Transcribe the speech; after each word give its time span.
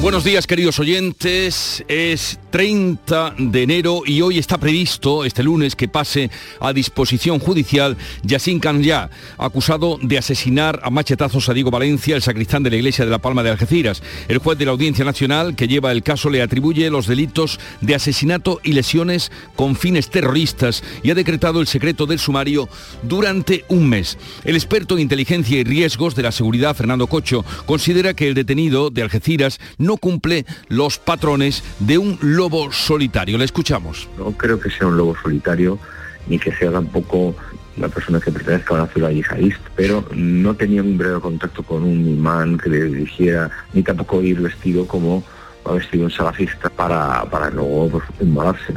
Buenos 0.00 0.24
días 0.24 0.46
queridos 0.46 0.78
oyentes, 0.78 1.84
es 1.86 2.40
30 2.50 3.34
de 3.36 3.62
enero 3.62 4.02
y 4.06 4.22
hoy 4.22 4.38
está 4.38 4.56
previsto 4.56 5.26
este 5.26 5.42
lunes 5.42 5.76
que 5.76 5.88
pase 5.88 6.30
a 6.58 6.72
disposición 6.72 7.38
judicial 7.38 7.98
Yassin 8.22 8.60
Kanya, 8.60 9.10
acusado 9.36 9.98
de 10.00 10.16
asesinar 10.16 10.80
a 10.82 10.88
machetazos 10.88 11.50
a 11.50 11.54
Diego 11.54 11.70
Valencia, 11.70 12.16
el 12.16 12.22
sacristán 12.22 12.62
de 12.62 12.70
la 12.70 12.76
iglesia 12.76 13.04
de 13.04 13.10
la 13.10 13.18
Palma 13.18 13.42
de 13.42 13.50
Algeciras. 13.50 14.02
El 14.28 14.38
juez 14.38 14.56
de 14.56 14.64
la 14.64 14.70
Audiencia 14.70 15.04
Nacional 15.04 15.54
que 15.54 15.68
lleva 15.68 15.92
el 15.92 16.02
caso 16.02 16.30
le 16.30 16.40
atribuye 16.40 16.88
los 16.88 17.06
delitos 17.06 17.60
de 17.82 17.94
asesinato 17.94 18.58
y 18.64 18.72
lesiones 18.72 19.30
con 19.54 19.76
fines 19.76 20.08
terroristas 20.08 20.82
y 21.02 21.10
ha 21.10 21.14
decretado 21.14 21.60
el 21.60 21.66
secreto 21.66 22.06
del 22.06 22.18
sumario 22.18 22.70
durante 23.02 23.66
un 23.68 23.86
mes. 23.90 24.16
El 24.44 24.56
experto 24.56 24.94
en 24.94 25.02
inteligencia 25.02 25.58
y 25.58 25.64
riesgos 25.64 26.14
de 26.14 26.22
la 26.22 26.32
seguridad, 26.32 26.74
Fernando 26.74 27.06
Cocho, 27.06 27.44
considera 27.66 28.14
que 28.14 28.28
el 28.28 28.34
detenido 28.34 28.88
de 28.88 29.02
Algeciras 29.02 29.60
no 29.89 29.89
cumple 29.96 30.44
los 30.68 30.98
patrones 30.98 31.62
de 31.78 31.98
un 31.98 32.18
lobo 32.20 32.72
solitario. 32.72 33.38
Le 33.38 33.44
escuchamos. 33.44 34.08
No 34.18 34.32
creo 34.32 34.60
que 34.60 34.70
sea 34.70 34.86
un 34.86 34.96
lobo 34.96 35.16
solitario 35.22 35.78
ni 36.26 36.38
que 36.38 36.52
sea 36.52 36.70
tampoco 36.70 37.34
una 37.76 37.88
persona 37.88 38.20
que 38.20 38.30
pertenezca 38.30 38.74
a 38.74 38.82
una 38.82 38.92
ciudad 38.92 39.10
yihadista, 39.10 39.70
pero 39.74 40.04
no 40.14 40.54
tenía 40.54 40.82
un 40.82 40.98
breve 40.98 41.20
contacto 41.20 41.62
con 41.62 41.82
un 41.82 42.06
imán 42.06 42.58
que 42.58 42.68
le 42.68 42.84
dirigiera, 42.84 43.50
ni 43.72 43.82
tampoco 43.82 44.22
ir 44.22 44.40
vestido 44.40 44.86
como 44.86 45.24
va 45.66 45.74
vestido 45.74 46.04
un 46.04 46.10
salafista 46.10 46.68
para, 46.70 47.24
para 47.30 47.50
luego 47.50 47.88
pues. 47.90 48.04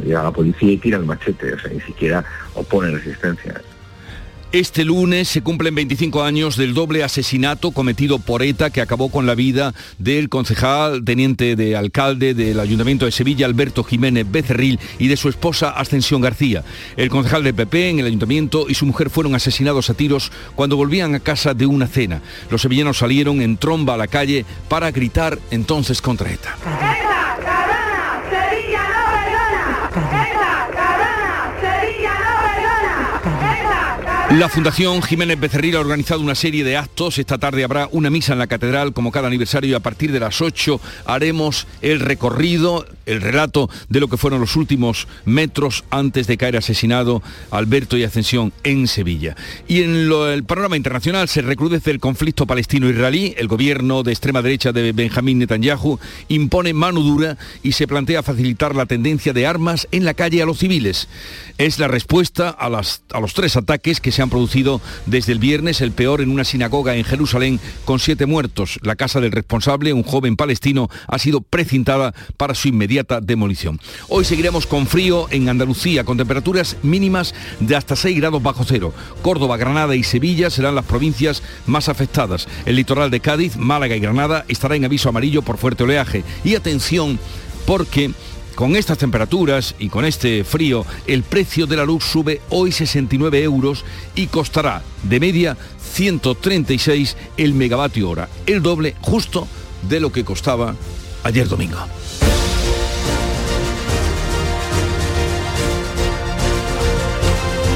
Llega 0.04 0.22
a 0.22 0.24
la 0.26 0.32
policía 0.32 0.72
y 0.72 0.78
tira 0.78 0.98
el 0.98 1.06
machete, 1.06 1.54
o 1.54 1.60
sea, 1.60 1.72
ni 1.72 1.80
siquiera 1.82 2.24
opone 2.56 2.92
resistencia. 2.92 3.62
Este 4.54 4.86
lunes 4.86 5.30
se 5.30 5.42
cumplen 5.42 5.74
25 5.74 6.22
años 6.22 6.58
del 6.58 6.76
doble 6.76 7.04
asesinato 7.04 7.72
cometido 7.72 8.20
por 8.20 8.44
ETA 8.44 8.70
que 8.70 8.82
acabó 8.82 9.10
con 9.10 9.26
la 9.26 9.34
vida 9.34 9.74
del 9.98 10.30
concejal, 10.30 11.04
teniente 11.04 11.56
de 11.56 11.76
alcalde 11.76 12.36
del 12.36 12.60
Ayuntamiento 12.60 13.06
de 13.06 13.12
Sevilla, 13.12 13.48
Alberto 13.48 13.84
Jiménez 13.84 14.28
Becerril, 14.30 14.80
y 15.00 15.08
de 15.08 15.18
su 15.18 15.28
esposa 15.28 15.72
Ascensión 15.72 16.22
García. 16.22 16.64
El 16.98 17.10
concejal 17.10 17.44
del 17.44 17.56
PP 17.56 17.90
en 17.90 18.00
el 18.02 18.06
Ayuntamiento 18.06 18.68
y 18.70 18.76
su 18.76 18.86
mujer 18.86 19.10
fueron 19.10 19.34
asesinados 19.34 19.90
a 19.90 19.96
tiros 19.96 20.32
cuando 20.54 20.78
volvían 20.78 21.16
a 21.16 21.20
casa 21.20 21.56
de 21.56 21.66
una 21.66 21.88
cena. 21.88 22.22
Los 22.52 22.62
sevillanos 22.62 23.00
salieron 23.00 23.42
en 23.42 23.58
tromba 23.58 23.96
a 23.96 23.98
la 23.98 24.06
calle 24.06 24.46
para 24.70 24.92
gritar 24.92 25.40
entonces 25.50 26.00
contra 26.00 26.32
ETA. 26.32 27.53
La 34.40 34.50
Fundación 34.50 35.04
Jiménez 35.04 35.40
Becerril 35.40 35.76
ha 35.76 35.80
organizado 35.80 36.20
una 36.20 36.34
serie 36.34 36.64
de 36.64 36.76
actos. 36.76 37.20
Esta 37.20 37.38
tarde 37.38 37.64
habrá 37.64 37.88
una 37.92 38.10
misa 38.10 38.34
en 38.34 38.40
la 38.40 38.48
catedral 38.48 38.92
como 38.92 39.12
cada 39.12 39.28
aniversario 39.28 39.70
y 39.70 39.74
a 39.76 39.80
partir 39.80 40.12
de 40.12 40.20
las 40.20 40.42
8 40.42 40.82
haremos 41.06 41.68
el 41.84 42.00
recorrido, 42.00 42.88
el 43.06 43.22
relato 43.22 43.70
de 43.90 44.00
lo 44.00 44.08
que 44.08 44.18
fueron 44.18 44.42
los 44.42 44.56
últimos 44.56 45.08
metros 45.26 45.84
antes 45.90 46.28
de 46.28 46.38
caer 46.38 46.58
asesinado 46.58 47.22
Alberto 47.52 47.98
y 47.98 48.04
Ascensión 48.04 48.54
en 48.64 48.88
Sevilla. 48.88 49.36
Y 49.68 49.82
en 49.82 49.96
el 50.12 50.44
panorama 50.44 50.78
internacional 50.78 51.28
se 51.28 51.42
recrudece 51.42 51.92
el 51.92 52.00
conflicto 52.00 52.46
palestino-israelí. 52.46 53.36
El 53.38 53.48
gobierno 53.48 54.04
de 54.04 54.12
extrema 54.12 54.42
derecha 54.42 54.72
de 54.72 54.92
Benjamín 54.92 55.40
Netanyahu 55.40 56.00
impone 56.28 56.74
mano 56.74 57.02
dura 57.02 57.38
y 57.62 57.74
se 57.74 57.88
plantea 57.88 58.24
facilitar 58.24 58.76
la 58.76 58.86
tendencia 58.86 59.34
de 59.34 59.48
armas 59.48 59.88
en 59.92 60.06
la 60.06 60.14
calle 60.14 60.42
a 60.42 60.46
los 60.46 60.60
civiles. 60.60 61.08
Es 61.58 61.80
la 61.80 61.88
respuesta 61.88 62.50
a, 62.50 62.70
las, 62.70 63.04
a 63.12 63.20
los 63.20 63.34
tres 63.34 63.56
ataques 63.56 64.00
que 64.00 64.12
se 64.12 64.22
han 64.22 64.30
producido 64.30 64.82
desde 65.06 65.34
el 65.34 65.40
viernes, 65.40 65.82
el 65.82 65.92
peor 65.92 66.22
en 66.22 66.32
una 66.32 66.44
sinagoga 66.44 66.96
en 66.96 67.04
Jerusalén 67.04 67.60
con 67.86 68.00
siete 68.00 68.26
muertos. 68.26 68.80
La 68.82 68.96
casa 68.96 69.22
del 69.22 69.32
responsable, 69.32 69.94
un 69.94 70.04
joven 70.04 70.36
palestino, 70.36 70.90
ha 71.08 71.20
sido 71.20 71.42
precintada 71.42 72.14
para 72.38 72.56
su 72.56 72.68
demolición. 73.22 73.80
Hoy 74.10 74.26
seguiremos 74.26 74.68
con 74.68 74.86
frío 74.86 75.28
en 75.32 75.50
Andalucía, 75.50 76.04
con 76.04 76.18
temperaturas 76.18 76.78
mínimas 76.84 77.34
de 77.60 77.76
hasta 77.76 77.96
6 77.96 78.18
grados 78.18 78.44
bajo 78.44 78.64
cero. 78.64 78.94
Córdoba, 79.22 79.58
Granada 79.58 79.96
y 79.96 80.04
Sevilla 80.04 80.50
serán 80.50 80.76
las 80.76 80.86
provincias 80.86 81.42
más 81.66 81.90
afectadas. 81.90 82.48
El 82.66 82.76
litoral 82.76 83.10
de 83.10 83.20
Cádiz, 83.20 83.58
Málaga 83.58 83.96
y 83.96 84.00
Granada 84.00 84.46
estará 84.48 84.76
en 84.76 84.86
aviso 84.86 85.10
amarillo 85.10 85.42
por 85.42 85.58
fuerte 85.58 85.84
oleaje. 85.84 86.24
Y 86.44 86.56
atención, 86.56 87.20
porque 87.66 88.12
con 88.56 88.76
estas 88.76 89.00
temperaturas 89.00 89.74
y 89.80 89.90
con 89.90 90.06
este 90.06 90.44
frío, 90.44 90.86
el 91.08 91.24
precio 91.24 91.66
de 91.66 91.78
la 91.78 91.86
luz 91.86 92.04
sube 92.04 92.42
hoy 92.50 92.72
69 92.72 93.42
euros 93.42 93.84
y 94.16 94.28
costará 94.28 94.84
de 95.02 95.20
media 95.20 95.58
136 95.94 97.18
el 97.38 97.54
megavatio 97.54 98.10
hora, 98.10 98.30
el 98.46 98.62
doble 98.62 98.96
justo 99.02 99.48
de 99.90 100.00
lo 100.00 100.12
que 100.12 100.24
costaba 100.24 100.76
ayer 101.24 101.48
domingo. 101.48 101.80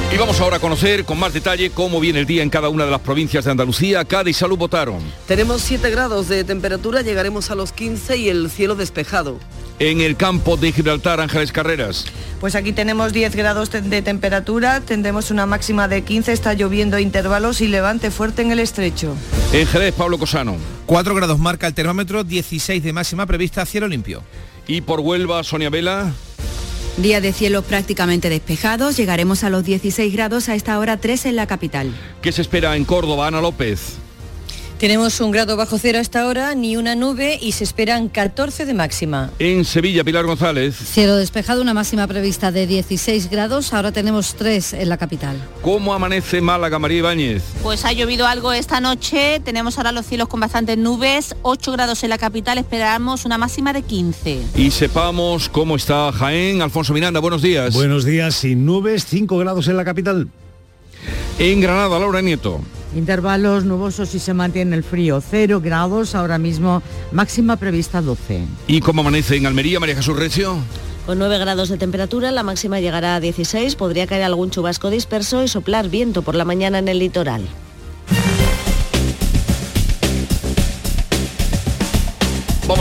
Y 0.10 0.16
vamos 0.16 0.40
ahora 0.40 0.56
a 0.56 0.60
conocer 0.60 1.04
con 1.04 1.20
más 1.20 1.34
detalle 1.34 1.70
cómo 1.70 2.00
viene 2.00 2.20
el 2.20 2.26
día 2.26 2.42
en 2.42 2.50
cada 2.50 2.70
una 2.70 2.86
de 2.86 2.92
las 2.92 3.02
provincias 3.02 3.44
de 3.44 3.52
Andalucía. 3.52 4.06
Cádiz, 4.06 4.38
Salud 4.38 4.58
votaron. 4.58 5.00
Tenemos 5.28 5.62
7 5.64 5.90
grados 5.90 6.30
de 6.30 6.46
temperatura, 6.46 7.02
llegaremos 7.02 7.52
a 7.52 7.56
los 7.56 7.74
15 7.74 8.16
y 8.16 8.30
el 8.30 8.50
cielo 8.50 8.76
despejado. 8.76 9.38
En 9.80 10.00
el 10.00 10.16
campo 10.16 10.56
de 10.56 10.72
Gibraltar, 10.72 11.20
Ángeles 11.20 11.52
Carreras. 11.52 12.06
Pues 12.40 12.56
aquí 12.56 12.72
tenemos 12.72 13.12
10 13.12 13.36
grados 13.36 13.70
de 13.70 14.02
temperatura, 14.02 14.80
tendremos 14.80 15.30
una 15.30 15.46
máxima 15.46 15.90
de 15.90 16.04
15, 16.04 16.32
está 16.32 16.54
lloviendo 16.54 16.96
a 16.96 17.02
intervalos 17.02 17.60
y 17.60 17.68
levante 17.68 18.10
fuerte 18.10 18.42
en 18.44 18.54
el 18.54 18.60
estrecho. 18.60 19.14
En 19.52 19.68
Jerez, 19.68 19.94
Pablo 19.94 20.18
Cosano. 20.18 20.56
4 20.86 21.16
grados 21.16 21.38
marca 21.38 21.68
el 21.68 21.74
termómetro, 21.74 22.24
16 22.24 22.82
de 22.82 22.94
máxima 22.94 23.26
prevista, 23.26 23.66
cielo 23.66 23.90
limpio. 23.90 24.24
Y 24.68 24.80
por 24.82 25.02
Huelva, 25.02 25.44
Sonia 25.44 25.70
Vela. 25.70 26.14
Día 26.98 27.22
de 27.22 27.32
cielo 27.32 27.62
prácticamente 27.62 28.28
despejados, 28.28 28.98
llegaremos 28.98 29.44
a 29.44 29.52
los 29.52 29.64
16 29.64 30.12
grados 30.12 30.50
a 30.50 30.56
esta 30.56 30.80
hora 30.80 30.98
3 30.98 31.28
en 31.28 31.36
la 31.36 31.46
capital. 31.46 31.94
¿Qué 32.24 32.32
se 32.32 32.42
espera 32.42 32.76
en 32.76 32.86
Córdoba, 32.86 33.28
Ana 33.28 33.40
López? 33.40 34.00
Tenemos 34.80 35.20
un 35.22 35.32
grado 35.32 35.58
bajo 35.58 35.80
cero 35.80 35.98
hasta 35.98 36.22
ahora, 36.22 36.54
ni 36.54 36.78
una 36.78 36.94
nube 36.94 37.40
y 37.42 37.54
se 37.54 37.64
esperan 37.64 38.10
14 38.10 38.64
de 38.64 38.76
máxima. 38.76 39.32
En 39.40 39.66
Sevilla, 39.66 40.04
Pilar 40.04 40.26
González. 40.26 40.76
Cielo 40.76 41.16
despejado, 41.16 41.64
una 41.64 41.74
máxima 41.74 42.06
prevista 42.06 42.52
de 42.52 42.68
16 42.68 43.32
grados, 43.32 43.74
ahora 43.74 43.92
tenemos 43.92 44.36
3 44.36 44.74
en 44.74 44.90
la 44.90 44.98
capital. 44.98 45.36
¿Cómo 45.64 45.96
amanece 45.96 46.42
Málaga, 46.42 46.78
María 46.78 47.00
Ibáñez? 47.00 47.42
Pues 47.64 47.86
ha 47.86 47.92
llovido 47.92 48.28
algo 48.28 48.54
esta 48.54 48.80
noche, 48.80 49.42
tenemos 49.44 49.80
ahora 49.80 49.92
los 49.92 50.06
cielos 50.06 50.28
con 50.28 50.42
bastantes 50.42 50.78
nubes, 50.78 51.36
8 51.42 51.72
grados 51.72 52.04
en 52.04 52.12
la 52.12 52.20
capital, 52.20 52.60
esperamos 52.60 53.26
una 53.26 53.40
máxima 53.40 53.74
de 53.74 53.82
15. 53.82 54.42
Y 54.58 54.70
sepamos 54.70 55.50
cómo 55.50 55.76
está 55.76 56.12
Jaén. 56.12 56.62
Alfonso 56.62 56.94
Miranda, 56.94 57.20
buenos 57.20 57.42
días. 57.42 57.74
Buenos 57.74 58.06
días, 58.06 58.36
sin 58.36 58.68
nubes, 58.68 59.08
5 59.08 59.40
grados 59.40 59.68
en 59.70 59.76
la 59.76 59.84
capital. 59.84 60.28
En 61.40 61.62
Granada, 61.62 61.98
Laura 61.98 62.22
Nieto. 62.22 62.62
Intervalos 62.96 63.66
nubosos 63.66 64.16
y 64.16 64.20
se 64.20 64.34
mantiene 64.34 64.76
el 64.76 64.84
frío. 64.84 65.22
0 65.22 65.62
grados 65.62 66.16
ahora 66.16 66.38
mismo, 66.38 66.82
máxima 67.12 67.58
prevista 67.58 68.02
12. 68.02 68.42
¿Y 68.68 68.80
cómo 68.80 69.02
amanece 69.02 69.36
en 69.36 69.46
Almería, 69.46 69.80
María 69.80 69.96
Jesús 69.96 70.18
Recio? 70.18 70.58
Con 71.06 71.20
9 71.20 71.38
grados 71.38 71.70
de 71.70 71.78
temperatura, 71.78 72.32
la 72.32 72.44
máxima 72.44 72.80
llegará 72.80 73.16
a 73.16 73.20
16, 73.20 73.76
podría 73.76 74.08
caer 74.08 74.24
algún 74.24 74.50
chubasco 74.50 74.90
disperso 74.90 75.44
y 75.44 75.48
soplar 75.48 75.90
viento 75.90 76.22
por 76.22 76.36
la 76.36 76.44
mañana 76.44 76.80
en 76.80 76.88
el 76.88 77.00
litoral. 77.00 77.44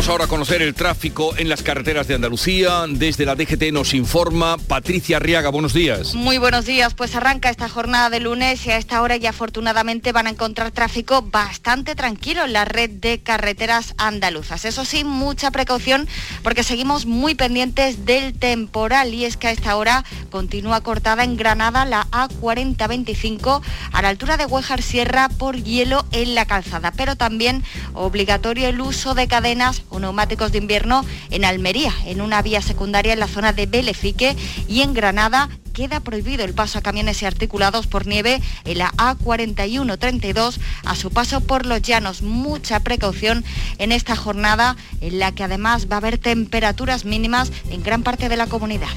Vamos 0.07 0.21
ahora 0.21 0.29
conocer 0.29 0.63
el 0.63 0.73
tráfico 0.73 1.37
en 1.37 1.49
las 1.49 1.65
carreteras 1.65 2.07
de 2.07 2.15
Andalucía. 2.15 2.85
Desde 2.89 3.27
la 3.27 3.35
DGT 3.35 3.73
nos 3.73 3.93
informa 3.93 4.57
Patricia 4.57 5.17
Arriaga. 5.17 5.49
Buenos 5.49 5.75
días. 5.75 6.15
Muy 6.15 6.39
buenos 6.39 6.65
días. 6.65 6.95
Pues 6.95 7.17
arranca 7.17 7.51
esta 7.51 7.69
jornada 7.69 8.09
de 8.09 8.21
lunes 8.21 8.65
y 8.67 8.71
a 8.71 8.77
esta 8.77 9.03
hora 9.03 9.17
ya 9.17 9.31
afortunadamente 9.31 10.13
van 10.13 10.29
a 10.29 10.31
encontrar 10.31 10.71
tráfico 10.71 11.23
bastante 11.23 11.97
tranquilo 11.97 12.45
en 12.45 12.53
la 12.53 12.65
red 12.65 12.89
de 12.89 13.19
carreteras 13.19 13.95
andaluzas. 13.99 14.65
Eso 14.65 14.85
sí, 14.85 15.03
mucha 15.03 15.51
precaución 15.51 16.07
porque 16.45 16.63
seguimos 16.63 17.05
muy 17.05 17.35
pendientes 17.35 18.05
del 18.05 18.33
temporal 18.39 19.13
y 19.13 19.25
es 19.25 19.37
que 19.37 19.49
a 19.49 19.51
esta 19.51 19.75
hora 19.75 20.05
continúa 20.31 20.83
cortada 20.83 21.25
en 21.25 21.37
Granada 21.37 21.85
la 21.85 22.07
A4025 22.13 23.61
a 23.91 24.03
la 24.03 24.09
altura 24.11 24.37
de 24.37 24.47
Huejar 24.47 24.83
Sierra 24.83 25.29
por 25.31 25.61
hielo 25.61 26.07
en 26.13 26.37
la 26.37 26.47
calzada, 26.47 26.93
pero 26.93 27.17
también 27.17 27.65
obligatorio 27.93 28.69
el 28.69 28.81
uso 28.81 29.15
de 29.15 29.27
cadenas 29.27 29.83
o 29.97 30.01
neumáticos 30.01 30.53
de 30.53 30.59
invierno 30.59 31.05
en 31.31 31.45
Almería, 31.45 31.93
en 32.05 32.21
una 32.21 32.43
vía 32.43 32.63
secundaria 32.63 33.13
en 33.13 33.21
la 33.21 33.29
zona 33.29 33.53
de 33.53 33.67
Belefique 33.67 34.37
y 34.69 34.83
en 34.83 34.95
Granada 34.95 35.49
queda 35.77 36.01
prohibido 36.01 36.43
el 36.43 36.55
paso 36.55 36.79
a 36.79 36.83
camiones 36.83 37.21
y 37.21 37.27
articulados 37.27 37.87
por 37.87 38.07
nieve 38.07 38.41
en 38.65 38.79
la 38.79 38.93
A4132 38.93 40.59
a 40.85 40.97
su 40.97 41.11
paso 41.11 41.43
por 41.43 41.67
los 41.67 41.83
llanos. 41.83 42.23
Mucha 42.23 42.81
precaución 42.81 43.45
en 43.77 43.93
esta 43.93 44.17
jornada 44.17 44.77
en 45.03 45.19
la 45.19 45.33
que 45.33 45.45
además 45.45 45.89
va 45.91 45.97
a 45.97 45.99
haber 45.99 46.17
temperaturas 46.17 47.05
mínimas 47.05 47.53
en 47.71 47.83
gran 47.83 48.03
parte 48.03 48.31
de 48.31 48.37
la 48.37 48.47
comunidad. 48.47 48.89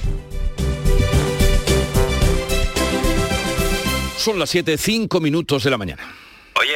Son 4.18 4.40
las 4.40 4.50
7, 4.50 4.78
5 4.78 5.20
minutos 5.20 5.64
de 5.64 5.70
la 5.70 5.78
mañana. 5.78 6.04
Oye, 6.56 6.76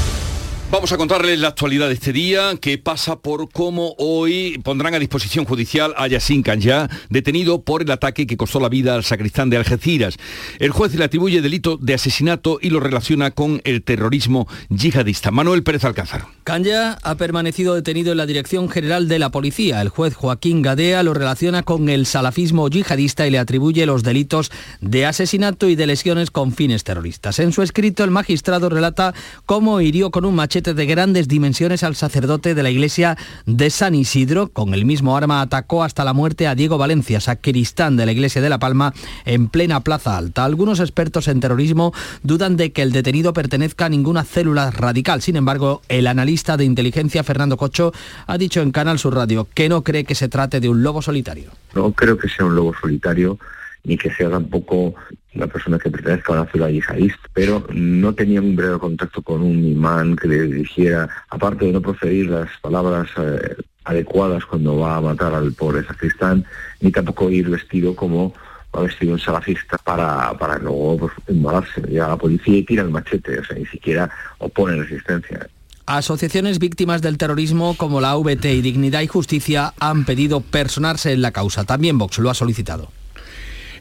Vamos 0.71 0.93
a 0.93 0.97
contarles 0.97 1.37
la 1.37 1.49
actualidad 1.49 1.89
de 1.89 1.95
este 1.95 2.13
día, 2.13 2.55
que 2.55 2.77
pasa 2.77 3.19
por 3.19 3.49
cómo 3.49 3.93
hoy 3.97 4.57
pondrán 4.63 4.95
a 4.95 4.99
disposición 4.99 5.43
judicial 5.43 5.93
a 5.97 6.07
Yassin 6.07 6.43
Kanya, 6.43 6.89
detenido 7.09 7.61
por 7.61 7.81
el 7.81 7.91
ataque 7.91 8.25
que 8.25 8.37
costó 8.37 8.61
la 8.61 8.69
vida 8.69 8.95
al 8.95 9.03
sacristán 9.03 9.49
de 9.49 9.57
Algeciras. 9.57 10.15
El 10.59 10.71
juez 10.71 10.95
le 10.95 11.03
atribuye 11.03 11.41
delito 11.41 11.75
de 11.75 11.93
asesinato 11.93 12.57
y 12.61 12.69
lo 12.69 12.79
relaciona 12.79 13.31
con 13.31 13.59
el 13.65 13.83
terrorismo 13.83 14.47
yihadista. 14.69 15.29
Manuel 15.29 15.63
Pérez 15.63 15.83
Alcázar. 15.83 16.27
Kanya 16.45 16.97
ha 17.03 17.15
permanecido 17.15 17.75
detenido 17.75 18.13
en 18.13 18.19
la 18.19 18.25
Dirección 18.25 18.69
General 18.69 19.09
de 19.09 19.19
la 19.19 19.29
Policía. 19.29 19.81
El 19.81 19.89
juez 19.89 20.15
Joaquín 20.15 20.61
Gadea 20.61 21.03
lo 21.03 21.13
relaciona 21.13 21.63
con 21.63 21.89
el 21.89 22.05
salafismo 22.05 22.69
yihadista 22.69 23.27
y 23.27 23.31
le 23.31 23.39
atribuye 23.39 23.85
los 23.85 24.03
delitos 24.03 24.53
de 24.79 25.05
asesinato 25.05 25.67
y 25.67 25.75
de 25.75 25.87
lesiones 25.87 26.31
con 26.31 26.53
fines 26.53 26.85
terroristas. 26.85 27.39
En 27.39 27.51
su 27.51 27.61
escrito, 27.61 28.05
el 28.05 28.11
magistrado 28.11 28.69
relata 28.69 29.13
cómo 29.45 29.81
hirió 29.81 30.11
con 30.11 30.23
un 30.23 30.35
machete 30.35 30.60
de 30.61 30.85
grandes 30.85 31.27
dimensiones 31.27 31.83
al 31.83 31.95
sacerdote 31.95 32.53
de 32.53 32.61
la 32.61 32.69
iglesia 32.69 33.17
de 33.47 33.69
San 33.71 33.95
Isidro. 33.95 34.49
Con 34.49 34.75
el 34.75 34.85
mismo 34.85 35.17
arma 35.17 35.41
atacó 35.41 35.83
hasta 35.83 36.05
la 36.05 36.13
muerte 36.13 36.47
a 36.47 36.53
Diego 36.53 36.77
Valencia, 36.77 37.19
sacristán 37.19 37.97
de 37.97 38.05
la 38.05 38.11
iglesia 38.11 38.41
de 38.41 38.49
La 38.49 38.59
Palma, 38.59 38.93
en 39.25 39.47
plena 39.47 39.79
Plaza 39.79 40.17
Alta. 40.17 40.45
Algunos 40.45 40.79
expertos 40.79 41.27
en 41.27 41.39
terrorismo 41.39 41.93
dudan 42.21 42.57
de 42.57 42.71
que 42.71 42.83
el 42.83 42.91
detenido 42.91 43.33
pertenezca 43.33 43.85
a 43.85 43.89
ninguna 43.89 44.23
célula 44.23 44.69
radical. 44.69 45.21
Sin 45.23 45.35
embargo, 45.35 45.81
el 45.89 46.05
analista 46.05 46.57
de 46.57 46.65
inteligencia 46.65 47.23
Fernando 47.23 47.57
Cocho 47.57 47.91
ha 48.27 48.37
dicho 48.37 48.61
en 48.61 48.71
Canal 48.71 48.99
Sur 48.99 49.15
Radio 49.15 49.47
que 49.53 49.67
no 49.67 49.81
cree 49.81 50.03
que 50.03 50.15
se 50.15 50.29
trate 50.29 50.59
de 50.59 50.69
un 50.69 50.83
lobo 50.83 51.01
solitario. 51.01 51.49
No 51.73 51.91
creo 51.91 52.17
que 52.17 52.29
sea 52.29 52.45
un 52.45 52.55
lobo 52.55 52.73
solitario 52.79 53.39
ni 53.83 53.97
que 53.97 54.11
sea 54.11 54.29
tampoco 54.29 54.93
una 55.33 55.47
persona 55.47 55.79
que 55.79 55.89
pertenezca 55.89 56.33
a 56.33 56.41
una 56.41 56.51
ciudad 56.51 56.69
yihadista, 56.69 57.29
pero 57.33 57.65
no 57.73 58.13
tenía 58.13 58.41
un 58.41 58.55
breve 58.55 58.77
contacto 58.79 59.21
con 59.21 59.41
un 59.41 59.63
imán 59.65 60.15
que 60.15 60.27
le 60.27 60.43
dijera, 60.47 61.09
aparte 61.29 61.65
de 61.65 61.71
no 61.71 61.81
proferir 61.81 62.29
las 62.29 62.49
palabras 62.61 63.09
eh, 63.17 63.55
adecuadas 63.85 64.45
cuando 64.45 64.77
va 64.77 64.97
a 64.97 65.01
matar 65.01 65.33
al 65.33 65.53
pobre 65.53 65.83
sacristán, 65.85 66.45
ni 66.81 66.91
tampoco 66.91 67.29
ir 67.29 67.49
vestido 67.49 67.95
como 67.95 68.33
va 68.75 68.83
vestido 68.83 69.13
un 69.13 69.19
salafista 69.19 69.77
para, 69.77 70.33
para 70.37 70.57
luego 70.57 70.97
pues, 70.99 71.13
embalarse. 71.27 71.81
Llega 71.81 72.07
la 72.07 72.17
policía 72.17 72.57
y 72.57 72.63
tira 72.63 72.83
el 72.83 72.89
machete, 72.89 73.39
o 73.39 73.43
sea, 73.43 73.57
ni 73.57 73.65
siquiera 73.65 74.09
opone 74.37 74.75
resistencia. 74.75 75.47
Asociaciones 75.85 76.59
víctimas 76.59 77.01
del 77.01 77.17
terrorismo 77.17 77.75
como 77.75 77.99
la 77.99 78.15
VT 78.15 78.45
y 78.45 78.61
Dignidad 78.61 79.01
y 79.01 79.07
Justicia 79.07 79.73
han 79.79 80.05
pedido 80.05 80.39
personarse 80.39 81.11
en 81.11 81.21
la 81.21 81.31
causa. 81.31 81.65
También 81.65 81.97
Vox 81.97 82.19
lo 82.19 82.29
ha 82.29 82.33
solicitado. 82.33 82.91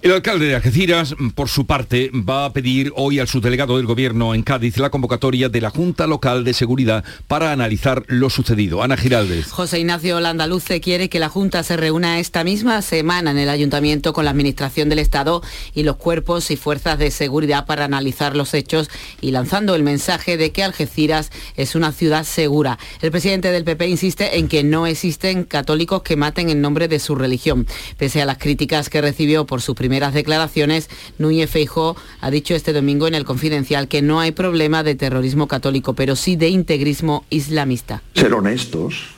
El 0.03 0.13
alcalde 0.13 0.47
de 0.47 0.55
Algeciras, 0.55 1.15
por 1.35 1.51
su 1.51 1.67
parte, 1.67 2.11
va 2.15 2.47
a 2.47 2.55
pedir 2.55 2.91
hoy 2.97 3.19
al 3.19 3.29
subdelegado 3.29 3.77
del 3.77 3.85
Gobierno 3.85 4.35
en 4.35 4.43
Cádiz 4.43 4.79
la 4.79 4.89
convocatoria 4.89 5.51
de 5.51 5.61
la 5.61 5.69
Junta 5.69 6.07
Local 6.07 6.43
de 6.43 6.55
Seguridad 6.55 7.05
para 7.29 7.53
analizar 7.53 8.05
lo 8.07 8.31
sucedido. 8.31 8.83
Ana 8.83 8.97
Giraldez. 8.97 9.51
José 9.51 9.79
Ignacio 9.79 10.19
Landaluce 10.19 10.81
quiere 10.81 11.11
que 11.11 11.19
la 11.19 11.29
Junta 11.29 11.63
se 11.65 11.77
reúna 11.77 12.19
esta 12.19 12.45
misma 12.45 12.81
semana 12.81 13.33
en 13.33 13.37
el 13.37 13.51
Ayuntamiento 13.51 14.15
con 14.15 14.25
la 14.25 14.31
Administración 14.31 14.89
del 14.89 15.01
Estado 15.01 15.43
y 15.75 15.83
los 15.83 15.97
cuerpos 15.97 16.51
y 16.51 16.57
fuerzas 16.57 16.99
de 16.99 17.11
seguridad 17.11 17.67
para 17.67 17.85
analizar 17.85 18.35
los 18.37 18.55
hechos 18.55 18.89
y 19.21 19.33
lanzando 19.33 19.75
el 19.75 19.83
mensaje 19.83 20.39
de 20.39 20.51
que 20.51 20.65
Algeciras 20.65 21.31
es 21.57 21.75
una 21.75 21.93
ciudad 21.93 22.25
segura. 22.25 22.79
El 23.03 23.11
presidente 23.11 23.51
del 23.51 23.65
PP 23.65 23.89
insiste 23.89 24.39
en 24.39 24.49
que 24.49 24.65
no 24.65 24.87
existen 24.87 25.45
católicos 25.45 26.01
que 26.01 26.17
maten 26.17 26.49
en 26.49 26.63
nombre 26.63 26.89
de 26.89 27.01
su 27.01 27.17
religión. 27.17 27.67
Pese 27.99 28.23
a 28.23 28.25
las 28.25 28.39
críticas 28.39 28.89
que 28.89 29.03
recibió 29.03 29.45
por 29.45 29.61
su 29.61 29.75
primer 29.75 29.90
primeras 29.91 30.15
declaraciones, 30.15 30.89
Núñez 31.19 31.51
Feijó 31.51 31.97
ha 32.21 32.31
dicho 32.31 32.55
este 32.55 32.73
domingo 32.73 33.09
en 33.09 33.17
el 33.17 33.25
Confidencial 33.25 33.89
que 33.89 34.03
no 34.03 34.21
hay 34.21 34.31
problema 34.31 34.85
de 34.85 34.95
terrorismo 34.95 35.49
católico, 35.49 35.95
pero 35.95 36.15
sí 36.15 36.37
de 36.37 36.49
integrismo 36.49 37.25
islamista. 37.29 38.01
Ser 38.15 38.33
honestos 38.33 39.09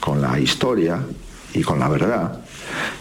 con 0.00 0.20
la 0.20 0.40
historia 0.40 1.00
y 1.54 1.62
con 1.62 1.78
la 1.78 1.88
verdad. 1.88 2.40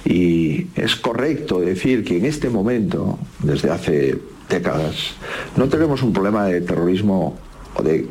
Y 0.06 0.68
es 0.76 0.96
correcto 0.98 1.62
decir 1.62 2.04
que 2.04 2.20
en 2.20 2.26
este 2.26 2.52
momento, 2.52 3.18
desde 3.40 3.72
hace 3.72 4.20
décadas, 4.48 5.16
no 5.58 5.68
tenemos 5.68 6.04
un 6.04 6.14
problema 6.14 6.46
de 6.46 6.62
terrorismo 6.62 7.40
o 7.74 7.82
de 7.82 8.08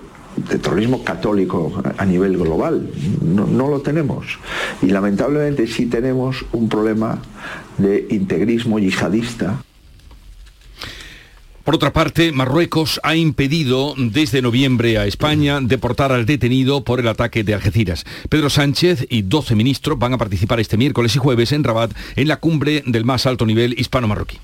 terrorismo 0.48 1.04
católico 1.04 1.82
a 1.97 2.04
nivel 2.04 2.37
global. 2.37 2.88
No, 3.23 3.47
no, 3.47 3.68
lo 3.68 3.80
tenemos. 3.80 4.38
Y 4.82 4.87
lamentablemente 4.87 5.66
sí 5.66 5.87
tenemos 5.87 6.44
un 6.52 6.68
problema 6.68 7.20
de 7.78 8.06
integrismo 8.11 8.78
yihadista. 8.78 9.62
Por 11.64 11.75
otra 11.75 11.94
parte, 11.94 12.30
Marruecos 12.30 13.00
ha 13.02 13.16
impedido 13.16 13.94
desde 13.97 14.42
noviembre 14.42 14.99
a 14.99 15.06
España 15.06 15.61
deportar 15.62 16.12
al 16.12 16.26
detenido 16.26 16.85
por 16.85 17.00
el 17.00 17.09
ataque 17.09 17.42
de 17.42 17.54
Algeciras. 17.54 18.04
Pedro 18.28 18.50
Sánchez 18.50 19.06
y 19.09 19.23
12 19.23 19.54
ministros 19.54 19.99
van 19.99 20.12
a 20.12 20.18
participar 20.18 20.61
este 20.61 20.76
miércoles 20.76 21.16
y 21.16 21.21
jueves 21.21 21.52
en 21.52 21.64
Rabat 21.64 21.90
en 22.16 22.28
la 22.28 22.37
cumbre 22.37 22.83
del 22.85 23.06
más 23.06 23.25
alto 23.25 23.47
nivel 23.47 23.80
hispano-marroquí. 23.80 24.37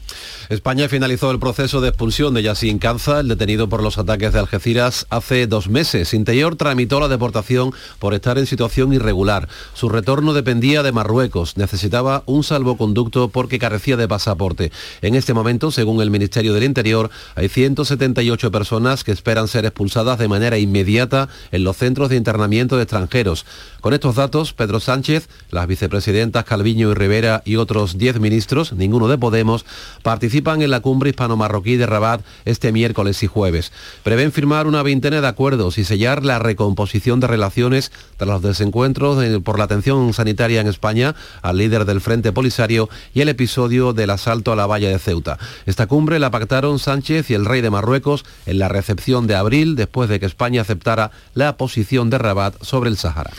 España 0.49 0.89
finalizó 0.89 1.31
el 1.31 1.39
proceso 1.39 1.83
de 1.83 1.91
expulsión 1.91 2.33
de 2.33 2.43
Yassin 2.43 2.79
Canza, 2.79 3.21
el 3.21 3.29
detenido 3.29 3.69
por 3.69 3.83
los 3.83 3.99
ataques 3.99 4.33
de 4.33 4.39
Algeciras, 4.39 5.07
hace 5.11 5.47
dos 5.47 5.69
meses. 5.69 6.15
Interior 6.15 6.57
tramitó 6.57 7.01
la 7.01 7.09
deportación 7.09 7.73
por 7.99 8.15
estar 8.15 8.39
en 8.39 8.47
situación 8.47 8.95
irregular. 8.95 9.47
Su 9.75 9.91
retorno 9.91 10.33
dependía 10.33 10.83
de 10.83 10.93
Marruecos. 10.93 11.59
Necesitaba 11.59 12.23
un 12.25 12.45
salvoconducto 12.45 13.29
porque 13.29 13.59
carecía 13.59 13.99
de 13.99 14.09
pasaporte. 14.09 14.73
En 15.03 15.15
este 15.15 15.35
momento, 15.35 15.71
según 15.71 16.01
el 16.01 16.11
Ministerio 16.11 16.55
del 16.55 16.65
Interior, 16.65 17.10
hay 17.35 17.49
178 17.49 18.51
personas 18.51 19.05
que 19.05 19.13
esperan 19.13 19.49
ser 19.49 19.65
expulsadas 19.65 20.19
de 20.19 20.29
manera 20.29 20.59
inmediata 20.59 21.29
en 21.51 21.65
los 21.65 21.77
centros 21.77 22.09
de 22.09 22.17
internamiento 22.17 22.77
de 22.77 22.83
extranjeros. 22.83 23.47
Con 23.81 23.95
estos 23.95 24.17
datos, 24.17 24.53
Pedro 24.53 24.79
Sánchez, 24.79 25.29
las 25.51 25.67
vicepresidentas 25.67 26.45
Calviño 26.45 26.91
y 26.91 26.95
Rivera 26.95 27.43
y 27.47 27.57
otros 27.57 27.97
10 27.97 28.21
ministros, 28.21 28.75
ninguno 28.75 29.09
de 29.09 29.17
Podemos, 29.17 29.65
participan 30.03 30.61
en 30.61 30.71
la 30.71 30.81
cumbre 30.81 31.11
hispano-marroquí 31.11 31.77
de 31.77 31.87
Rabat 31.87 32.21
este 32.45 32.73
miércoles 32.73 33.23
y 33.23 33.27
jueves. 33.27 33.73
Prevén 34.03 34.33
firmar 34.33 34.67
una 34.67 34.83
veintena 34.83 35.23
de 35.23 35.27
acuerdos 35.27 35.79
y 35.79 35.85
sellar 35.85 36.25
la 36.25 36.39
recomposición 36.39 37.21
de 37.21 37.27
relaciones 37.27 37.91
tras 38.19 38.29
los 38.29 38.43
desencuentros 38.43 39.25
por 39.41 39.59
la 39.59 39.65
atención 39.65 40.13
sanitaria 40.13 40.61
en 40.61 40.67
España 40.67 41.15
al 41.41 41.57
líder 41.57 41.87
del 41.87 42.03
Frente 42.03 42.33
Polisario 42.33 42.91
y 43.15 43.23
el 43.23 43.31
episodio 43.31 43.95
del 43.95 44.11
asalto 44.11 44.53
a 44.53 44.57
la 44.57 44.67
valla 44.67 44.91
de 44.91 44.99
Ceuta. 44.99 45.39
Esta 45.65 45.87
cumbre 45.87 46.19
la 46.19 46.31
pactaron 46.31 46.79
Sánchez 46.79 47.31
y 47.31 47.35
el 47.35 47.47
rey 47.47 47.63
de 47.63 47.71
Marruecos 47.71 48.27
en 48.45 48.59
la 48.59 48.69
recepción 48.69 49.27
de 49.27 49.37
abril 49.37 49.75
después 49.75 50.11
de 50.11 50.21
que 50.21 50.27
España 50.27 50.61
aceptara 50.61 51.11
la 51.35 51.57
posición 51.57 52.11
de 52.11 52.19
Rabat 52.19 52.63
sobre 52.63 52.91
el 52.91 52.99
Sáhara. 52.99 53.31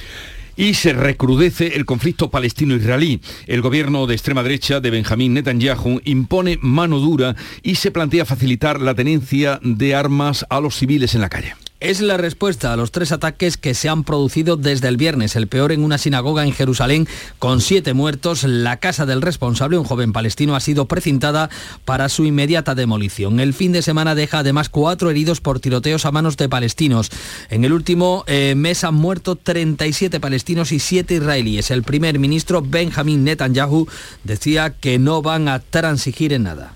Y 0.55 0.74
se 0.74 0.93
recrudece 0.93 1.75
el 1.75 1.86
conflicto 1.86 2.29
palestino-israelí. 2.29 3.22
El 3.48 3.62
gobierno 3.62 4.08
de 4.08 4.15
extrema 4.15 4.43
derecha 4.43 4.79
de 4.79 4.91
Benjamín 4.91 5.34
Netanyahu 5.34 6.01
impone 6.05 6.60
mano 6.62 7.00
dura 7.00 7.36
y 7.63 7.75
se 7.75 7.91
plantea 7.91 8.25
facilitar 8.25 8.81
la 8.81 8.96
tenencia 8.96 9.60
de 9.63 9.96
armas 9.96 10.46
a 10.50 10.60
los 10.60 10.75
civiles 10.75 11.15
en 11.15 11.22
la 11.22 11.29
calle. 11.29 11.55
Es 11.81 12.00
la 12.00 12.15
respuesta 12.15 12.71
a 12.71 12.75
los 12.77 12.91
tres 12.91 13.11
ataques 13.11 13.57
que 13.57 13.73
se 13.73 13.89
han 13.89 14.03
producido 14.03 14.55
desde 14.55 14.88
el 14.88 14.97
viernes, 14.97 15.35
el 15.35 15.47
peor 15.47 15.71
en 15.71 15.83
una 15.83 15.97
sinagoga 15.97 16.45
en 16.45 16.53
Jerusalén, 16.53 17.07
con 17.39 17.59
siete 17.59 17.95
muertos. 17.95 18.43
La 18.43 18.77
casa 18.77 19.07
del 19.07 19.23
responsable, 19.23 19.79
un 19.79 19.83
joven 19.83 20.13
palestino, 20.13 20.55
ha 20.55 20.59
sido 20.59 20.85
precintada 20.85 21.50
para 21.83 22.07
su 22.07 22.23
inmediata 22.23 22.75
demolición. 22.75 23.39
El 23.39 23.55
fin 23.55 23.71
de 23.71 23.81
semana 23.81 24.13
deja 24.13 24.39
además 24.39 24.69
cuatro 24.69 25.09
heridos 25.09 25.41
por 25.41 25.59
tiroteos 25.59 26.05
a 26.05 26.11
manos 26.11 26.38
de 26.38 26.50
palestinos. 26.50 27.09
En 27.50 27.65
el 27.65 27.73
último 27.73 28.25
eh, 28.27 28.53
mes 28.55 28.83
han 28.83 28.93
muerto 28.93 29.35
37 29.35 30.19
palestinos 30.19 30.71
y 30.71 30.77
siete 30.77 31.15
israelíes. 31.15 31.71
El 31.71 31.81
primer 31.81 32.19
ministro 32.19 32.61
Benjamin 32.61 33.23
Netanyahu 33.23 33.88
decía 34.23 34.69
que 34.69 35.00
no 35.00 35.23
van 35.23 35.47
a 35.47 35.57
transigir 35.57 36.31
en 36.31 36.43
nada. 36.43 36.75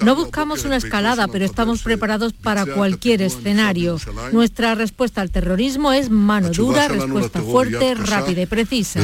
No 0.00 0.14
buscamos 0.14 0.64
una 0.64 0.76
escalada, 0.76 1.28
pero 1.28 1.44
estamos 1.44 1.82
preparados 1.82 2.32
para 2.32 2.66
cualquier 2.66 3.22
escenario. 3.22 3.98
Nuestra 4.32 4.74
respuesta 4.74 5.20
al 5.20 5.30
terrorismo 5.30 5.92
es 5.92 6.10
mano 6.10 6.50
dura, 6.50 6.88
respuesta 6.88 7.42
fuerte, 7.42 7.94
rápida 7.94 8.42
y 8.42 8.46
precisa. 8.46 9.00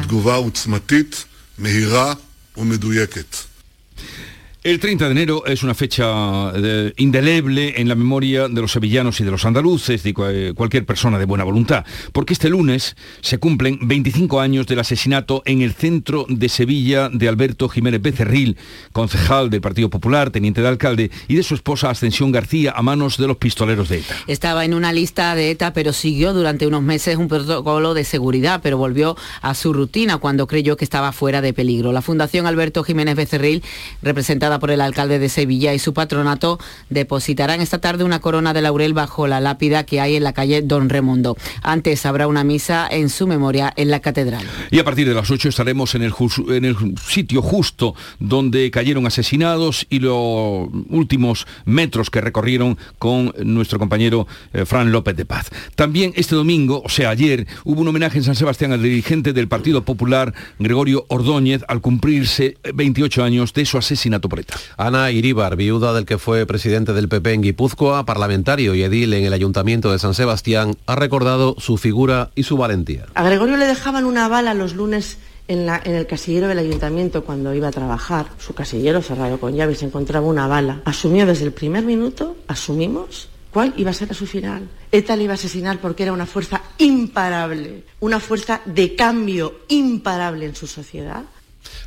El 4.64 4.78
30 4.78 5.07
de 5.07 5.11
enero 5.11 5.45
es 5.45 5.64
una 5.64 5.75
fecha 5.75 6.52
eh, 6.54 6.92
indeleble 6.97 7.81
en 7.81 7.88
la 7.88 7.97
memoria 7.97 8.47
de 8.47 8.61
los 8.61 8.71
sevillanos 8.71 9.21
y 9.21 9.25
de 9.25 9.33
los 9.33 9.45
andaluces, 9.45 10.04
de 10.04 10.14
cualquier 10.54 10.87
persona 10.87 11.19
de 11.19 11.25
buena 11.25 11.42
voluntad, 11.42 11.85
porque 12.12 12.33
este 12.33 12.49
lunes 12.49 12.95
se 13.23 13.38
cumplen 13.38 13.81
25 13.83 14.40
años 14.40 14.69
del 14.69 14.78
asesinato 14.78 15.42
en 15.47 15.62
el 15.62 15.73
centro 15.73 16.26
de 16.28 16.49
Sevilla 16.49 17.09
de 17.12 17.28
Alberto 17.28 17.69
Jiménez 17.69 18.00
Becerril, 18.02 18.57
concejal 18.92 19.50
del 19.50 19.61
Partido 19.61 19.90
Popular, 19.90 20.31
teniente 20.31 20.62
de 20.62 20.69
alcalde, 20.69 21.11
y 21.26 21.35
de 21.35 21.42
su 21.42 21.57
esposa 21.57 21.90
Ascensión 21.90 22.31
García 22.31 22.73
a 22.76 22.83
manos 22.83 23.16
de 23.16 23.26
los 23.26 23.38
pistoleros 23.38 23.88
de 23.88 23.99
ETA. 23.99 24.14
Estaba 24.28 24.64
en 24.64 24.75
una 24.75 24.92
lista 24.92 25.35
de 25.35 25.50
ETA, 25.50 25.73
pero 25.73 25.92
siguió 25.92 26.35
durante 26.35 26.69
unos 26.69 26.83
meses 26.85 27.16
un 27.16 27.26
protocolo 27.26 27.95
de 27.95 28.04
seguridad, 28.04 28.61
pero 28.62 28.78
volvió 28.78 29.16
a 29.40 29.54
su 29.54 29.73
rutina 29.73 30.19
cuando 30.19 30.47
creyó 30.47 30.76
que 30.76 30.85
estaba 30.85 31.11
fuera 31.11 31.40
de 31.40 31.52
peligro. 31.52 31.90
La 31.90 32.00
Fundación 32.00 32.47
Alberto 32.47 32.85
Jiménez 32.85 33.16
Becerril, 33.16 33.64
representada 34.02 34.51
por 34.59 34.71
el 34.71 34.80
alcalde 34.80 35.18
de 35.18 35.28
Sevilla 35.28 35.75
y 35.75 35.78
su 35.78 35.94
patronato, 35.94 36.59
depositarán 36.90 37.61
esta 37.61 37.78
tarde 37.78 38.04
una 38.04 38.21
corona 38.21 38.52
de 38.52 38.62
laurel 38.62 38.94
bajo 38.94 39.26
la 39.26 39.40
lápida 39.40 39.85
que 39.85 40.00
hay 40.00 40.16
en 40.16 40.25
la 40.25 40.32
calle 40.32 40.62
Don 40.62 40.88
Remundo. 40.88 41.37
Antes 41.62 42.06
habrá 42.06 42.26
una 42.26 42.44
misa 42.44 42.88
en 42.90 43.09
su 43.09 43.26
memoria 43.26 43.73
en 43.76 43.90
la 43.90 44.00
catedral. 44.00 44.44
Y 44.71 44.78
a 44.78 44.85
partir 44.85 45.09
de 45.09 45.14
las 45.14 45.30
8 45.30 45.49
estaremos 45.49 45.94
en 45.94 46.02
el, 46.02 46.76
sitio 47.06 47.42
justo 47.42 47.94
donde 48.18 48.71
cayeron 48.71 49.06
asesinados 49.06 49.87
y 49.90 49.99
los 49.99 50.68
últimos 50.88 51.47
metros 51.64 52.11
que 52.11 52.21
recorrieron 52.21 52.78
con 52.99 53.35
nuestro 53.44 53.78
compañero 53.78 54.26
eh, 54.52 54.64
Fran 54.64 54.92
López 54.92 55.16
de 55.16 55.25
Paz. 55.25 55.50
También 55.75 56.12
este 56.16 56.35
domingo, 56.35 56.82
o 56.85 56.88
sea, 56.88 57.11
ayer, 57.11 57.47
hubo 57.64 57.80
un 57.80 57.88
homenaje 57.88 58.18
en 58.18 58.25
San 58.25 58.37
Sebastián 58.37 58.73
al 58.73 58.82
dirigente 58.82 59.32
del 59.32 59.49
Partido 59.49 59.85
Popular, 59.85 60.35
Gregorio 60.59 61.04
Ordóñez, 61.09 61.62
al 61.68 61.80
cumplirse 61.80 62.56
28 62.75 63.25
años 63.25 63.52
de 63.52 63.64
su 63.64 63.78
asesinato 63.78 64.28
Ana 64.76 65.11
Iríbar, 65.11 65.56
viuda 65.56 65.92
del 65.92 66.06
que 66.06 66.18
fue 66.18 66.46
presidente 66.46 66.92
del 66.92 67.08
PP 67.08 67.32
en 67.32 67.42
Guipúzcoa, 67.42 68.04
parlamentario 68.04 68.75
y 68.75 68.82
edil 68.82 69.14
en 69.14 69.25
el 69.25 69.32
Ayuntamiento 69.32 69.92
de 69.92 69.99
San 69.99 70.14
Sebastián, 70.14 70.76
ha 70.87 70.94
recordado 70.94 71.54
su 71.58 71.76
figura 71.78 72.30
y 72.34 72.44
su 72.44 72.56
valentía. 72.56 73.06
A 73.14 73.22
Gregorio 73.25 73.56
le 73.56 73.66
dejaban 73.66 74.04
una 74.04 74.28
bala 74.28 74.54
los 74.54 74.75
lunes 74.75 75.18
en, 75.49 75.68
en, 75.68 75.94
el 75.94 76.06
casillero 76.06 76.49
del 76.49 76.58
ayuntamiento 76.58 77.25
cuando 77.25 77.54
iba 77.54 77.68
a 77.68 77.72
trabajar, 77.72 78.26
su 78.38 78.54
casillero 78.54 79.02
cerrado 79.02 79.38
con 79.38 79.54
llave, 79.54 79.75
se 79.75 79.87
encontraba 79.87 80.26
una 80.26 80.46
bala. 80.46 80.82
Asumió 80.84 81.26
desde 81.26 81.44
el 81.44 81.52
primer 81.52 81.84
minuto, 81.84 82.37
asumimos, 82.49 83.28
cuál 83.52 83.75
iba 83.76 83.90
a 83.90 83.94
ser 83.94 84.14
su 84.14 84.26
final. 84.26 84.68
ETA 84.90 85.16
le 85.16 85.25
iba 85.25 85.32
a 85.32 85.34
asesinar 85.34 85.78
porque 85.78 86.02
era 86.02 86.12
una 86.12 86.26
fuerza 86.26 86.62
imparable, 86.78 87.84
una 88.00 88.18
fuerza 88.18 88.61
de 88.64 88.96
cambio 88.96 89.61
imparable 89.68 90.46
en 90.46 90.56
su 90.56 90.66
sociedad. 90.66 91.22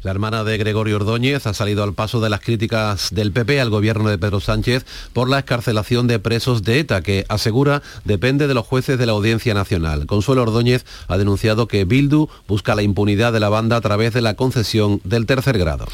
La 0.05 0.11
hermana 0.11 0.43
de 0.43 0.59
Gregorio 0.59 0.97
Ordóñez 0.97 1.47
ha 1.47 1.55
salido 1.55 1.81
al 1.81 1.95
paso 1.95 2.21
de 2.21 2.29
las 2.29 2.39
críticas 2.39 3.09
del 3.11 3.31
PP 3.31 3.59
al 3.59 3.71
gobierno 3.71 4.07
de 4.07 4.19
Pedro 4.19 4.39
Sánchez 4.39 4.85
por 5.13 5.27
la 5.27 5.39
escarcelación 5.39 6.05
de 6.05 6.19
presos 6.19 6.61
de 6.61 6.77
ETA, 6.77 7.01
que 7.01 7.25
asegura 7.27 7.81
depende 8.03 8.47
de 8.47 8.53
los 8.53 8.67
jueces 8.67 8.99
de 8.99 9.07
la 9.07 9.13
Audiencia 9.13 9.55
Nacional. 9.55 10.05
Consuelo 10.05 10.43
Ordóñez 10.43 10.85
ha 11.07 11.17
denunciado 11.17 11.67
que 11.67 11.85
Bildu 11.85 12.27
busca 12.47 12.75
la 12.75 12.83
impunidad 12.83 13.33
de 13.33 13.39
la 13.39 13.49
banda 13.49 13.77
a 13.77 13.81
través 13.81 14.13
de 14.13 14.21
la 14.21 14.35
concesión 14.35 15.01
del 15.05 15.25
tercer 15.25 15.57
grado. 15.57 15.87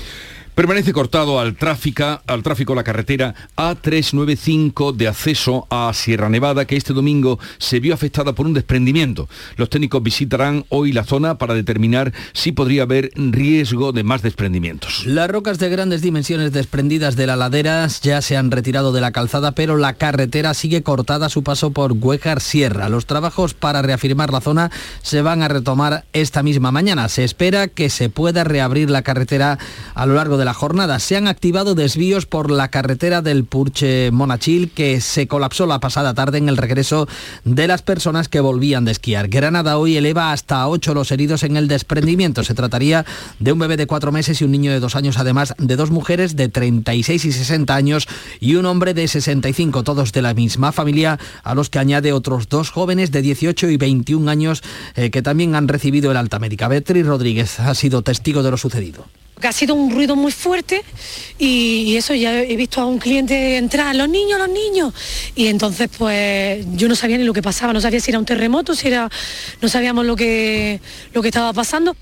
Permanece 0.62 0.94
cortado 0.94 1.40
al 1.40 1.56
tráfico, 1.56 2.22
al 2.28 2.44
tráfico 2.44 2.76
la 2.76 2.84
carretera 2.84 3.34
A395 3.58 4.96
de 4.96 5.08
acceso 5.08 5.66
a 5.72 5.92
Sierra 5.96 6.30
Nevada, 6.30 6.66
que 6.66 6.78
este 6.78 6.94
domingo 6.94 7.40
se 7.58 7.80
vio 7.80 7.96
afectada 7.96 8.34
por 8.34 8.46
un 8.46 8.54
desprendimiento. 8.54 9.28
Los 9.56 9.72
técnicos 9.72 10.04
visitarán 10.04 10.66
hoy 10.70 10.92
la 10.92 11.04
zona 11.04 11.40
para 11.40 11.56
determinar 11.56 12.14
si 12.34 12.52
podría 12.52 12.84
haber 12.84 13.10
riesgo 13.16 13.92
de 13.92 14.04
más 14.04 14.22
desprendimientos. 14.22 15.04
Las 15.08 15.32
rocas 15.32 15.58
de 15.58 15.70
grandes 15.70 16.04
dimensiones 16.04 16.52
desprendidas 16.52 17.16
de 17.16 17.26
las 17.26 17.40
laderas 17.40 18.02
ya 18.02 18.22
se 18.22 18.38
han 18.38 18.52
retirado 18.52 18.94
de 18.94 19.02
la 19.02 19.12
calzada, 19.12 19.54
pero 19.54 19.78
la 19.78 19.96
carretera 19.96 20.54
sigue 20.54 20.84
cortada 20.84 21.26
a 21.26 21.30
su 21.30 21.42
paso 21.42 21.72
por 21.72 21.94
Huejar 21.94 22.40
Sierra. 22.40 22.88
Los 22.88 23.08
trabajos 23.08 23.56
para 23.56 23.82
reafirmar 23.82 24.32
la 24.32 24.42
zona 24.42 24.70
se 25.02 25.24
van 25.24 25.42
a 25.42 25.48
retomar 25.48 26.06
esta 26.14 26.44
misma 26.44 26.72
mañana. 26.72 27.10
Se 27.10 27.24
espera 27.24 27.68
que 27.68 27.90
se 27.90 28.10
pueda 28.10 28.44
reabrir 28.44 28.92
la 28.92 29.02
carretera 29.02 29.58
a 29.96 30.06
lo 30.06 30.14
largo 30.14 30.38
de 30.38 30.42
de 30.42 30.46
jornada. 30.54 31.00
Se 31.00 31.18
han 31.18 31.28
activado 31.28 31.76
desvíos 31.76 32.26
por 32.26 32.52
la 32.52 32.70
carretera 32.70 33.22
del 33.22 33.46
Purche 33.46 34.12
Monachil 34.12 34.72
que 34.72 35.02
se 35.02 35.28
colapsó 35.28 35.66
la 35.66 35.80
pasada 35.80 36.14
tarde 36.14 36.38
en 36.38 36.50
el 36.50 36.58
regreso 36.58 37.08
de 37.44 37.68
las 37.68 37.82
personas 37.82 38.30
que 38.30 38.40
volvían 38.40 38.86
de 38.86 38.92
esquiar. 38.92 39.28
Granada 39.28 39.78
hoy 39.78 39.98
eleva 39.98 40.32
hasta 40.32 40.68
8 40.68 40.94
los 40.94 41.12
heridos 41.12 41.44
en 41.44 41.58
el 41.58 41.68
desprendimiento. 41.68 42.44
Se 42.44 42.54
trataría 42.54 43.06
de 43.40 43.52
un 43.52 43.60
bebé 43.60 43.78
de 43.78 43.88
4 43.88 44.12
meses 44.12 44.42
y 44.42 44.44
un 44.44 44.52
niño 44.52 44.72
de 44.72 44.80
2 44.80 44.96
años, 44.96 45.18
además 45.18 45.54
de 45.58 45.76
dos 45.76 45.92
mujeres 45.92 46.36
de 46.36 46.50
36 46.50 47.26
y 47.26 47.32
60 47.32 47.76
años 47.76 48.08
y 48.40 48.56
un 48.56 48.66
hombre 48.66 48.94
de 48.94 49.08
65, 49.08 49.84
todos 49.84 50.12
de 50.12 50.22
la 50.22 50.34
misma 50.34 50.72
familia, 50.72 51.20
a 51.44 51.56
los 51.56 51.70
que 51.70 51.80
añade 51.80 52.14
otros 52.14 52.50
dos 52.50 52.70
jóvenes 52.70 53.12
de 53.12 53.22
18 53.22 53.70
y 53.70 53.78
21 53.78 54.30
años 54.30 54.64
eh, 54.96 55.10
que 55.12 55.22
también 55.22 55.56
han 55.56 55.68
recibido 55.68 56.12
el 56.12 56.18
alta 56.18 56.40
médica. 56.40 56.68
Betri 56.68 57.04
Rodríguez 57.04 57.60
ha 57.60 57.76
sido 57.76 58.02
testigo 58.02 58.44
de 58.44 58.52
lo 58.52 58.58
sucedido 58.58 59.06
que 59.42 59.48
ha 59.48 59.52
sido 59.52 59.76
un 59.76 59.92
ruido 59.92 60.16
muy 60.16 60.32
fuerte 60.32 60.84
y, 61.38 61.98
eso 61.98 62.14
ya 62.14 62.40
he 62.42 62.56
visto 62.56 62.80
a 62.80 62.86
un 62.86 63.00
cliente 63.00 63.58
entrar, 63.58 63.96
los 63.96 64.08
niños, 64.08 64.40
los 64.40 64.50
niños. 64.50 64.94
Y 65.36 65.48
entonces 65.48 65.90
pues 65.98 66.66
yo 66.74 66.88
no 66.88 66.96
sabía 66.96 67.18
ni 67.18 67.26
lo 67.26 67.34
que 67.34 67.42
pasaba, 67.42 67.74
no 67.74 67.82
sabía 67.82 68.00
si 68.00 68.12
era 68.12 68.20
un 68.20 68.26
terremoto, 68.26 68.74
si 68.76 68.88
era, 68.88 69.10
no 69.62 69.68
sabíamos 69.68 70.06
lo 70.06 70.16
que, 70.16 70.80
lo 71.14 71.22
que 71.22 71.28
estaba 71.28 71.52
pasando. 71.52 71.96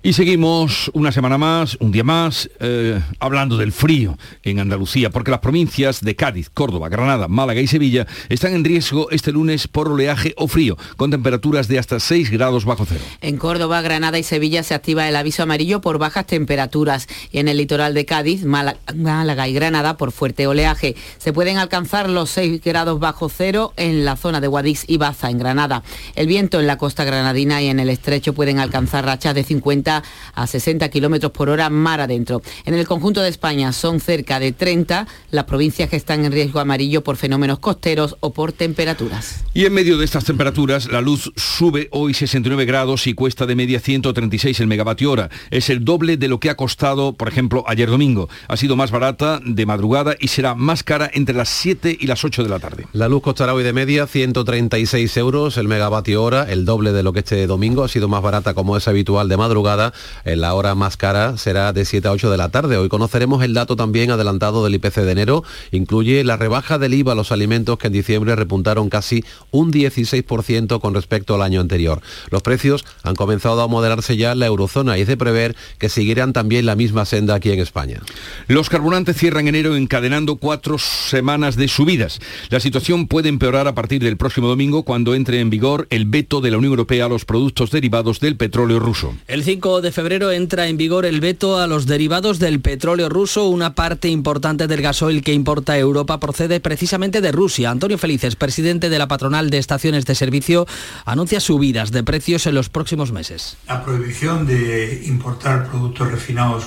Y 0.00 0.12
seguimos 0.12 0.92
una 0.94 1.10
semana 1.10 1.38
más, 1.38 1.76
un 1.80 1.90
día 1.90 2.04
más, 2.04 2.48
eh, 2.60 3.00
hablando 3.18 3.56
del 3.56 3.72
frío 3.72 4.16
en 4.44 4.60
Andalucía, 4.60 5.10
porque 5.10 5.32
las 5.32 5.40
provincias 5.40 6.02
de 6.02 6.14
Cádiz, 6.14 6.50
Córdoba, 6.50 6.88
Granada, 6.88 7.26
Málaga 7.26 7.60
y 7.60 7.66
Sevilla 7.66 8.06
están 8.28 8.54
en 8.54 8.62
riesgo 8.62 9.10
este 9.10 9.32
lunes 9.32 9.66
por 9.66 9.88
oleaje 9.88 10.34
o 10.36 10.46
frío, 10.46 10.78
con 10.96 11.10
temperaturas 11.10 11.66
de 11.66 11.80
hasta 11.80 11.98
6 11.98 12.30
grados 12.30 12.64
bajo 12.64 12.86
cero. 12.86 13.00
En 13.22 13.38
Córdoba, 13.38 13.80
Granada 13.82 14.20
y 14.20 14.22
Sevilla 14.22 14.62
se 14.62 14.74
activa 14.74 15.08
el 15.08 15.16
aviso 15.16 15.42
amarillo 15.42 15.80
por 15.80 15.98
bajas 15.98 16.26
temperaturas 16.26 17.08
y 17.32 17.40
en 17.40 17.48
el 17.48 17.56
litoral 17.56 17.92
de 17.92 18.04
Cádiz, 18.04 18.44
Málaga 18.44 19.48
y 19.48 19.52
Granada 19.52 19.96
por 19.96 20.12
fuerte 20.12 20.46
oleaje. 20.46 20.94
Se 21.18 21.32
pueden 21.32 21.58
alcanzar 21.58 22.08
los 22.08 22.30
6 22.30 22.62
grados 22.62 23.00
bajo 23.00 23.28
cero 23.28 23.72
en 23.76 24.04
la 24.04 24.14
zona 24.14 24.40
de 24.40 24.46
Guadix 24.46 24.84
y 24.86 24.96
Baza, 24.96 25.28
en 25.28 25.38
Granada. 25.38 25.82
El 26.14 26.28
viento 26.28 26.60
en 26.60 26.68
la 26.68 26.78
costa 26.78 27.02
granadina 27.02 27.60
y 27.62 27.66
en 27.66 27.80
el 27.80 27.88
estrecho 27.88 28.32
pueden 28.32 28.60
alcanzar 28.60 29.04
rachas 29.04 29.34
de 29.34 29.42
50 29.42 29.87
a 29.88 30.46
60 30.46 30.88
kilómetros 30.88 31.32
por 31.32 31.48
hora 31.48 31.70
mar 31.70 32.00
adentro. 32.00 32.42
En 32.64 32.74
el 32.74 32.86
conjunto 32.86 33.20
de 33.20 33.28
España 33.28 33.72
son 33.72 34.00
cerca 34.00 34.38
de 34.38 34.52
30 34.52 35.06
las 35.30 35.44
provincias 35.44 35.88
que 35.88 35.96
están 35.96 36.24
en 36.24 36.32
riesgo 36.32 36.60
amarillo 36.60 37.02
por 37.02 37.16
fenómenos 37.16 37.58
costeros 37.58 38.16
o 38.20 38.32
por 38.32 38.52
temperaturas. 38.52 39.44
Y 39.54 39.64
en 39.64 39.72
medio 39.72 39.98
de 39.98 40.04
estas 40.04 40.24
temperaturas, 40.24 40.90
la 40.90 41.00
luz 41.00 41.32
sube 41.36 41.88
hoy 41.90 42.14
69 42.14 42.64
grados 42.64 43.06
y 43.06 43.14
cuesta 43.14 43.46
de 43.46 43.54
media 43.54 43.80
136 43.80 44.60
el 44.60 44.66
megavatio 44.66 45.10
hora. 45.10 45.30
Es 45.50 45.70
el 45.70 45.84
doble 45.84 46.16
de 46.16 46.28
lo 46.28 46.40
que 46.40 46.50
ha 46.50 46.56
costado, 46.56 47.14
por 47.14 47.28
ejemplo, 47.28 47.64
ayer 47.66 47.88
domingo. 47.88 48.28
Ha 48.48 48.56
sido 48.56 48.76
más 48.76 48.90
barata 48.90 49.40
de 49.44 49.66
madrugada 49.66 50.16
y 50.18 50.28
será 50.28 50.54
más 50.54 50.82
cara 50.82 51.10
entre 51.12 51.34
las 51.34 51.48
7 51.48 51.96
y 51.98 52.06
las 52.06 52.24
8 52.24 52.42
de 52.42 52.48
la 52.48 52.58
tarde. 52.58 52.86
La 52.92 53.08
luz 53.08 53.22
costará 53.22 53.54
hoy 53.54 53.64
de 53.64 53.72
media 53.72 54.06
136 54.06 55.16
euros 55.16 55.56
el 55.56 55.68
megavatio 55.68 56.22
hora, 56.22 56.44
el 56.50 56.64
doble 56.64 56.92
de 56.92 57.02
lo 57.02 57.12
que 57.12 57.20
este 57.20 57.46
domingo. 57.46 57.84
Ha 57.84 57.88
sido 57.88 58.08
más 58.08 58.22
barata 58.22 58.54
como 58.54 58.76
es 58.76 58.88
habitual 58.88 59.28
de 59.28 59.36
madrugada 59.36 59.77
en 60.24 60.40
la 60.40 60.54
hora 60.54 60.74
más 60.74 60.96
cara 60.96 61.36
será 61.36 61.72
de 61.72 61.84
7 61.84 62.08
a 62.08 62.12
8 62.12 62.30
de 62.30 62.36
la 62.36 62.48
tarde. 62.50 62.76
Hoy 62.76 62.88
conoceremos 62.88 63.42
el 63.42 63.54
dato 63.54 63.76
también 63.76 64.10
adelantado 64.10 64.64
del 64.64 64.74
IPC 64.74 64.96
de 64.96 65.12
enero. 65.12 65.44
Incluye 65.72 66.24
la 66.24 66.36
rebaja 66.36 66.78
del 66.78 66.94
IVA 66.94 67.12
a 67.12 67.14
los 67.14 67.32
alimentos 67.32 67.78
que 67.78 67.88
en 67.88 67.92
diciembre 67.92 68.36
repuntaron 68.36 68.88
casi 68.88 69.24
un 69.50 69.72
16% 69.72 70.80
con 70.80 70.94
respecto 70.94 71.34
al 71.34 71.42
año 71.42 71.60
anterior. 71.60 72.00
Los 72.30 72.42
precios 72.42 72.84
han 73.02 73.14
comenzado 73.14 73.62
a 73.62 73.68
moderarse 73.68 74.16
ya 74.16 74.32
en 74.32 74.40
la 74.40 74.46
eurozona 74.46 74.98
y 74.98 75.02
es 75.02 75.08
de 75.08 75.16
prever 75.16 75.56
que 75.78 75.88
seguirán 75.88 76.32
también 76.32 76.66
la 76.66 76.76
misma 76.76 77.04
senda 77.04 77.34
aquí 77.34 77.50
en 77.50 77.60
España. 77.60 78.00
Los 78.46 78.68
carburantes 78.68 79.16
cierran 79.16 79.48
enero 79.48 79.76
encadenando 79.76 80.36
cuatro 80.36 80.78
semanas 80.78 81.56
de 81.56 81.68
subidas. 81.68 82.20
La 82.50 82.60
situación 82.60 83.06
puede 83.06 83.28
empeorar 83.28 83.68
a 83.68 83.74
partir 83.74 84.02
del 84.02 84.16
próximo 84.16 84.48
domingo 84.48 84.82
cuando 84.82 85.14
entre 85.14 85.40
en 85.40 85.50
vigor 85.50 85.86
el 85.90 86.04
veto 86.04 86.40
de 86.40 86.50
la 86.50 86.58
Unión 86.58 86.72
Europea 86.72 87.06
a 87.06 87.08
los 87.08 87.24
productos 87.24 87.70
derivados 87.70 88.20
del 88.20 88.36
petróleo 88.36 88.78
ruso. 88.78 89.14
El 89.26 89.44
5 89.44 89.67
de 89.68 89.92
febrero 89.92 90.32
entra 90.32 90.66
en 90.66 90.78
vigor 90.78 91.04
el 91.04 91.20
veto 91.20 91.58
a 91.58 91.66
los 91.66 91.84
derivados 91.84 92.38
del 92.38 92.60
petróleo 92.60 93.10
ruso. 93.10 93.48
Una 93.48 93.74
parte 93.74 94.08
importante 94.08 94.66
del 94.66 94.80
gasoil 94.80 95.22
que 95.22 95.34
importa 95.34 95.76
Europa 95.76 96.18
procede 96.18 96.58
precisamente 96.58 97.20
de 97.20 97.30
Rusia. 97.30 97.70
Antonio 97.70 97.98
Felices, 97.98 98.34
presidente 98.34 98.88
de 98.88 98.98
la 98.98 99.06
patronal 99.06 99.50
de 99.50 99.58
estaciones 99.58 100.06
de 100.06 100.14
servicio, 100.14 100.66
anuncia 101.04 101.40
subidas 101.40 101.92
de 101.92 102.02
precios 102.02 102.46
en 102.46 102.54
los 102.54 102.70
próximos 102.70 103.12
meses. 103.12 103.58
La 103.66 103.84
prohibición 103.84 104.46
de 104.46 105.02
importar 105.06 105.68
productos 105.68 106.10
refinados 106.10 106.64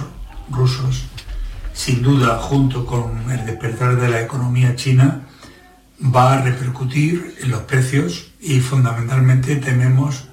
rusos, 0.51 1.03
sin 1.73 2.03
duda, 2.03 2.37
junto 2.37 2.85
con 2.85 3.31
el 3.31 3.45
despertar 3.47 3.99
de 3.99 4.09
la 4.09 4.21
economía 4.21 4.75
china, 4.75 5.27
va 6.03 6.33
a 6.33 6.41
repercutir 6.43 7.35
en 7.41 7.49
los 7.49 7.61
precios 7.61 8.27
y 8.39 8.59
fundamentalmente 8.59 9.55
tememos 9.55 10.27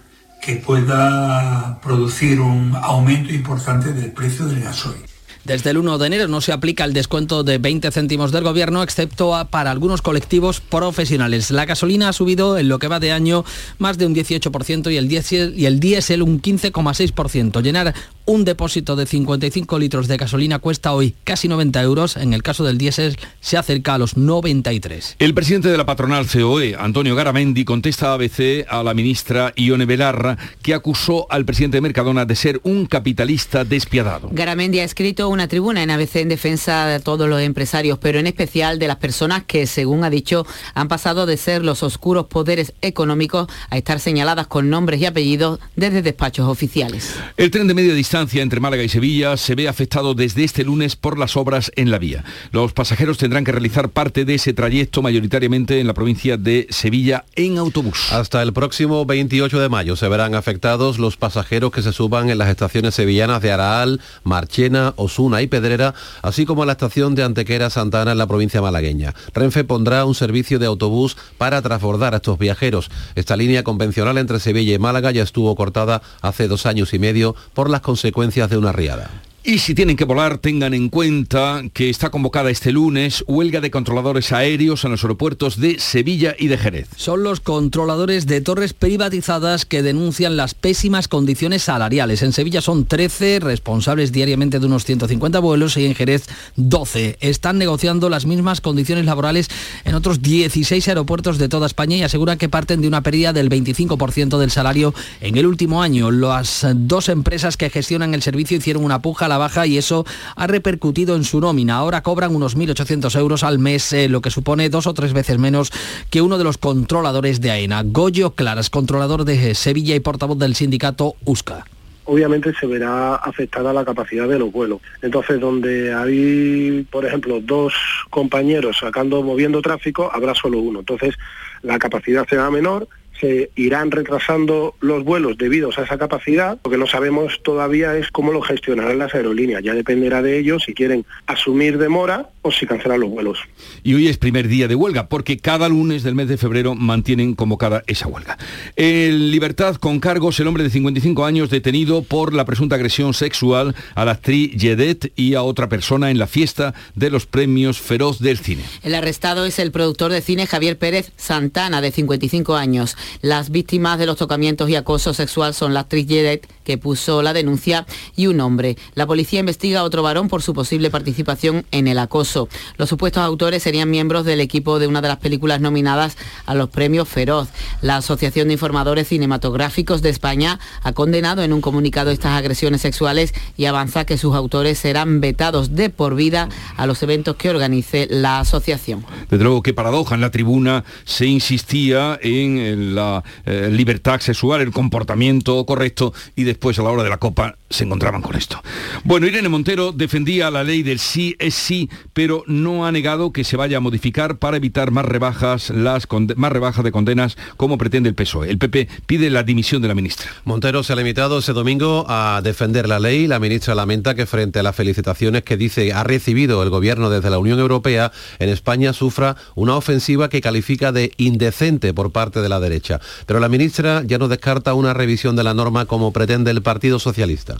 que 0.48 0.56
pueda 0.56 1.78
producir 1.82 2.40
un 2.40 2.74
aumento 2.74 3.34
importante 3.34 3.92
del 3.92 4.12
precio 4.12 4.46
del 4.46 4.62
gasoil. 4.62 4.96
Desde 5.44 5.68
el 5.68 5.76
1 5.76 5.98
de 5.98 6.06
enero 6.06 6.26
no 6.26 6.40
se 6.40 6.52
aplica 6.52 6.84
el 6.84 6.94
descuento 6.94 7.44
de 7.44 7.58
20 7.58 7.90
céntimos 7.90 8.32
del 8.32 8.44
gobierno, 8.44 8.82
excepto 8.82 9.46
para 9.50 9.70
algunos 9.70 10.00
colectivos 10.00 10.60
profesionales. 10.60 11.50
La 11.50 11.66
gasolina 11.66 12.08
ha 12.08 12.12
subido 12.14 12.56
en 12.56 12.68
lo 12.68 12.78
que 12.78 12.88
va 12.88 12.98
de 12.98 13.12
año 13.12 13.44
más 13.76 13.98
de 13.98 14.06
un 14.06 14.14
18% 14.14 14.90
y 14.90 14.96
el 14.96 15.08
diésel, 15.08 15.52
y 15.54 15.66
el 15.66 15.80
diésel 15.80 16.22
un 16.22 16.40
15,6%. 16.40 17.62
Llenar 17.62 17.94
un 18.28 18.44
depósito 18.44 18.94
de 18.94 19.06
55 19.06 19.78
litros 19.78 20.06
de 20.06 20.18
gasolina 20.18 20.58
cuesta 20.58 20.92
hoy 20.92 21.14
casi 21.24 21.48
90 21.48 21.82
euros. 21.82 22.16
En 22.18 22.34
el 22.34 22.42
caso 22.42 22.62
del 22.62 22.76
diésel 22.76 23.16
se 23.40 23.56
acerca 23.56 23.94
a 23.94 23.98
los 23.98 24.18
93. 24.18 25.16
El 25.18 25.32
presidente 25.32 25.70
de 25.70 25.78
la 25.78 25.86
patronal 25.86 26.26
COE, 26.26 26.76
Antonio 26.78 27.16
Garamendi, 27.16 27.64
contesta 27.64 28.10
a 28.10 28.14
ABC 28.14 28.66
a 28.68 28.82
la 28.82 28.92
ministra 28.92 29.54
Ione 29.56 29.86
Belarra, 29.86 30.36
que 30.60 30.74
acusó 30.74 31.26
al 31.30 31.46
presidente 31.46 31.78
de 31.78 31.80
Mercadona 31.80 32.26
de 32.26 32.36
ser 32.36 32.60
un 32.64 32.84
capitalista 32.84 33.64
despiadado. 33.64 34.28
Garamendi 34.30 34.80
ha 34.80 34.84
escrito 34.84 35.30
una 35.30 35.48
tribuna 35.48 35.82
en 35.82 35.90
ABC 35.90 36.16
en 36.16 36.28
defensa 36.28 36.84
de 36.84 37.00
todos 37.00 37.30
los 37.30 37.40
empresarios, 37.40 37.96
pero 37.96 38.18
en 38.18 38.26
especial 38.26 38.78
de 38.78 38.88
las 38.88 38.96
personas 38.96 39.44
que, 39.44 39.66
según 39.66 40.04
ha 40.04 40.10
dicho, 40.10 40.46
han 40.74 40.88
pasado 40.88 41.24
de 41.24 41.38
ser 41.38 41.64
los 41.64 41.82
oscuros 41.82 42.26
poderes 42.26 42.74
económicos 42.82 43.48
a 43.70 43.78
estar 43.78 44.00
señaladas 44.00 44.48
con 44.48 44.68
nombres 44.68 45.00
y 45.00 45.06
apellidos 45.06 45.60
desde 45.76 46.02
despachos 46.02 46.46
oficiales. 46.46 47.14
El 47.38 47.50
tren 47.50 47.66
de 47.66 47.72
media 47.72 47.94
distancia 47.94 48.17
entre 48.18 48.58
Málaga 48.58 48.82
y 48.82 48.88
Sevilla 48.88 49.36
se 49.36 49.54
ve 49.54 49.68
afectado 49.68 50.12
desde 50.12 50.42
este 50.42 50.64
lunes 50.64 50.96
por 50.96 51.18
las 51.18 51.36
obras 51.36 51.70
en 51.76 51.92
la 51.92 51.98
vía. 51.98 52.24
Los 52.50 52.72
pasajeros 52.72 53.16
tendrán 53.16 53.44
que 53.44 53.52
realizar 53.52 53.90
parte 53.90 54.24
de 54.24 54.34
ese 54.34 54.52
trayecto 54.52 55.02
mayoritariamente 55.02 55.78
en 55.78 55.86
la 55.86 55.94
provincia 55.94 56.36
de 56.36 56.66
Sevilla 56.70 57.24
en 57.36 57.58
autobús. 57.58 58.12
Hasta 58.12 58.42
el 58.42 58.52
próximo 58.52 59.06
28 59.06 59.60
de 59.60 59.68
mayo 59.68 59.94
se 59.94 60.08
verán 60.08 60.34
afectados 60.34 60.98
los 60.98 61.16
pasajeros 61.16 61.70
que 61.70 61.82
se 61.82 61.92
suban 61.92 62.28
en 62.28 62.38
las 62.38 62.48
estaciones 62.48 62.96
sevillanas 62.96 63.40
de 63.40 63.52
Araal, 63.52 64.00
Marchena, 64.24 64.94
Osuna 64.96 65.40
y 65.40 65.46
Pedrera, 65.46 65.94
así 66.22 66.44
como 66.44 66.64
en 66.64 66.66
la 66.66 66.72
estación 66.72 67.14
de 67.14 67.22
Antequera 67.22 67.70
Santana 67.70 68.12
en 68.12 68.18
la 68.18 68.26
provincia 68.26 68.60
malagueña. 68.60 69.14
Renfe 69.32 69.62
pondrá 69.62 70.04
un 70.04 70.16
servicio 70.16 70.58
de 70.58 70.66
autobús 70.66 71.16
para 71.38 71.62
transbordar 71.62 72.14
a 72.14 72.16
estos 72.16 72.36
viajeros. 72.36 72.90
Esta 73.14 73.36
línea 73.36 73.62
convencional 73.62 74.18
entre 74.18 74.40
Sevilla 74.40 74.74
y 74.74 74.78
Málaga 74.80 75.12
ya 75.12 75.22
estuvo 75.22 75.54
cortada 75.54 76.02
hace 76.20 76.48
dos 76.48 76.66
años 76.66 76.92
y 76.94 76.98
medio 76.98 77.36
por 77.54 77.70
las 77.70 77.80
consecuencias 77.80 78.07
consecuencias 78.12 78.48
de 78.48 78.56
una 78.56 78.72
riada. 78.72 79.10
Y 79.48 79.60
si 79.60 79.74
tienen 79.74 79.96
que 79.96 80.04
volar, 80.04 80.36
tengan 80.36 80.74
en 80.74 80.90
cuenta 80.90 81.62
que 81.72 81.88
está 81.88 82.10
convocada 82.10 82.50
este 82.50 82.70
lunes 82.70 83.24
huelga 83.26 83.62
de 83.62 83.70
controladores 83.70 84.30
aéreos 84.30 84.84
en 84.84 84.90
los 84.90 85.02
aeropuertos 85.04 85.58
de 85.58 85.78
Sevilla 85.78 86.36
y 86.38 86.48
de 86.48 86.58
Jerez. 86.58 86.88
Son 86.96 87.22
los 87.22 87.40
controladores 87.40 88.26
de 88.26 88.42
torres 88.42 88.74
privatizadas 88.74 89.64
que 89.64 89.82
denuncian 89.82 90.36
las 90.36 90.52
pésimas 90.52 91.08
condiciones 91.08 91.62
salariales. 91.62 92.20
En 92.20 92.34
Sevilla 92.34 92.60
son 92.60 92.84
13 92.84 93.40
responsables 93.40 94.12
diariamente 94.12 94.60
de 94.60 94.66
unos 94.66 94.84
150 94.84 95.38
vuelos 95.38 95.78
y 95.78 95.86
en 95.86 95.94
Jerez 95.94 96.26
12. 96.56 97.16
Están 97.22 97.56
negociando 97.56 98.10
las 98.10 98.26
mismas 98.26 98.60
condiciones 98.60 99.06
laborales 99.06 99.48
en 99.86 99.94
otros 99.94 100.20
16 100.20 100.86
aeropuertos 100.88 101.38
de 101.38 101.48
toda 101.48 101.68
España 101.68 101.96
y 101.96 102.02
aseguran 102.02 102.36
que 102.36 102.50
parten 102.50 102.82
de 102.82 102.88
una 102.88 103.02
pérdida 103.02 103.32
del 103.32 103.48
25% 103.48 104.36
del 104.36 104.50
salario 104.50 104.92
en 105.22 105.38
el 105.38 105.46
último 105.46 105.80
año. 105.80 106.10
Las 106.10 106.66
dos 106.74 107.08
empresas 107.08 107.56
que 107.56 107.70
gestionan 107.70 108.12
el 108.12 108.20
servicio 108.20 108.58
hicieron 108.58 108.84
una 108.84 109.00
puja 109.00 109.24
a 109.24 109.28
la 109.28 109.37
baja 109.38 109.66
y 109.66 109.78
eso 109.78 110.04
ha 110.36 110.46
repercutido 110.46 111.16
en 111.16 111.24
su 111.24 111.40
nómina. 111.40 111.76
Ahora 111.76 112.02
cobran 112.02 112.34
unos 112.34 112.56
1.800 112.56 113.18
euros 113.18 113.42
al 113.42 113.58
mes, 113.58 113.92
eh, 113.92 114.08
lo 114.08 114.20
que 114.20 114.30
supone 114.30 114.68
dos 114.68 114.86
o 114.86 114.94
tres 114.94 115.12
veces 115.12 115.38
menos 115.38 115.72
que 116.10 116.22
uno 116.22 116.38
de 116.38 116.44
los 116.44 116.58
controladores 116.58 117.40
de 117.40 117.50
AENA. 117.50 117.82
Goyo 117.84 118.32
Claras, 118.32 118.70
controlador 118.70 119.24
de 119.24 119.54
Sevilla 119.54 119.94
y 119.94 120.00
portavoz 120.00 120.38
del 120.38 120.54
sindicato 120.54 121.14
USCA 121.24 121.64
obviamente 122.08 122.54
se 122.58 122.66
verá 122.66 123.16
afectada 123.16 123.70
la 123.70 123.84
capacidad 123.84 124.26
de 124.26 124.38
los 124.38 124.50
vuelos. 124.50 124.80
Entonces, 125.02 125.38
donde 125.38 125.92
hay, 125.92 126.86
por 126.90 127.04
ejemplo, 127.04 127.38
dos 127.42 127.74
compañeros 128.08 128.78
sacando, 128.80 129.22
moviendo 129.22 129.60
tráfico, 129.60 130.10
habrá 130.10 130.34
solo 130.34 130.58
uno. 130.58 130.80
Entonces, 130.80 131.14
la 131.62 131.78
capacidad 131.78 132.26
será 132.26 132.50
menor 132.50 132.88
se 133.20 133.50
irán 133.56 133.90
retrasando 133.90 134.74
los 134.80 135.04
vuelos 135.04 135.38
debido 135.38 135.70
a 135.76 135.82
esa 135.82 135.98
capacidad. 135.98 136.58
Lo 136.64 136.70
que 136.70 136.78
no 136.78 136.86
sabemos 136.86 137.40
todavía 137.42 137.96
es 137.96 138.10
cómo 138.10 138.32
lo 138.32 138.42
gestionarán 138.42 138.98
las 138.98 139.14
aerolíneas. 139.14 139.62
Ya 139.62 139.74
dependerá 139.74 140.22
de 140.22 140.38
ellos 140.38 140.64
si 140.64 140.74
quieren 140.74 141.04
asumir 141.26 141.78
demora 141.78 142.30
o 142.42 142.50
si 142.50 142.66
cancelan 142.66 143.00
los 143.00 143.10
vuelos. 143.10 143.38
Y 143.82 143.94
hoy 143.94 144.08
es 144.08 144.18
primer 144.18 144.48
día 144.48 144.68
de 144.68 144.74
huelga, 144.74 145.08
porque 145.08 145.38
cada 145.38 145.68
lunes 145.68 146.02
del 146.02 146.14
mes 146.14 146.28
de 146.28 146.36
febrero 146.36 146.74
mantienen 146.74 147.34
convocada 147.34 147.82
esa 147.86 148.06
huelga. 148.08 148.38
En 148.76 149.30
libertad 149.30 149.76
con 149.76 150.00
cargos 150.00 150.38
el 150.40 150.46
hombre 150.46 150.64
de 150.64 150.70
55 150.70 151.24
años 151.24 151.50
detenido 151.50 152.02
por 152.02 152.34
la 152.34 152.44
presunta 152.44 152.76
agresión 152.76 153.14
sexual 153.14 153.74
a 153.94 154.04
la 154.04 154.12
actriz 154.12 154.52
Yedet 154.52 155.12
y 155.16 155.34
a 155.34 155.42
otra 155.42 155.68
persona 155.68 156.10
en 156.10 156.18
la 156.18 156.26
fiesta 156.26 156.74
de 156.94 157.10
los 157.10 157.26
premios 157.26 157.78
Feroz 157.78 158.18
del 158.18 158.38
Cine. 158.38 158.62
El 158.82 158.94
arrestado 158.94 159.44
es 159.44 159.58
el 159.58 159.72
productor 159.72 160.12
de 160.12 160.20
cine 160.20 160.46
Javier 160.46 160.78
Pérez 160.78 161.12
Santana, 161.16 161.80
de 161.80 161.90
55 161.90 162.56
años. 162.56 162.96
Las 163.22 163.50
víctimas 163.50 163.98
de 163.98 164.06
los 164.06 164.16
tocamientos 164.16 164.70
y 164.70 164.76
acoso 164.76 165.14
sexual 165.14 165.54
son 165.54 165.74
la 165.74 165.80
actriz 165.80 166.06
Yedet, 166.06 166.48
que 166.64 166.78
puso 166.78 167.22
la 167.22 167.32
denuncia, 167.32 167.86
y 168.16 168.26
un 168.26 168.40
hombre. 168.40 168.76
La 168.94 169.06
policía 169.06 169.40
investiga 169.40 169.80
a 169.80 169.84
otro 169.84 170.02
varón 170.02 170.28
por 170.28 170.42
su 170.42 170.54
posible 170.54 170.90
participación 170.90 171.64
en 171.70 171.88
el 171.88 171.98
acoso. 171.98 172.48
Los 172.76 172.88
supuestos 172.88 173.22
autores 173.22 173.62
serían 173.62 173.90
miembros 173.90 174.24
del 174.24 174.40
equipo 174.40 174.78
de 174.78 174.86
una 174.86 175.00
de 175.00 175.08
las 175.08 175.18
películas 175.18 175.60
nominadas 175.60 176.16
a 176.46 176.54
los 176.54 176.68
premios 176.68 177.08
Feroz. 177.08 177.48
La 177.82 177.96
Asociación 177.96 178.48
de 178.48 178.54
Informadores 178.54 179.08
Cinematográficos 179.08 180.02
de 180.02 180.10
España 180.10 180.58
ha 180.82 180.92
condenado 180.92 181.42
en 181.42 181.52
un 181.52 181.60
comunicado 181.60 182.10
estas 182.10 182.32
agresiones 182.32 182.80
sexuales 182.80 183.34
y 183.56 183.66
avanza 183.66 184.04
que 184.04 184.18
sus 184.18 184.34
autores 184.34 184.78
serán 184.78 185.20
vetados 185.20 185.74
de 185.74 185.90
por 185.90 186.14
vida 186.14 186.48
a 186.76 186.86
los 186.86 187.02
eventos 187.02 187.36
que 187.36 187.50
organice 187.50 188.06
la 188.10 188.40
asociación. 188.40 189.04
Desde 189.30 189.44
luego, 189.44 189.62
qué 189.62 189.74
paradoja. 189.74 190.14
En 190.14 190.20
la 190.20 190.30
tribuna 190.30 190.84
se 191.04 191.26
insistía 191.26 192.18
en 192.22 192.94
la 192.98 193.24
eh, 193.46 193.68
libertad 193.70 194.20
sexual, 194.20 194.60
el 194.60 194.72
comportamiento 194.72 195.64
correcto 195.64 196.12
y 196.36 196.44
después 196.44 196.78
a 196.78 196.82
la 196.82 196.90
hora 196.90 197.02
de 197.02 197.10
la 197.10 197.18
copa 197.18 197.56
se 197.70 197.84
encontraban 197.84 198.22
con 198.22 198.36
esto. 198.36 198.60
Bueno, 199.04 199.26
Irene 199.26 199.48
Montero 199.48 199.92
defendía 199.92 200.50
la 200.50 200.64
ley 200.64 200.82
del 200.82 200.98
sí 200.98 201.36
es 201.38 201.54
sí, 201.54 201.88
pero 202.12 202.42
no 202.46 202.86
ha 202.86 202.92
negado 202.92 203.32
que 203.32 203.44
se 203.44 203.56
vaya 203.56 203.76
a 203.76 203.80
modificar 203.80 204.38
para 204.38 204.56
evitar 204.56 204.90
más 204.90 205.04
rebajas, 205.04 205.70
las 205.70 206.06
más 206.36 206.52
rebajas 206.52 206.84
de 206.84 206.92
condenas 206.92 207.36
como 207.56 207.78
pretende 207.78 208.08
el 208.08 208.14
PSOE. 208.14 208.50
El 208.50 208.58
PP 208.58 208.88
pide 209.06 209.30
la 209.30 209.42
dimisión 209.42 209.82
de 209.82 209.88
la 209.88 209.94
ministra. 209.94 210.30
Montero 210.44 210.82
se 210.82 210.92
ha 210.92 210.96
limitado 210.96 211.38
ese 211.38 211.52
domingo 211.52 212.06
a 212.08 212.40
defender 212.42 212.88
la 212.88 212.98
ley. 212.98 213.26
La 213.26 213.38
ministra 213.38 213.74
lamenta 213.74 214.14
que 214.14 214.26
frente 214.26 214.58
a 214.58 214.62
las 214.62 214.74
felicitaciones 214.74 215.42
que 215.42 215.56
dice 215.56 215.92
ha 215.92 216.04
recibido 216.04 216.62
el 216.62 216.70
gobierno 216.70 217.10
desde 217.10 217.30
la 217.30 217.38
Unión 217.38 217.58
Europea, 217.58 218.12
en 218.38 218.48
España 218.48 218.92
sufra 218.92 219.36
una 219.54 219.76
ofensiva 219.76 220.28
que 220.28 220.40
califica 220.40 220.92
de 220.92 221.12
indecente 221.16 221.92
por 221.94 222.12
parte 222.12 222.40
de 222.40 222.48
la 222.48 222.60
derecha. 222.60 222.87
Pero 223.26 223.40
la 223.40 223.48
ministra 223.48 224.02
ya 224.04 224.18
no 224.18 224.28
descarta 224.28 224.74
una 224.74 224.94
revisión 224.94 225.36
de 225.36 225.44
la 225.44 225.54
norma 225.54 225.86
como 225.86 226.12
pretende 226.12 226.50
el 226.50 226.62
Partido 226.62 226.98
Socialista. 226.98 227.56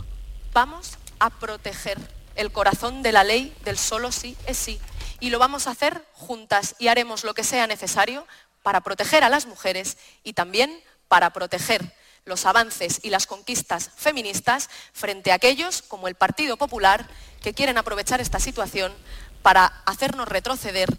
Vamos 0.53 0.97
a 1.19 1.29
proteger 1.29 1.97
el 2.35 2.51
corazón 2.51 3.03
de 3.03 3.11
la 3.11 3.23
ley 3.23 3.53
del 3.65 3.77
solo 3.77 4.11
sí 4.11 4.35
es 4.45 4.57
sí. 4.57 4.79
Y 5.19 5.29
lo 5.29 5.39
vamos 5.39 5.67
a 5.67 5.71
hacer 5.71 6.03
juntas 6.13 6.75
y 6.79 6.87
haremos 6.87 7.23
lo 7.23 7.33
que 7.33 7.43
sea 7.43 7.67
necesario 7.67 8.25
para 8.63 8.81
proteger 8.81 9.23
a 9.23 9.29
las 9.29 9.45
mujeres 9.45 9.97
y 10.23 10.33
también 10.33 10.71
para 11.07 11.31
proteger 11.31 11.93
los 12.25 12.45
avances 12.45 12.99
y 13.03 13.09
las 13.09 13.25
conquistas 13.27 13.91
feministas 13.95 14.69
frente 14.93 15.31
a 15.31 15.35
aquellos, 15.35 15.81
como 15.81 16.07
el 16.07 16.15
Partido 16.15 16.57
Popular, 16.57 17.07
que 17.41 17.53
quieren 17.53 17.77
aprovechar 17.77 18.21
esta 18.21 18.39
situación 18.39 18.93
para 19.41 19.65
hacernos 19.85 20.27
retroceder 20.27 20.89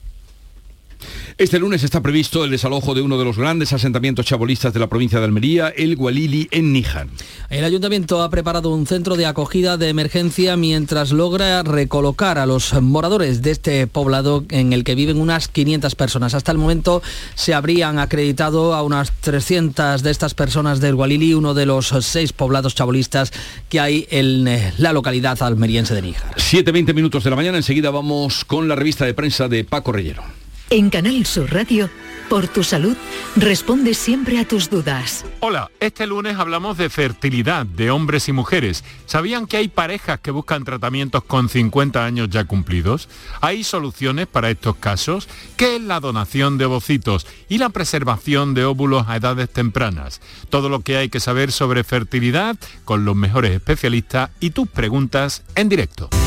este 1.39 1.59
lunes 1.59 1.83
está 1.83 2.01
previsto 2.01 2.45
el 2.45 2.51
desalojo 2.51 2.95
de 2.95 3.03
uno 3.03 3.19
de 3.19 3.25
los 3.25 3.39
grandes 3.39 3.73
asentamientos 3.73 4.27
chabolistas 4.27 4.73
de 4.73 4.81
la 4.81 4.89
provincia 4.89 5.19
de 5.19 5.25
Almería, 5.25 5.69
el 5.69 5.97
Gualili, 5.97 6.49
en 6.51 6.73
Níjar. 6.73 7.07
El 7.49 7.65
ayuntamiento 7.65 8.23
ha 8.23 8.31
preparado 8.31 8.71
un 8.71 8.87
centro 8.87 9.17
de 9.17 9.27
acogida 9.27 9.77
de 9.77 9.89
emergencia 9.89 10.57
mientras 10.57 11.13
logra 11.13 11.63
recolocar 11.63 12.39
a 12.39 12.47
los 12.47 12.75
moradores 12.81 13.43
de 13.43 13.51
este 13.51 13.87
poblado 13.87 14.45
en 14.51 14.73
el 14.73 14.85
que 14.85 14.95
viven 14.95 15.21
unas 15.21 15.49
500 15.49 15.95
personas. 15.95 16.35
Hasta 16.35 16.53
el 16.53 16.59
momento 16.59 17.03
se 17.35 17.55
habrían 17.55 17.99
acreditado 17.99 18.75
a 18.75 18.83
unas 18.83 19.13
300 19.21 20.03
de 20.03 20.11
estas 20.11 20.35
personas 20.35 20.81
del 20.81 20.95
Gualili, 20.95 21.35
uno 21.35 21.55
de 21.55 21.67
los 21.67 21.95
seis 22.01 22.33
poblados 22.33 22.75
chabolistas 22.75 23.33
que 23.69 23.81
hay 23.81 24.07
en 24.11 24.47
eh, 24.47 24.73
la 24.79 24.93
localidad 24.93 25.43
almeriense 25.43 25.95
de 25.95 26.03
Níjar. 26.03 26.35
7.20 26.37 26.95
minutos 26.95 27.25
de 27.25 27.31
la 27.31 27.37
mañana, 27.37 27.57
enseguida 27.57 27.91
vamos 27.91 28.45
con 28.45 28.69
la 28.69 28.77
revista 28.77 29.05
de 29.05 29.15
prensa 29.15 29.49
de 29.49 29.65
Paco 29.65 29.93
Rellero. 29.93 30.40
En 30.73 30.89
Canal 30.89 31.27
Sur 31.27 31.53
Radio, 31.53 31.91
por 32.29 32.47
tu 32.47 32.63
salud, 32.63 32.97
responde 33.35 33.93
siempre 33.93 34.39
a 34.39 34.47
tus 34.47 34.71
dudas. 34.71 35.25
Hola, 35.41 35.69
este 35.81 36.07
lunes 36.07 36.37
hablamos 36.37 36.79
de 36.79 36.89
fertilidad 36.89 37.67
de 37.67 37.91
hombres 37.91 38.29
y 38.29 38.33
mujeres. 38.33 38.85
¿Sabían 39.05 39.49
que 39.49 39.57
hay 39.57 39.67
parejas 39.67 40.21
que 40.21 40.31
buscan 40.31 40.63
tratamientos 40.63 41.25
con 41.25 41.49
50 41.49 42.05
años 42.05 42.29
ya 42.31 42.45
cumplidos? 42.45 43.09
¿Hay 43.41 43.65
soluciones 43.65 44.29
para 44.29 44.49
estos 44.49 44.77
casos? 44.77 45.29
¿Qué 45.57 45.75
es 45.75 45.83
la 45.83 45.99
donación 45.99 46.57
de 46.57 46.67
ovocitos 46.67 47.27
y 47.49 47.59
la 47.59 47.71
preservación 47.71 48.55
de 48.55 48.65
óvulos 48.65 49.09
a 49.09 49.17
edades 49.17 49.51
tempranas? 49.51 50.21
Todo 50.51 50.69
lo 50.69 50.83
que 50.83 50.99
hay 50.99 51.09
que 51.09 51.19
saber 51.19 51.51
sobre 51.51 51.83
fertilidad 51.83 52.57
con 52.85 53.05
los 53.05 53.17
mejores 53.17 53.51
especialistas 53.51 54.31
y 54.39 54.51
tus 54.51 54.69
preguntas 54.69 55.43
en 55.57 55.69
directo. 55.69 56.11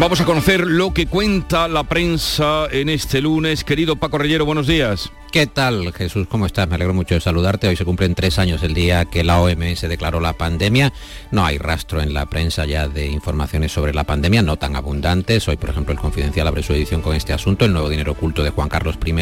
Vamos 0.00 0.18
a 0.22 0.24
conocer 0.24 0.66
lo 0.66 0.94
que 0.94 1.04
cuenta 1.04 1.68
la 1.68 1.84
prensa 1.84 2.64
en 2.70 2.88
este 2.88 3.20
lunes. 3.20 3.64
Querido 3.64 3.96
Paco 3.96 4.16
Rellero, 4.16 4.46
buenos 4.46 4.66
días. 4.66 5.12
¿Qué 5.30 5.46
tal, 5.46 5.92
Jesús? 5.92 6.26
¿Cómo 6.26 6.46
estás? 6.46 6.68
Me 6.68 6.76
alegro 6.76 6.94
mucho 6.94 7.14
de 7.14 7.20
saludarte. 7.20 7.68
Hoy 7.68 7.76
se 7.76 7.84
cumplen 7.84 8.14
tres 8.14 8.38
años 8.38 8.62
el 8.62 8.72
día 8.72 9.04
que 9.04 9.22
la 9.22 9.40
OMS 9.40 9.82
declaró 9.82 10.18
la 10.18 10.32
pandemia. 10.32 10.92
No 11.30 11.44
hay 11.44 11.58
rastro 11.58 12.00
en 12.00 12.14
la 12.14 12.26
prensa 12.26 12.64
ya 12.64 12.88
de 12.88 13.08
informaciones 13.08 13.72
sobre 13.72 13.92
la 13.92 14.04
pandemia, 14.04 14.42
no 14.42 14.56
tan 14.56 14.74
abundantes. 14.74 15.46
Hoy, 15.46 15.58
por 15.58 15.68
ejemplo, 15.68 15.92
el 15.92 16.00
Confidencial 16.00 16.48
abre 16.48 16.62
su 16.62 16.72
edición 16.72 17.02
con 17.02 17.14
este 17.14 17.34
asunto, 17.34 17.66
el 17.66 17.72
nuevo 17.72 17.90
dinero 17.90 18.12
oculto 18.12 18.42
de 18.42 18.50
Juan 18.50 18.70
Carlos 18.70 18.96
I. 19.04 19.14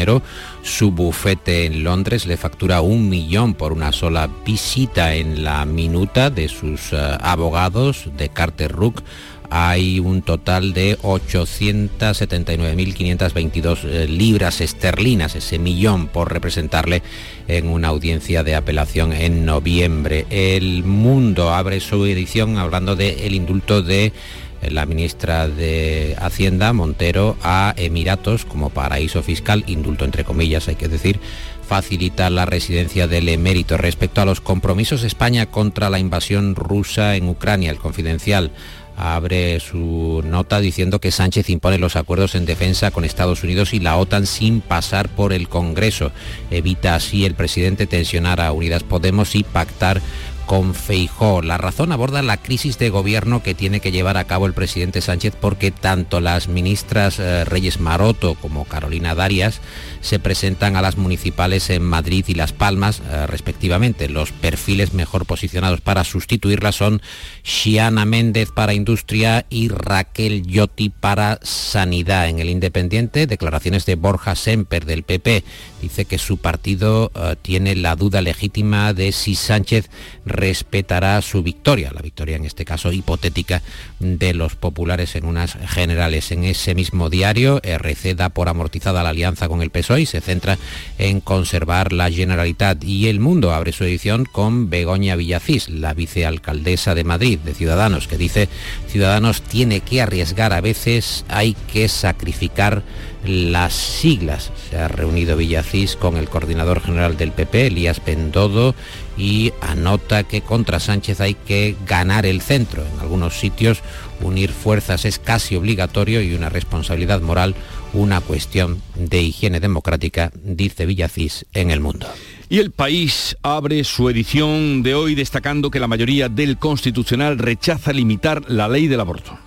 Su 0.63 0.91
bufete 0.91 1.65
en 1.65 1.83
Londres 1.83 2.25
le 2.25 2.37
factura 2.37 2.79
un 2.79 3.09
millón 3.09 3.53
por 3.53 3.73
una 3.73 3.91
sola 3.91 4.29
visita 4.45 5.13
en 5.13 5.43
la 5.43 5.65
minuta 5.65 6.29
de 6.29 6.47
sus 6.47 6.93
eh, 6.93 7.17
abogados 7.19 8.09
de 8.17 8.29
Carter 8.29 8.71
Rook 8.71 9.03
hay 9.49 9.99
un 9.99 10.21
total 10.21 10.73
de 10.73 10.97
879.522 10.99 13.83
eh, 13.83 14.07
libras 14.07 14.61
esterlinas, 14.61 15.35
ese 15.35 15.59
millón 15.59 16.07
por 16.07 16.31
representarle 16.31 17.01
en 17.47 17.67
una 17.67 17.87
audiencia 17.87 18.43
de 18.43 18.55
apelación 18.55 19.13
en 19.13 19.45
noviembre. 19.45 20.27
El 20.29 20.83
Mundo 20.83 21.53
abre 21.53 21.79
su 21.79 22.05
edición 22.05 22.57
hablando 22.57 22.95
del 22.95 23.33
indulto 23.33 23.81
de 23.81 24.13
eh, 24.61 24.71
la 24.71 24.85
ministra 24.85 25.47
de 25.47 26.15
Hacienda, 26.19 26.73
Montero, 26.73 27.37
a 27.41 27.73
Emiratos 27.77 28.45
como 28.45 28.69
paraíso 28.69 29.23
fiscal, 29.23 29.63
indulto 29.67 30.05
entre 30.05 30.23
comillas 30.23 30.67
hay 30.67 30.75
que 30.75 30.87
decir, 30.87 31.19
facilita 31.67 32.29
la 32.29 32.45
residencia 32.45 33.07
del 33.07 33.29
emérito. 33.29 33.77
Respecto 33.77 34.21
a 34.21 34.25
los 34.25 34.41
compromisos 34.41 35.01
de 35.01 35.07
España 35.07 35.45
contra 35.45 35.89
la 35.89 35.99
invasión 35.99 36.55
rusa 36.55 37.15
en 37.15 37.29
Ucrania, 37.29 37.71
el 37.71 37.77
confidencial 37.77 38.51
abre 38.99 39.59
su 39.61 40.21
nota 40.25 40.59
diciendo 40.59 40.99
que 40.99 41.11
Sánchez 41.11 41.49
impone 41.49 41.77
los 41.77 41.95
acuerdos 41.95 42.35
en 42.35 42.45
defensa 42.45 42.91
con 42.91 43.05
Estados 43.05 43.43
Unidos 43.43 43.73
y 43.73 43.79
la 43.79 43.95
OTAN 43.95 44.25
sin 44.25 44.59
pasar 44.59 45.07
por 45.07 45.31
el 45.31 45.47
Congreso. 45.47 46.11
Evita 46.51 46.95
así 46.95 47.25
el 47.25 47.33
presidente 47.33 47.87
tensionar 47.87 48.41
a 48.41 48.51
Unidas 48.51 48.83
Podemos 48.83 49.35
y 49.35 49.43
pactar 49.43 50.01
con 50.49 50.73
Feijó. 50.73 51.43
La 51.43 51.59
razón 51.59 51.91
aborda 51.91 52.23
la 52.23 52.37
crisis 52.37 52.79
de 52.79 52.89
gobierno 52.89 53.43
que 53.43 53.53
tiene 53.53 53.81
que 53.81 53.91
llevar 53.91 54.17
a 54.17 54.23
cabo 54.23 54.47
el 54.47 54.53
presidente 54.53 54.99
Sánchez 54.99 55.35
porque 55.39 55.69
tanto 55.69 56.21
las 56.21 56.47
ministras 56.47 57.19
eh, 57.19 57.45
Reyes 57.45 57.79
Maroto 57.79 58.33
como 58.33 58.65
Carolina 58.65 59.13
Darias 59.13 59.61
se 60.01 60.19
presentan 60.19 60.75
a 60.75 60.81
las 60.81 60.97
municipales 60.97 61.69
en 61.69 61.83
Madrid 61.83 62.25
y 62.27 62.33
Las 62.33 62.53
Palmas, 62.53 63.01
eh, 63.09 63.27
respectivamente. 63.27 64.09
Los 64.09 64.31
perfiles 64.31 64.93
mejor 64.93 65.25
posicionados 65.25 65.81
para 65.81 66.03
sustituirla 66.03 66.71
son 66.71 67.01
Xiana 67.43 68.05
Méndez 68.05 68.51
para 68.51 68.73
Industria 68.73 69.45
y 69.49 69.67
Raquel 69.67 70.45
Yotti 70.45 70.89
para 70.89 71.39
Sanidad. 71.43 72.29
En 72.29 72.39
el 72.39 72.49
Independiente, 72.49 73.27
declaraciones 73.27 73.85
de 73.85 73.95
Borja 73.95 74.35
Semper 74.35 74.85
del 74.85 75.03
PP. 75.03 75.43
Dice 75.81 76.05
que 76.05 76.17
su 76.17 76.37
partido 76.37 77.11
eh, 77.15 77.35
tiene 77.41 77.75
la 77.75 77.95
duda 77.95 78.21
legítima 78.21 78.93
de 78.93 79.11
si 79.11 79.35
Sánchez 79.35 79.89
respetará 80.25 81.21
su 81.21 81.43
victoria, 81.43 81.91
la 81.93 82.01
victoria 82.01 82.35
en 82.35 82.45
este 82.45 82.65
caso 82.65 82.91
hipotética 82.91 83.61
de 83.99 84.33
los 84.33 84.55
populares 84.55 85.15
en 85.15 85.25
unas 85.25 85.57
generales. 85.67 86.31
En 86.31 86.43
ese 86.43 86.75
mismo 86.75 87.09
diario, 87.09 87.59
RC 87.63 88.15
da 88.15 88.29
por 88.29 88.49
amortizada 88.49 89.03
la 89.03 89.09
alianza 89.09 89.47
con 89.47 89.61
el 89.61 89.69
PSOE 89.69 89.88
y 89.97 90.05
se 90.05 90.21
centra 90.21 90.57
en 90.97 91.21
conservar 91.21 91.93
la 91.93 92.11
Generalitat. 92.11 92.83
Y 92.83 93.07
El 93.07 93.19
Mundo 93.19 93.53
abre 93.53 93.71
su 93.71 93.83
edición 93.83 94.25
con 94.25 94.69
Begoña 94.69 95.15
Villacís, 95.15 95.69
la 95.69 95.93
vicealcaldesa 95.93 96.95
de 96.95 97.03
Madrid, 97.03 97.39
de 97.39 97.53
Ciudadanos, 97.53 98.07
que 98.07 98.17
dice, 98.17 98.49
Ciudadanos 98.87 99.41
tiene 99.41 99.81
que 99.81 100.01
arriesgar, 100.01 100.53
a 100.53 100.61
veces 100.61 101.25
hay 101.29 101.55
que 101.71 101.87
sacrificar 101.87 102.83
las 103.25 103.73
siglas. 103.73 104.51
Se 104.69 104.77
ha 104.77 104.87
reunido 104.87 105.37
Villacís 105.37 105.95
con 105.95 106.17
el 106.17 106.29
coordinador 106.29 106.81
general 106.81 107.17
del 107.17 107.31
PP, 107.31 107.67
Elías 107.67 107.99
Pendodo, 107.99 108.75
y 109.17 109.51
anota 109.61 110.23
que 110.23 110.41
contra 110.41 110.79
Sánchez 110.79 111.19
hay 111.19 111.33
que 111.33 111.75
ganar 111.85 112.25
el 112.25 112.41
centro. 112.41 112.85
En 112.85 112.99
algunos 112.99 113.37
sitios 113.39 113.79
unir 114.21 114.51
fuerzas 114.51 115.05
es 115.05 115.19
casi 115.19 115.55
obligatorio 115.55 116.21
y 116.21 116.33
una 116.33 116.49
responsabilidad 116.49 117.21
moral 117.21 117.55
una 117.93 118.21
cuestión 118.21 118.81
de 118.95 119.21
higiene 119.21 119.59
democrática, 119.59 120.31
dice 120.43 120.85
Villacís 120.85 121.45
en 121.53 121.71
el 121.71 121.79
mundo. 121.79 122.07
Y 122.49 122.59
el 122.59 122.71
país 122.71 123.37
abre 123.43 123.83
su 123.83 124.09
edición 124.09 124.81
de 124.83 124.95
hoy 124.95 125.15
destacando 125.15 125.69
que 125.69 125.79
la 125.79 125.87
mayoría 125.87 126.29
del 126.29 126.57
Constitucional 126.57 127.37
rechaza 127.37 127.93
limitar 127.93 128.49
la 128.49 128.67
ley 128.67 128.87
del 128.87 128.99
aborto. 128.99 129.37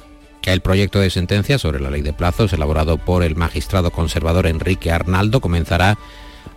El 0.45 0.61
proyecto 0.61 0.99
de 0.99 1.11
sentencia 1.11 1.59
sobre 1.59 1.81
la 1.81 1.91
ley 1.91 2.03
de 2.03 2.13
plazos, 2.13 2.53
elaborado 2.53 2.99
por 2.99 3.23
el 3.23 3.37
magistrado 3.37 3.91
conservador 3.91 4.47
Enrique 4.47 4.91
Arnaldo, 4.91 5.41
comenzará 5.41 5.99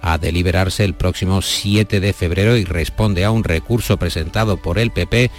a 0.01 0.17
deliberarse 0.17 0.83
el 0.83 0.95
próximo 0.95 1.41
7 1.41 1.99
de 1.99 2.13
febrero 2.13 2.57
y 2.57 2.63
responde 2.63 3.25
a 3.25 3.31
un 3.31 3.43
recurso 3.43 3.97
presentado 3.97 4.57
por 4.57 4.79
el 4.79 4.91
PP 4.91 5.29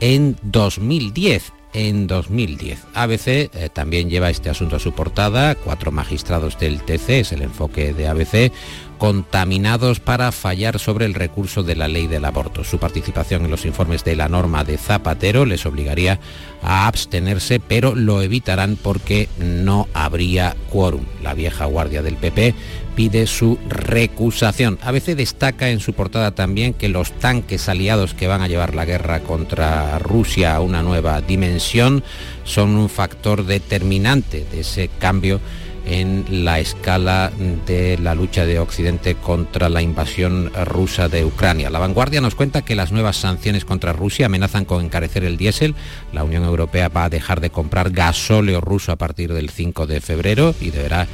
en 0.00 0.36
2010 0.42 1.52
en 1.76 2.06
2010. 2.06 2.78
ABC 2.94 3.26
eh, 3.28 3.50
también 3.70 4.08
lleva 4.08 4.30
este 4.30 4.48
asunto 4.48 4.76
a 4.76 4.80
su 4.80 4.92
portada, 4.92 5.54
cuatro 5.54 5.92
magistrados 5.92 6.58
del 6.58 6.80
TC, 6.80 7.20
es 7.20 7.32
el 7.32 7.42
enfoque 7.42 7.92
de 7.92 8.08
ABC, 8.08 8.50
contaminados 8.96 10.00
para 10.00 10.32
fallar 10.32 10.78
sobre 10.78 11.04
el 11.04 11.12
recurso 11.12 11.62
de 11.62 11.76
la 11.76 11.86
ley 11.86 12.06
del 12.06 12.24
aborto. 12.24 12.64
Su 12.64 12.78
participación 12.78 13.44
en 13.44 13.50
los 13.50 13.66
informes 13.66 14.04
de 14.04 14.16
la 14.16 14.30
norma 14.30 14.64
de 14.64 14.78
Zapatero 14.78 15.44
les 15.44 15.66
obligaría 15.66 16.18
a 16.62 16.86
abstenerse, 16.86 17.60
pero 17.60 17.94
lo 17.94 18.22
evitarán 18.22 18.76
porque 18.82 19.28
no 19.38 19.86
habría 19.92 20.56
quórum. 20.70 21.04
La 21.22 21.34
vieja 21.34 21.66
guardia 21.66 22.00
del 22.00 22.16
PP 22.16 22.54
pide 22.96 23.26
su 23.26 23.58
recusación. 23.68 24.78
A 24.82 24.90
veces 24.90 25.16
destaca 25.16 25.68
en 25.68 25.78
su 25.78 25.92
portada 25.92 26.34
también 26.34 26.74
que 26.74 26.88
los 26.88 27.12
tanques 27.12 27.68
aliados 27.68 28.14
que 28.14 28.26
van 28.26 28.40
a 28.40 28.48
llevar 28.48 28.74
la 28.74 28.86
guerra 28.86 29.20
contra 29.20 29.98
Rusia 30.00 30.56
a 30.56 30.60
una 30.60 30.82
nueva 30.82 31.20
dimensión 31.20 32.02
son 32.42 32.70
un 32.76 32.88
factor 32.88 33.44
determinante 33.44 34.46
de 34.50 34.60
ese 34.60 34.88
cambio 34.98 35.40
en 35.86 36.44
la 36.44 36.58
escala 36.58 37.32
de 37.66 37.96
la 37.98 38.14
lucha 38.14 38.44
de 38.44 38.58
Occidente 38.58 39.14
contra 39.14 39.68
la 39.68 39.82
invasión 39.82 40.52
rusa 40.64 41.08
de 41.08 41.24
Ucrania. 41.24 41.70
La 41.70 41.78
vanguardia 41.78 42.20
nos 42.20 42.34
cuenta 42.34 42.62
que 42.62 42.74
las 42.74 42.92
nuevas 42.92 43.16
sanciones 43.16 43.64
contra 43.64 43.92
Rusia 43.92 44.26
amenazan 44.26 44.64
con 44.64 44.84
encarecer 44.84 45.24
el 45.24 45.36
diésel. 45.36 45.74
La 46.12 46.24
Unión 46.24 46.44
Europea 46.44 46.88
va 46.88 47.04
a 47.04 47.10
dejar 47.10 47.40
de 47.40 47.50
comprar 47.50 47.90
gasóleo 47.90 48.60
ruso 48.60 48.92
a 48.92 48.96
partir 48.96 49.32
del 49.32 49.50
5 49.50 49.86
de 49.86 50.00
febrero 50.00 50.54
y 50.60 50.70
deberá 50.70 51.06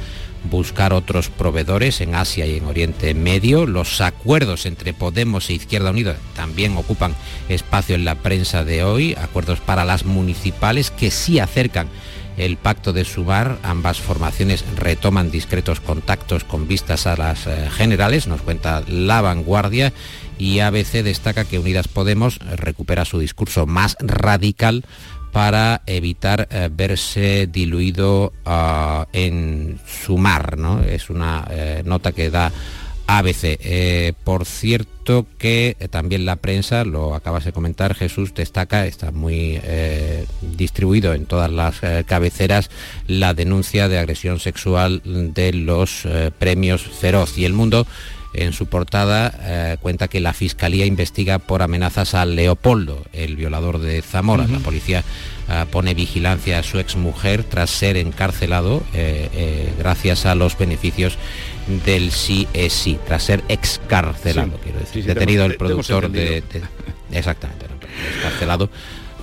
buscar 0.49 0.93
otros 0.93 1.29
proveedores 1.29 2.01
en 2.01 2.15
Asia 2.15 2.45
y 2.45 2.57
en 2.57 2.65
Oriente 2.65 3.13
Medio. 3.13 3.65
Los 3.65 4.01
acuerdos 4.01 4.65
entre 4.65 4.93
Podemos 4.93 5.49
e 5.49 5.53
Izquierda 5.53 5.91
Unida 5.91 6.17
también 6.35 6.75
ocupan 6.77 7.15
espacio 7.49 7.95
en 7.95 8.05
la 8.05 8.15
prensa 8.15 8.63
de 8.63 8.83
hoy, 8.83 9.15
acuerdos 9.21 9.59
para 9.59 9.85
las 9.85 10.05
municipales 10.05 10.91
que 10.91 11.11
sí 11.11 11.39
acercan 11.39 11.87
el 12.37 12.57
pacto 12.57 12.93
de 12.93 13.05
Sumar. 13.05 13.57
Ambas 13.63 13.99
formaciones 13.99 14.65
retoman 14.75 15.31
discretos 15.31 15.79
contactos 15.79 16.43
con 16.43 16.67
vistas 16.67 17.07
a 17.07 17.15
las 17.15 17.47
eh, 17.47 17.69
generales, 17.71 18.27
nos 18.27 18.41
cuenta 18.41 18.83
La 18.87 19.21
Vanguardia, 19.21 19.93
y 20.37 20.59
ABC 20.59 21.03
destaca 21.03 21.45
que 21.45 21.59
Unidas 21.59 21.87
Podemos 21.87 22.39
recupera 22.39 23.05
su 23.05 23.19
discurso 23.19 23.65
más 23.65 23.95
radical 23.99 24.83
para 25.31 25.81
evitar 25.87 26.47
eh, 26.51 26.69
verse 26.71 27.47
diluido 27.51 28.33
ah, 28.45 29.07
en 29.13 29.79
Sumar. 29.85 30.57
¿no? 30.57 30.81
Es 30.81 31.09
una 31.09 31.45
eh, 31.49 31.81
nota 31.85 32.11
que 32.11 32.29
da 32.29 32.51
ABC. 33.07 33.57
Eh, 33.59 34.13
por 34.23 34.45
cierto 34.45 35.25
que 35.37 35.75
eh, 35.79 35.87
también 35.87 36.25
la 36.25 36.37
prensa, 36.37 36.85
lo 36.85 37.15
acabas 37.15 37.45
de 37.45 37.51
comentar 37.51 37.95
Jesús, 37.95 38.33
destaca, 38.33 38.85
está 38.85 39.11
muy 39.11 39.59
eh, 39.63 40.25
distribuido 40.41 41.13
en 41.13 41.25
todas 41.25 41.51
las 41.51 41.81
cabeceras, 42.05 42.69
la 43.07 43.33
denuncia 43.33 43.87
de 43.89 43.99
agresión 43.99 44.39
sexual 44.39 45.01
de 45.03 45.53
los 45.53 46.07
premios 46.39 46.83
Feroz. 46.83 47.37
Y 47.37 47.45
el 47.45 47.53
mundo 47.53 47.85
en 48.33 48.53
su 48.53 48.65
portada 48.65 49.77
cuenta 49.81 50.07
que 50.07 50.19
la 50.19 50.33
Fiscalía 50.33 50.85
investiga 50.85 51.39
por 51.39 51.61
amenazas 51.61 52.15
a 52.15 52.25
Leopoldo, 52.25 53.03
el 53.13 53.35
violador 53.35 53.79
de 53.79 54.01
Zamora. 54.01 54.47
La 54.47 54.59
policía 54.59 55.03
pone 55.71 55.93
vigilancia 55.93 56.59
a 56.59 56.63
su 56.63 56.79
exmujer 56.79 57.43
tras 57.43 57.69
ser 57.69 57.97
encarcelado 57.97 58.81
gracias 59.77 60.25
a 60.25 60.35
los 60.35 60.57
beneficios 60.57 61.17
del 61.67 62.11
sí 62.11 62.47
es 62.53 62.73
sí, 62.73 62.99
tras 63.05 63.23
ser 63.23 63.43
excarcelado, 63.47 64.59
quiero 64.63 64.79
decir. 64.79 65.05
Detenido 65.05 65.45
el 65.45 65.55
productor 65.55 66.09
de, 66.09 66.43
Exactamente, 67.11 67.67
excarcelado. 68.15 68.69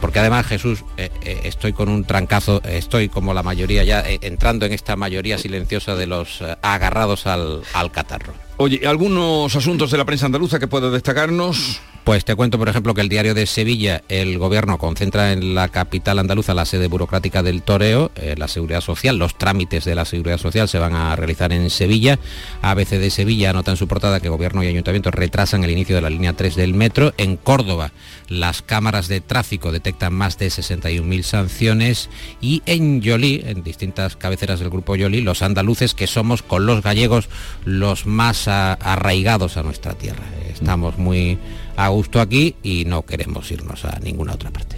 Porque 0.01 0.19
además, 0.19 0.47
Jesús, 0.47 0.83
eh, 0.97 1.11
eh, 1.23 1.41
estoy 1.45 1.75
con 1.75 1.91
un 1.91 2.05
trancazo, 2.05 2.63
estoy 2.65 3.11
como 3.11 3.35
la 3.35 3.43
mayoría 3.43 3.85
ya 3.85 4.01
eh, 4.01 4.19
entrando 4.23 4.65
en 4.65 4.73
esta 4.73 4.97
mayoría 4.97 5.37
silenciosa 5.37 5.95
de 5.95 6.07
los 6.07 6.43
agarrados 6.63 7.27
al, 7.27 7.63
al 7.75 7.93
catarro. 7.93 8.33
Oye, 8.57 8.81
¿algunos 8.87 9.55
asuntos 9.55 9.91
de 9.91 9.99
la 9.99 10.07
prensa 10.07 10.27
andaluza 10.27 10.59
que 10.59 10.69
pueda 10.69 10.91
destacarnos? 10.91 11.81
Pues 12.05 12.25
te 12.25 12.35
cuento, 12.35 12.59
por 12.59 12.69
ejemplo, 12.69 12.95
que 12.95 13.03
el 13.03 13.09
diario 13.09 13.35
de 13.35 13.47
Sevilla, 13.47 14.03
el 14.09 14.39
gobierno 14.39 14.79
concentra 14.79 15.33
en 15.33 15.55
la 15.55 15.69
capital 15.69 16.19
andaluza 16.19 16.55
la 16.55 16.65
sede 16.65 16.89
burocrática 16.89 17.43
del 17.43 17.63
toreo, 17.63 18.11
eh, 18.17 18.35
la 18.39 18.49
seguridad 18.49 18.81
social, 18.81 19.19
los 19.19 19.37
trámites 19.37 19.85
de 19.85 19.95
la 19.95 20.05
seguridad 20.07 20.39
social 20.39 20.69
se 20.69 20.79
van 20.79 20.95
a 20.95 21.15
realizar 21.15 21.53
en 21.53 21.69
Sevilla. 21.69 22.19
ABC 22.63 22.99
de 22.99 23.11
Sevilla 23.11 23.51
anota 23.51 23.73
en 23.73 23.77
su 23.77 23.87
portada 23.87 24.21
que 24.21 24.31
gobierno 24.31 24.65
y 24.65 24.69
ayuntamiento 24.69 25.11
retrasan 25.11 25.63
el 25.63 25.71
inicio 25.71 25.95
de 25.95 26.03
la 26.03 26.11
línea 26.11 26.33
3 26.33 26.57
del 26.57 26.73
metro. 26.73 27.13
En 27.19 27.37
Córdoba, 27.37 27.93
las 28.29 28.63
cámaras 28.63 29.09
de 29.09 29.21
tráfico 29.21 29.71
detectan 29.71 30.15
más 30.15 30.39
de 30.39 30.49
61.000 30.49 31.23
sanciones 31.23 32.09
y 32.41 32.63
en 32.65 33.03
Yolí, 33.03 33.43
en 33.45 33.63
distintas 33.63 34.17
cabeceras 34.17 34.59
del 34.59 34.71
grupo 34.71 34.97
Yolí, 34.97 35.21
los 35.21 35.43
andaluces 35.43 35.95
que 35.95 36.07
somos 36.07 36.43
con 36.43 36.65
los 36.65 36.83
gallegos 36.83 37.29
los 37.65 38.07
más 38.07 38.49
arraigados 38.49 39.59
a 39.59 39.63
nuestra 39.63 39.95
tierra. 39.95 40.25
Estamos 40.51 40.99
muy 40.99 41.39
a 41.85 41.89
gusto 41.89 42.21
aquí 42.21 42.57
y 42.63 42.85
no 42.85 43.07
queremos 43.07 43.51
irnos 43.51 43.85
a 43.87 43.99
ninguna 44.01 44.35
otra 44.35 44.51
parte. 44.51 44.77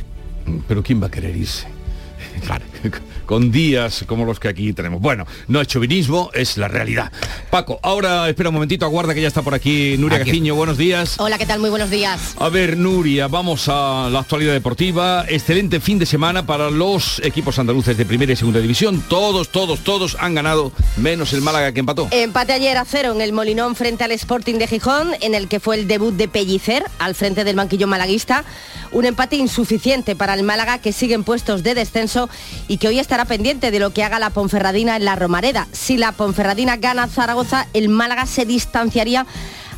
Pero 0.69 0.83
¿quién 0.83 1.03
va 1.03 1.09
a 1.09 1.11
querer 1.11 1.37
irse? 1.37 1.67
con 3.33 3.51
días 3.51 4.05
como 4.07 4.27
los 4.27 4.38
que 4.38 4.49
aquí 4.49 4.75
tenemos. 4.75 5.01
Bueno, 5.01 5.27
no 5.49 5.62
es 5.62 5.66
chauvinismo, 5.66 6.31
es 6.35 6.59
la 6.59 6.68
realidad. 6.68 7.11
Paco, 7.49 7.81
ahora 7.83 8.29
espera 8.29 8.51
un 8.51 8.57
momentito, 8.57 8.85
aguarda 8.85 9.14
que 9.14 9.23
ya 9.23 9.29
está 9.29 9.40
por 9.40 9.55
aquí 9.55 9.97
Nuria 9.97 10.18
Gaciño, 10.18 10.55
buenos 10.55 10.77
días. 10.77 11.14
Hola, 11.18 11.38
¿qué 11.38 11.47
tal? 11.47 11.59
Muy 11.59 11.71
buenos 11.71 11.88
días. 11.88 12.35
A 12.38 12.51
ver, 12.51 12.77
Nuria, 12.77 13.29
vamos 13.29 13.71
a 13.71 14.11
la 14.12 14.18
actualidad 14.18 14.53
deportiva. 14.53 15.25
Excelente 15.27 15.81
fin 15.81 15.99
de 15.99 16.05
semana 16.05 16.45
para 16.45 16.68
los 16.68 17.21
equipos 17.25 17.59
andaluces 17.59 17.97
de 17.97 18.05
primera 18.05 18.35
y 18.35 18.37
segunda 18.37 18.61
división. 18.61 19.03
Todos, 19.09 19.49
todos, 19.49 19.81
todos 19.81 20.14
han 20.21 20.35
ganado, 20.35 20.71
menos 20.99 21.33
el 21.33 21.40
Málaga 21.40 21.73
que 21.73 21.81
empató. 21.81 22.09
Empate 22.11 22.53
ayer 22.53 22.77
a 22.77 22.85
cero 22.85 23.12
en 23.14 23.23
el 23.23 23.33
Molinón 23.33 23.77
frente 23.77 24.05
al 24.05 24.12
Sporting 24.12 24.57
de 24.57 24.66
Gijón, 24.66 25.12
en 25.23 25.35
el 25.35 25.49
que 25.49 25.59
fue 25.59 25.77
el 25.77 25.88
debut 25.88 26.12
de 26.12 26.29
Pellicer 26.29 26.85
al 26.99 27.14
frente 27.14 27.45
del 27.45 27.57
banquillo 27.57 27.87
malaguista. 27.87 28.45
Un 28.92 29.07
empate 29.07 29.37
insuficiente 29.37 30.14
para 30.14 30.35
el 30.35 30.42
Málaga 30.42 30.78
que 30.78 30.92
sigue 30.92 31.14
en 31.14 31.24
puestos 31.24 31.62
de 31.62 31.74
descenso 31.74 32.28
y 32.68 32.76
que 32.76 32.88
hoy 32.88 32.98
estará 32.98 33.24
pendiente 33.24 33.70
de 33.70 33.78
lo 33.78 33.94
que 33.94 34.05
haga 34.05 34.18
la 34.18 34.31
Ponferradina 34.31 34.96
en 34.96 35.07
la 35.07 35.16
Romareda. 35.16 35.66
Si 35.72 35.96
la 35.96 36.12
Ponferradina 36.12 36.76
gana 36.76 37.09
Zaragoza, 37.09 37.68
el 37.72 37.88
Málaga 37.88 38.26
se 38.26 38.44
distanciaría 38.44 39.26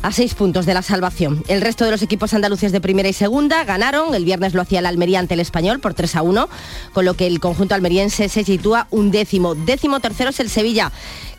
a 0.01 0.11
seis 0.11 0.35
puntos 0.35 0.65
de 0.65 0.73
la 0.73 0.81
salvación. 0.81 1.43
El 1.47 1.61
resto 1.61 1.85
de 1.85 1.91
los 1.91 2.01
equipos 2.01 2.33
andaluces 2.33 2.71
de 2.71 2.81
primera 2.81 3.09
y 3.09 3.13
segunda 3.13 3.63
ganaron. 3.63 4.13
El 4.13 4.25
viernes 4.25 4.53
lo 4.53 4.61
hacía 4.61 4.79
el 4.79 4.85
Almería 4.85 5.19
ante 5.19 5.33
el 5.33 5.39
Español 5.39 5.79
por 5.79 5.93
3 5.93 6.17
a 6.17 6.21
1, 6.21 6.49
con 6.93 7.05
lo 7.05 7.15
que 7.15 7.25
el 7.25 7.39
conjunto 7.39 7.73
almeriense 7.73 8.29
se 8.29 8.43
sitúa 8.43 8.87
un 8.91 9.11
décimo. 9.11 9.55
Décimo 9.55 10.01
tercero 10.01 10.29
es 10.29 10.39
el 10.39 10.49
Sevilla 10.49 10.91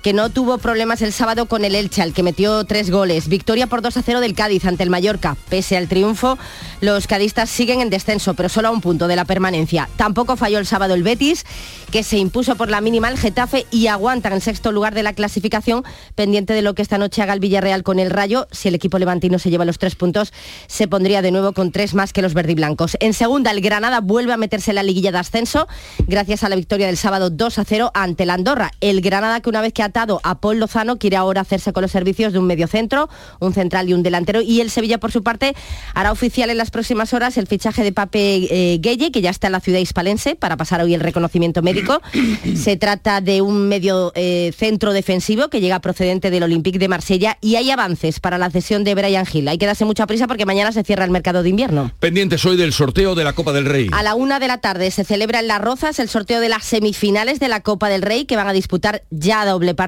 que 0.07 0.12
no 0.12 0.31
tuvo 0.31 0.59
problemas 0.59 1.03
el 1.03 1.12
sábado 1.12 1.47
con 1.47 1.64
el 1.64 1.75
Elche, 1.75 2.01
al 2.01 2.12
que 2.12 2.23
metió 2.23 2.62
tres 2.62 2.92
goles. 2.92 3.27
Victoria 3.27 3.66
por 3.66 3.83
2 3.83 3.97
a 3.97 4.03
0 4.03 4.21
del 4.21 4.37
Cádiz 4.37 4.64
ante 4.64 4.85
el 4.85 4.88
Mallorca. 4.88 5.37
Pese 5.49 5.77
al 5.77 5.88
triunfo, 5.88 6.38
los 6.81 7.09
cadistas 7.09 7.51
siguen 7.51 7.81
en 7.81 7.90
descenso, 7.90 8.35
pero 8.35 8.49
solo 8.49 8.69
a 8.69 8.71
un 8.71 8.81
punto 8.81 9.09
de 9.09 9.16
la 9.16 9.25
permanencia. 9.25 9.88
Tampoco 9.97 10.37
falló 10.37 10.61
el 10.61 10.66
sábado 10.66 10.95
el 10.95 11.03
Betis, 11.03 11.45
que 11.90 12.05
se 12.05 12.19
impuso 12.19 12.55
por 12.55 12.71
la 12.71 12.81
mínima 12.81 13.09
el 13.09 13.19
Getafe 13.19 13.66
y 13.73 13.88
aguanta 13.88 14.33
en 14.33 14.40
sexto 14.40 14.71
lugar 14.71 14.95
de 14.95 15.03
la 15.03 15.12
clasificación, 15.12 15.83
pendiente 16.14 16.53
de 16.53 16.62
lo 16.62 16.77
que 16.77 16.83
esta 16.83 16.99
noche 16.99 17.23
haga 17.23 17.33
el 17.33 17.40
Villarreal 17.40 17.83
con 17.83 17.99
el 17.99 18.11
Rayo. 18.11 18.47
Si 18.53 18.69
el 18.69 18.77
equipo 18.77 19.01
levantino 19.01 19.40
se 19.40 19.51
lleva 19.51 19.64
los 19.64 19.79
tres 19.79 19.97
puntos, 19.97 20.33
se 20.69 20.87
pondría 20.87 21.21
de 21.21 21.33
nuevo 21.33 21.53
con 21.53 21.73
tres 21.73 21.95
más 21.95 22.12
que 22.12 22.23
los 22.23 22.33
verdiblancos. 22.33 22.97
En 23.01 23.12
segunda, 23.12 23.51
el 23.51 23.61
Granada 23.61 24.01
vuelve 24.03 24.33
a 24.33 24.37
meterse 24.37 24.71
en 24.71 24.77
la 24.77 24.85
liguilla 24.85 25.11
de 25.11 25.19
ascenso, 25.19 25.66
gracias 26.07 26.45
a 26.45 26.49
la 26.49 26.55
victoria 26.55 26.87
del 26.87 26.97
sábado 26.97 27.29
2 27.29 27.59
a 27.59 27.64
0 27.64 27.90
ante 27.92 28.25
la 28.25 28.35
Andorra. 28.35 28.71
El 28.81 29.01
Granada 29.01 29.40
que 29.40 29.49
una 29.49 29.62
vez 29.62 29.73
que 29.73 29.83
ha 29.83 29.95
a 29.96 30.40
Paul 30.40 30.59
Lozano, 30.59 30.98
quiere 30.98 31.16
ahora 31.16 31.40
hacerse 31.40 31.72
con 31.72 31.80
los 31.80 31.90
servicios 31.90 32.32
de 32.32 32.38
un 32.38 32.46
mediocentro, 32.46 33.09
un 33.40 33.54
central 33.54 33.88
y 33.88 33.94
un 33.94 34.02
delantero. 34.02 34.42
Y 34.42 34.61
el 34.61 34.70
Sevilla, 34.70 34.98
por 34.98 35.11
su 35.11 35.22
parte, 35.22 35.54
hará 35.94 36.12
oficial 36.12 36.50
en 36.50 36.59
las 36.59 36.70
próximas 36.70 37.14
horas 37.14 37.38
el 37.38 37.46
fichaje 37.46 37.82
de 37.82 37.92
Pape 37.92 38.48
eh, 38.50 38.78
Gueye, 38.78 39.11
que 39.11 39.22
ya 39.22 39.30
está 39.30 39.46
en 39.46 39.52
la 39.52 39.61
ciudad 39.61 39.78
hispalense, 39.78 40.37
para 40.37 40.59
pasar 40.59 40.82
hoy 40.82 40.92
el 40.92 41.00
reconocimiento 41.00 41.62
médico. 41.62 42.02
Se 42.56 42.76
trata 42.76 43.22
de 43.22 43.40
un 43.40 43.68
medio 43.68 44.12
eh, 44.14 44.52
centro 44.56 44.92
defensivo 44.92 45.48
que 45.48 45.61
llega 45.61 45.80
procedente 45.80 46.30
del 46.30 46.42
Olympique 46.42 46.78
de 46.78 46.88
Marsella 46.88 47.38
y 47.40 47.56
hay 47.56 47.70
avances 47.70 48.20
para 48.20 48.37
la 48.37 48.50
cesión 48.50 48.85
de 48.85 48.94
Brian 48.94 49.24
Hill. 49.30 49.48
Hay 49.48 49.56
que 49.56 49.66
darse 49.66 49.87
mucha 49.87 50.06
prisa 50.06 50.26
porque 50.26 50.44
mañana 50.44 50.72
se 50.72 50.85
cierra 50.85 51.06
el 51.06 51.11
mercado 51.11 51.42
de 51.42 51.48
invierno. 51.48 51.90
Pendientes 52.00 52.44
hoy 52.44 52.59
del 52.59 52.74
sorteo 52.74 53.14
de 53.14 53.24
la 53.24 53.32
Copa 53.32 53.52
del 53.52 53.64
Rey. 53.64 53.88
A 53.92 54.02
la 54.02 54.14
una 54.14 54.38
de 54.40 54.48
la 54.48 54.59
tarde 54.59 54.90
se 54.90 55.04
celebra 55.04 55.40
en 55.40 55.48
Las 55.48 55.62
Rozas 55.62 55.98
el 55.98 56.11
sorteo 56.11 56.40
de 56.40 56.50
las 56.50 56.64
semifinales 56.64 57.40
de 57.40 57.48
la 57.48 57.61
Copa 57.61 57.88
del 57.88 58.02
Rey 58.02 58.26
que 58.26 58.37
van 58.37 58.48
a 58.48 58.52
disputar 58.52 59.02
ya 59.11 59.46
doble 59.46 59.74
partido. 59.74 59.86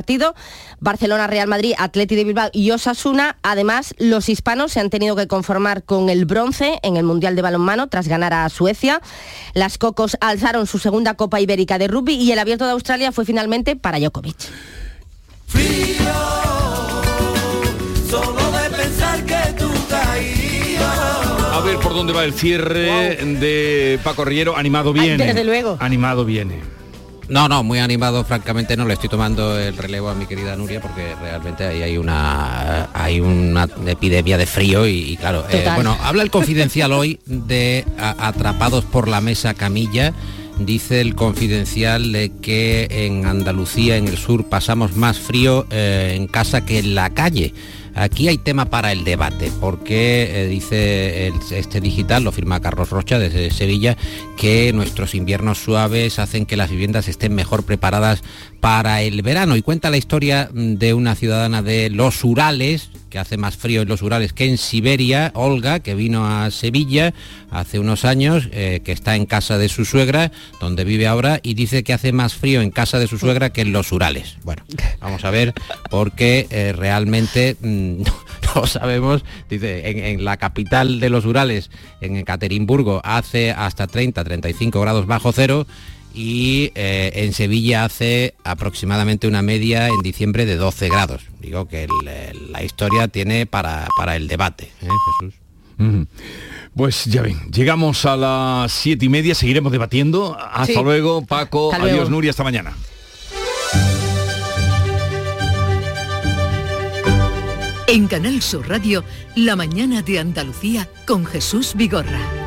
Barcelona, 0.81 1.27
Real 1.27 1.49
Madrid, 1.49 1.75
Atleti 1.79 2.15
de 2.15 2.25
Bilbao 2.25 2.51
y 2.53 2.71
Osasuna. 2.71 3.37
Además, 3.43 3.95
los 3.99 4.29
hispanos 4.29 4.73
se 4.73 4.81
han 4.81 4.91
tenido 4.91 5.17
que 5.17 5.27
conformar 5.27 5.83
con 5.83 6.09
el 6.09 6.25
bronce 6.25 6.79
en 6.83 6.97
el 6.97 7.05
Mundial 7.05 7.37
de 7.37 7.43
Balonmano 7.43 7.89
tras 7.89 8.09
ganar 8.09 8.33
a 8.33 8.49
Suecia. 8.49 9.01
Las 9.55 9.79
Cocos 9.79 10.17
alzaron 10.21 10.67
su 10.67 10.79
segunda 10.79 11.15
Copa 11.15 11.41
Ibérica 11.41 11.79
de 11.79 11.89
Rugby 11.89 12.15
y 12.15 12.33
el 12.33 12.39
Abierto 12.39 12.65
de 12.65 12.73
Australia 12.73 13.13
fue 13.13 13.25
finalmente 13.25 13.77
para 13.77 13.99
Djokovic. 13.99 14.37
A 21.53 21.61
ver 21.61 21.77
por 21.79 21.93
dónde 21.93 22.13
va 22.13 22.25
el 22.25 22.33
cierre 22.33 23.17
de 23.17 23.99
Paco 24.05 24.25
Riero. 24.25 24.57
Animado 24.57 24.93
viene. 24.93 25.25
desde 25.27 25.45
luego. 25.45 25.77
Animado 25.81 26.25
viene. 26.25 26.78
No, 27.29 27.47
no, 27.47 27.62
muy 27.62 27.79
animado, 27.79 28.25
francamente 28.25 28.77
no 28.77 28.87
le 28.87 28.95
estoy 28.95 29.11
tomando 29.11 29.59
el 29.59 29.77
relevo 29.77 30.09
a 30.09 30.14
mi 30.14 30.27
querida 30.27 30.57
Nuria 30.57 30.81
porque 30.81 31.14
realmente 31.21 31.64
ahí 31.67 31.83
hay 31.83 31.99
una 31.99 32.88
hay 32.95 33.21
una 33.21 33.69
epidemia 33.87 34.38
de 34.38 34.47
frío 34.47 34.87
y, 34.87 35.17
claro, 35.19 35.45
eh, 35.51 35.69
bueno, 35.75 35.97
habla 36.03 36.23
el 36.23 36.31
confidencial 36.31 36.93
hoy 36.93 37.21
de 37.27 37.85
atrapados 37.99 38.85
por 38.85 39.09
la 39.09 39.21
mesa 39.21 39.55
camilla. 39.55 40.14
Dice 40.59 41.01
el 41.01 41.14
confidencial 41.14 42.11
de 42.11 42.33
que 42.41 42.88
en 42.91 43.27
Andalucía, 43.27 43.97
en 43.97 44.09
el 44.09 44.19
sur, 44.19 44.49
pasamos 44.49 44.97
más 44.97 45.19
frío 45.19 45.67
eh, 45.71 46.14
en 46.17 46.27
casa 46.27 46.64
que 46.64 46.81
en 46.81 46.97
la 46.97 47.11
calle. 47.11 47.55
Aquí 47.99 48.29
hay 48.29 48.39
tema 48.39 48.67
para 48.67 48.93
el 48.93 49.03
debate, 49.03 49.51
porque 49.61 50.43
eh, 50.45 50.47
dice 50.47 51.33
este 51.51 51.81
digital, 51.81 52.23
lo 52.23 52.31
firma 52.31 52.61
Carlos 52.61 52.91
Rocha 52.91 53.19
desde 53.19 53.51
Sevilla, 53.51 53.97
que 54.37 54.73
nuestros 54.73 55.17
inviernos 55.17 55.59
suaves 55.59 56.21
hacen 56.21 56.47
que 56.47 56.57
las 56.57 56.71
viviendas 56.71 57.09
estén 57.09 57.35
mejor 57.35 57.65
preparadas 57.65 58.23
para 58.61 59.03
el 59.03 59.23
verano. 59.23 59.57
Y 59.57 59.62
cuenta 59.62 59.90
la 59.90 59.97
historia 59.97 60.51
de 60.53 60.94
una 60.94 61.14
ciudadana 61.14 61.62
de 61.62 61.90
los 61.90 62.25
Urales, 62.25 62.90
que 63.11 63.18
hace 63.18 63.37
más 63.37 63.57
frío 63.57 63.83
en 63.83 63.88
los 63.88 64.03
Urales 64.03 64.33
que 64.33 64.47
en 64.47 64.59
Siberia, 64.59 65.31
Olga, 65.35 65.81
que 65.81 65.94
vino 65.94 66.27
a 66.27 66.51
Sevilla 66.51 67.14
hace 67.51 67.79
unos 67.79 68.05
años, 68.05 68.49
eh, 68.53 68.81
que 68.85 68.92
está 68.92 69.16
en 69.16 69.27
casa 69.27 69.59
de 69.59 69.68
su 69.68 69.85
suegra, 69.85 70.33
donde 70.61 70.85
vive 70.85 71.07
ahora, 71.07 71.40
y 71.42 71.55
dice 71.55 71.83
que 71.83 71.92
hace 71.92 72.12
más 72.12 72.35
frío 72.35 72.61
en 72.61 72.71
casa 72.71 72.99
de 72.99 73.07
su 73.07 73.18
suegra 73.18 73.51
que 73.51 73.62
en 73.62 73.73
los 73.73 73.92
Urales. 73.92 74.37
Bueno, 74.44 74.62
vamos 75.01 75.25
a 75.25 75.31
ver, 75.31 75.55
porque 75.90 76.47
eh, 76.51 76.73
realmente 76.73 77.57
mm, 77.61 78.03
no, 78.55 78.66
sabemos, 78.66 79.25
dice, 79.49 79.88
en, 79.88 79.99
en, 79.99 80.25
la 80.25 80.37
capital 80.37 81.01
de 81.01 81.11
los 81.11 81.25
Urales, 81.25 81.71
en 82.01 82.16
Ekaterimburgo, 82.16 83.01
hace 83.05 83.53
hasta 83.53 83.87
30, 83.87 84.25
35 84.25 84.81
grados 84.81 85.07
bajo 85.07 85.33
cero, 85.33 85.66
y 86.19 86.73
eh, 86.75 87.13
en 87.15 87.33
Sevilla 87.33 87.85
hace 87.85 88.35
aproximadamente 88.43 89.29
una 89.29 89.41
media 89.41 89.87
en 89.87 90.01
diciembre 90.03 90.47
de 90.47 90.57
12 90.57 90.89
grados. 90.89 91.23
Digo 91.41 91.69
que 91.69 91.87
la 92.51 92.65
historia 92.65 93.07
tiene 93.07 93.47
para, 93.47 93.87
para 93.97 94.17
el 94.17 94.27
debate, 94.27 94.73
¿eh, 94.83 94.89
Jesús. 95.21 95.39
Pues 96.75 97.05
ya 97.05 97.23
ven, 97.23 97.39
llegamos 97.53 98.05
a 98.05 98.17
las 98.17 98.73
siete 98.73 99.05
y 99.05 99.09
media, 99.09 99.37
seguiremos 99.37 99.71
debatiendo. 99.71 100.37
Hasta 100.37 100.83
luego, 100.83 101.25
Paco. 101.25 101.73
Adiós, 101.73 102.11
Nuria, 102.11 102.31
hasta 102.31 102.43
mañana. 102.43 102.77
En 107.87 108.09
Canal 108.09 108.43
Sur 108.43 108.69
Radio, 108.69 109.05
La 109.37 109.55
mañana 109.55 110.03
de 110.03 110.19
Andalucía 110.19 110.89
con 111.07 111.25
Jesús 111.25 111.75
Vigorra. 111.77 112.38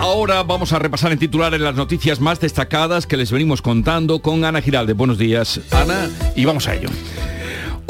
Ahora 0.00 0.42
vamos 0.42 0.72
a 0.72 0.78
repasar 0.78 1.12
en 1.12 1.18
titulares 1.18 1.60
las 1.60 1.74
noticias 1.74 2.20
más 2.20 2.40
destacadas 2.40 3.06
que 3.06 3.18
les 3.18 3.30
venimos 3.30 3.60
contando 3.60 4.22
con 4.22 4.46
Ana 4.46 4.62
Giralde. 4.62 4.94
Buenos 4.94 5.18
días, 5.18 5.60
Ana, 5.70 6.08
y 6.34 6.46
vamos 6.46 6.66
a 6.68 6.74
ello. 6.74 6.88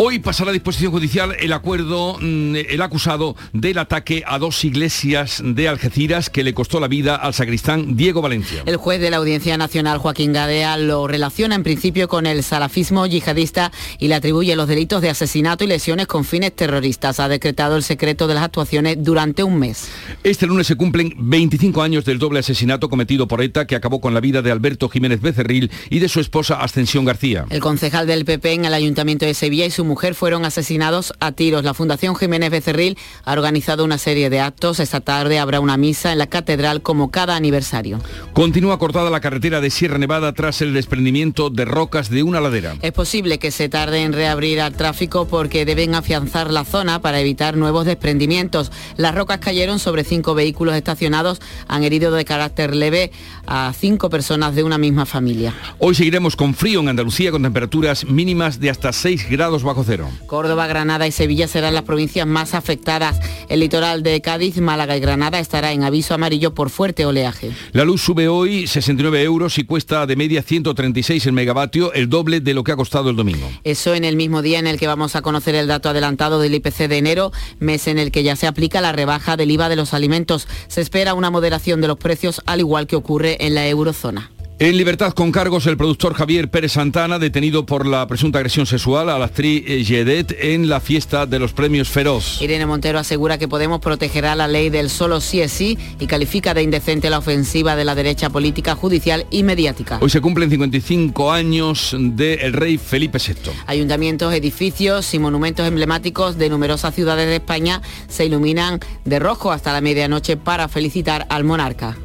Hoy 0.02 0.18
pasará 0.18 0.48
a 0.48 0.54
disposición 0.54 0.92
judicial 0.92 1.36
el 1.38 1.52
acuerdo, 1.52 2.16
mm, 2.18 2.56
el 2.56 2.80
acusado 2.80 3.36
del 3.52 3.76
ataque 3.76 4.24
a 4.26 4.38
dos 4.38 4.64
iglesias 4.64 5.42
de 5.44 5.68
Algeciras 5.68 6.30
que 6.30 6.42
le 6.42 6.54
costó 6.54 6.80
la 6.80 6.88
vida 6.88 7.16
al 7.16 7.34
sacristán 7.34 7.98
Diego 7.98 8.22
Valencia. 8.22 8.62
El 8.64 8.78
juez 8.78 8.98
de 8.98 9.10
la 9.10 9.18
Audiencia 9.18 9.58
Nacional, 9.58 9.98
Joaquín 9.98 10.32
Gadea, 10.32 10.78
lo 10.78 11.06
relaciona 11.06 11.54
en 11.54 11.62
principio 11.62 12.08
con 12.08 12.24
el 12.24 12.42
salafismo 12.42 13.06
yihadista 13.06 13.72
y 13.98 14.08
le 14.08 14.14
atribuye 14.14 14.56
los 14.56 14.68
delitos 14.68 15.02
de 15.02 15.10
asesinato 15.10 15.64
y 15.64 15.66
lesiones 15.66 16.06
con 16.06 16.24
fines 16.24 16.56
terroristas. 16.56 17.20
Ha 17.20 17.28
decretado 17.28 17.76
el 17.76 17.82
secreto 17.82 18.26
de 18.26 18.32
las 18.32 18.44
actuaciones 18.44 18.96
durante 19.04 19.42
un 19.42 19.58
mes. 19.58 19.90
Este 20.24 20.46
lunes 20.46 20.66
se 20.66 20.76
cumplen 20.76 21.12
25 21.18 21.82
años 21.82 22.06
del 22.06 22.18
doble 22.18 22.38
asesinato 22.38 22.88
cometido 22.88 23.28
por 23.28 23.42
ETA 23.42 23.66
que 23.66 23.76
acabó 23.76 24.00
con 24.00 24.14
la 24.14 24.20
vida 24.20 24.40
de 24.40 24.50
Alberto 24.50 24.88
Jiménez 24.88 25.20
Becerril 25.20 25.70
y 25.90 25.98
de 25.98 26.08
su 26.08 26.20
esposa 26.20 26.62
Ascensión 26.62 27.04
García. 27.04 27.44
El 27.50 27.60
concejal 27.60 28.06
del 28.06 28.24
PP 28.24 28.54
en 28.54 28.64
el 28.64 28.72
Ayuntamiento 28.72 29.26
de 29.26 29.34
Sevilla 29.34 29.66
y 29.66 29.70
su 29.70 29.89
mujer 29.90 30.14
fueron 30.14 30.44
asesinados 30.44 31.12
a 31.18 31.32
tiros. 31.32 31.64
La 31.64 31.74
Fundación 31.74 32.14
Jiménez 32.14 32.50
Becerril 32.50 32.96
ha 33.24 33.32
organizado 33.32 33.84
una 33.84 33.98
serie 33.98 34.30
de 34.30 34.38
actos. 34.38 34.78
Esta 34.78 35.00
tarde 35.00 35.40
habrá 35.40 35.58
una 35.58 35.76
misa 35.76 36.12
en 36.12 36.18
la 36.18 36.28
catedral 36.28 36.80
como 36.80 37.10
cada 37.10 37.34
aniversario. 37.34 37.98
Continúa 38.32 38.78
cortada 38.78 39.10
la 39.10 39.20
carretera 39.20 39.60
de 39.60 39.68
Sierra 39.70 39.98
Nevada 39.98 40.32
tras 40.32 40.62
el 40.62 40.72
desprendimiento 40.72 41.50
de 41.50 41.64
rocas 41.64 42.08
de 42.08 42.22
una 42.22 42.40
ladera. 42.40 42.76
Es 42.82 42.92
posible 42.92 43.40
que 43.40 43.50
se 43.50 43.68
tarde 43.68 44.04
en 44.04 44.12
reabrir 44.12 44.60
al 44.60 44.74
tráfico 44.74 45.26
porque 45.26 45.64
deben 45.64 45.96
afianzar 45.96 46.52
la 46.52 46.64
zona 46.64 47.00
para 47.00 47.20
evitar 47.20 47.56
nuevos 47.56 47.84
desprendimientos. 47.84 48.70
Las 48.96 49.14
rocas 49.14 49.40
cayeron 49.40 49.80
sobre 49.80 50.04
cinco 50.04 50.34
vehículos 50.34 50.76
estacionados, 50.76 51.40
han 51.66 51.82
herido 51.82 52.12
de 52.12 52.24
carácter 52.24 52.76
leve 52.76 53.10
a 53.46 53.72
cinco 53.76 54.08
personas 54.08 54.54
de 54.54 54.62
una 54.62 54.78
misma 54.78 55.04
familia. 55.04 55.52
Hoy 55.78 55.96
seguiremos 55.96 56.36
con 56.36 56.54
frío 56.54 56.78
en 56.78 56.88
Andalucía 56.88 57.32
con 57.32 57.42
temperaturas 57.42 58.04
mínimas 58.04 58.60
de 58.60 58.70
hasta 58.70 58.92
6 58.92 59.28
grados 59.28 59.64
bajo 59.64 59.79
cero. 59.84 60.08
Córdoba, 60.26 60.66
Granada 60.66 61.06
y 61.06 61.12
Sevilla 61.12 61.48
serán 61.48 61.74
las 61.74 61.82
provincias 61.82 62.26
más 62.26 62.54
afectadas. 62.54 63.20
El 63.48 63.60
litoral 63.60 64.02
de 64.02 64.20
Cádiz, 64.20 64.58
Málaga 64.58 64.96
y 64.96 65.00
Granada 65.00 65.38
estará 65.38 65.72
en 65.72 65.82
aviso 65.82 66.14
amarillo 66.14 66.54
por 66.54 66.70
fuerte 66.70 67.06
oleaje. 67.06 67.52
La 67.72 67.84
luz 67.84 68.02
sube 68.02 68.28
hoy 68.28 68.66
69 68.66 69.22
euros 69.22 69.58
y 69.58 69.64
cuesta 69.64 70.06
de 70.06 70.16
media 70.16 70.42
136 70.42 71.26
el 71.26 71.32
megavatio, 71.32 71.92
el 71.92 72.08
doble 72.08 72.40
de 72.40 72.54
lo 72.54 72.64
que 72.64 72.72
ha 72.72 72.76
costado 72.76 73.10
el 73.10 73.16
domingo. 73.16 73.50
Eso 73.64 73.94
en 73.94 74.04
el 74.04 74.16
mismo 74.16 74.42
día 74.42 74.58
en 74.58 74.66
el 74.66 74.78
que 74.78 74.86
vamos 74.86 75.16
a 75.16 75.22
conocer 75.22 75.54
el 75.54 75.66
dato 75.66 75.88
adelantado 75.88 76.40
del 76.40 76.54
IPC 76.54 76.88
de 76.88 76.98
enero, 76.98 77.32
mes 77.58 77.86
en 77.86 77.98
el 77.98 78.10
que 78.10 78.22
ya 78.22 78.36
se 78.36 78.46
aplica 78.46 78.80
la 78.80 78.92
rebaja 78.92 79.36
del 79.36 79.50
IVA 79.50 79.68
de 79.68 79.76
los 79.76 79.94
alimentos. 79.94 80.48
Se 80.68 80.80
espera 80.80 81.14
una 81.14 81.30
moderación 81.30 81.80
de 81.80 81.88
los 81.88 81.98
precios 81.98 82.42
al 82.46 82.60
igual 82.60 82.86
que 82.86 82.96
ocurre 82.96 83.36
en 83.46 83.54
la 83.54 83.66
eurozona. 83.66 84.30
En 84.62 84.76
libertad 84.76 85.14
con 85.14 85.32
cargos 85.32 85.66
el 85.66 85.78
productor 85.78 86.12
Javier 86.12 86.50
Pérez 86.50 86.72
Santana, 86.72 87.18
detenido 87.18 87.64
por 87.64 87.86
la 87.86 88.06
presunta 88.06 88.40
agresión 88.40 88.66
sexual 88.66 89.08
a 89.08 89.18
la 89.18 89.24
actriz 89.24 89.64
Jedet 89.86 90.36
en 90.38 90.68
la 90.68 90.80
fiesta 90.80 91.24
de 91.24 91.38
los 91.38 91.54
premios 91.54 91.88
Feroz. 91.88 92.42
Irene 92.42 92.66
Montero 92.66 92.98
asegura 92.98 93.38
que 93.38 93.48
Podemos 93.48 93.80
protegerá 93.80 94.36
la 94.36 94.48
ley 94.48 94.68
del 94.68 94.90
solo 94.90 95.22
sí 95.22 95.40
es 95.40 95.50
sí 95.50 95.78
y 95.98 96.06
califica 96.06 96.52
de 96.52 96.62
indecente 96.62 97.08
la 97.08 97.16
ofensiva 97.16 97.74
de 97.74 97.86
la 97.86 97.94
derecha 97.94 98.28
política, 98.28 98.74
judicial 98.74 99.24
y 99.30 99.44
mediática. 99.44 99.98
Hoy 100.02 100.10
se 100.10 100.20
cumplen 100.20 100.50
55 100.50 101.32
años 101.32 101.96
del 101.98 102.52
rey 102.52 102.76
Felipe 102.76 103.16
VI. 103.16 103.52
Ayuntamientos, 103.66 104.34
edificios 104.34 105.14
y 105.14 105.18
monumentos 105.18 105.66
emblemáticos 105.66 106.36
de 106.36 106.50
numerosas 106.50 106.94
ciudades 106.94 107.28
de 107.28 107.36
España 107.36 107.80
se 108.08 108.26
iluminan 108.26 108.78
de 109.06 109.20
rojo 109.20 109.52
hasta 109.52 109.72
la 109.72 109.80
medianoche 109.80 110.36
para 110.36 110.68
felicitar 110.68 111.26
al 111.30 111.44
monarca. 111.44 111.96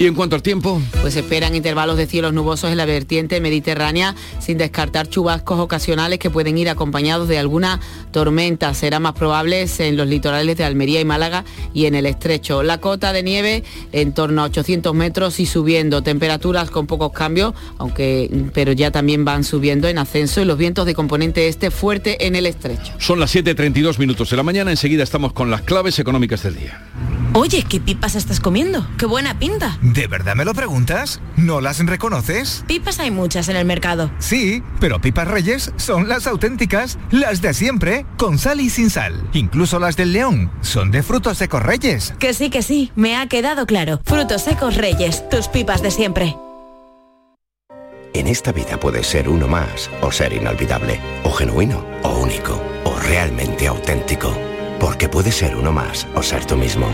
¿Y 0.00 0.06
en 0.06 0.14
cuanto 0.14 0.36
al 0.36 0.42
tiempo? 0.42 0.80
Pues 1.00 1.16
esperan 1.16 1.56
intervalos 1.56 1.96
de 1.96 2.06
cielos 2.06 2.32
nubosos 2.32 2.70
en 2.70 2.76
la 2.76 2.86
vertiente 2.86 3.40
mediterránea, 3.40 4.14
sin 4.38 4.56
descartar 4.56 5.08
chubascos 5.08 5.58
ocasionales 5.58 6.20
que 6.20 6.30
pueden 6.30 6.56
ir 6.56 6.68
acompañados 6.68 7.26
de 7.26 7.36
alguna 7.36 7.80
tormenta. 8.12 8.72
Será 8.74 9.00
más 9.00 9.14
probables 9.14 9.80
en 9.80 9.96
los 9.96 10.06
litorales 10.06 10.56
de 10.56 10.62
Almería 10.62 11.00
y 11.00 11.04
Málaga 11.04 11.44
y 11.74 11.86
en 11.86 11.96
el 11.96 12.06
estrecho. 12.06 12.62
La 12.62 12.78
cota 12.78 13.12
de 13.12 13.24
nieve 13.24 13.64
en 13.90 14.14
torno 14.14 14.42
a 14.42 14.44
800 14.44 14.94
metros 14.94 15.40
y 15.40 15.46
subiendo. 15.46 16.00
Temperaturas 16.00 16.70
con 16.70 16.86
pocos 16.86 17.10
cambios, 17.10 17.54
aunque 17.78 18.30
pero 18.54 18.70
ya 18.70 18.92
también 18.92 19.24
van 19.24 19.42
subiendo 19.42 19.88
en 19.88 19.98
ascenso 19.98 20.40
y 20.40 20.44
los 20.44 20.58
vientos 20.58 20.86
de 20.86 20.94
componente 20.94 21.48
este 21.48 21.72
fuerte 21.72 22.24
en 22.24 22.36
el 22.36 22.46
estrecho. 22.46 22.92
Son 22.98 23.18
las 23.18 23.34
7.32 23.34 23.98
minutos 23.98 24.30
de 24.30 24.36
la 24.36 24.44
mañana. 24.44 24.70
Enseguida 24.70 25.02
estamos 25.02 25.32
con 25.32 25.50
las 25.50 25.62
claves 25.62 25.98
económicas 25.98 26.44
del 26.44 26.54
día. 26.54 26.80
Oye, 27.34 27.64
¿qué 27.68 27.78
pipas 27.78 28.14
estás 28.14 28.40
comiendo? 28.40 28.86
¡Qué 28.96 29.06
buena 29.06 29.38
pinta! 29.38 29.78
¿De 29.94 30.06
verdad 30.06 30.34
me 30.34 30.44
lo 30.44 30.52
preguntas? 30.52 31.20
¿No 31.36 31.62
las 31.62 31.84
reconoces? 31.84 32.62
Pipas 32.66 33.00
hay 33.00 33.10
muchas 33.10 33.48
en 33.48 33.56
el 33.56 33.64
mercado. 33.64 34.10
Sí, 34.18 34.62
pero 34.80 35.00
pipas 35.00 35.26
reyes 35.26 35.72
son 35.76 36.08
las 36.08 36.26
auténticas, 36.26 36.98
las 37.10 37.40
de 37.40 37.54
siempre, 37.54 38.04
con 38.18 38.38
sal 38.38 38.60
y 38.60 38.68
sin 38.68 38.90
sal. 38.90 39.14
Incluso 39.32 39.78
las 39.78 39.96
del 39.96 40.12
león 40.12 40.50
son 40.60 40.90
de 40.90 41.02
frutos 41.02 41.38
secos 41.38 41.62
reyes. 41.62 42.12
Que 42.18 42.34
sí, 42.34 42.50
que 42.50 42.62
sí, 42.62 42.92
me 42.96 43.16
ha 43.16 43.28
quedado 43.28 43.64
claro. 43.64 44.00
Frutos 44.04 44.42
secos 44.42 44.76
reyes, 44.76 45.26
tus 45.30 45.48
pipas 45.48 45.80
de 45.80 45.90
siempre. 45.90 46.36
En 48.12 48.26
esta 48.26 48.52
vida 48.52 48.78
puedes 48.78 49.06
ser 49.06 49.28
uno 49.28 49.48
más 49.48 49.88
o 50.02 50.12
ser 50.12 50.34
inolvidable, 50.34 51.00
o 51.24 51.30
genuino, 51.30 51.82
o 52.02 52.18
único, 52.18 52.60
o 52.84 52.94
realmente 52.98 53.66
auténtico. 53.66 54.36
Porque 54.80 55.08
puedes 55.08 55.36
ser 55.36 55.56
uno 55.56 55.72
más 55.72 56.06
o 56.14 56.22
ser 56.22 56.44
tú 56.44 56.56
mismo. 56.56 56.88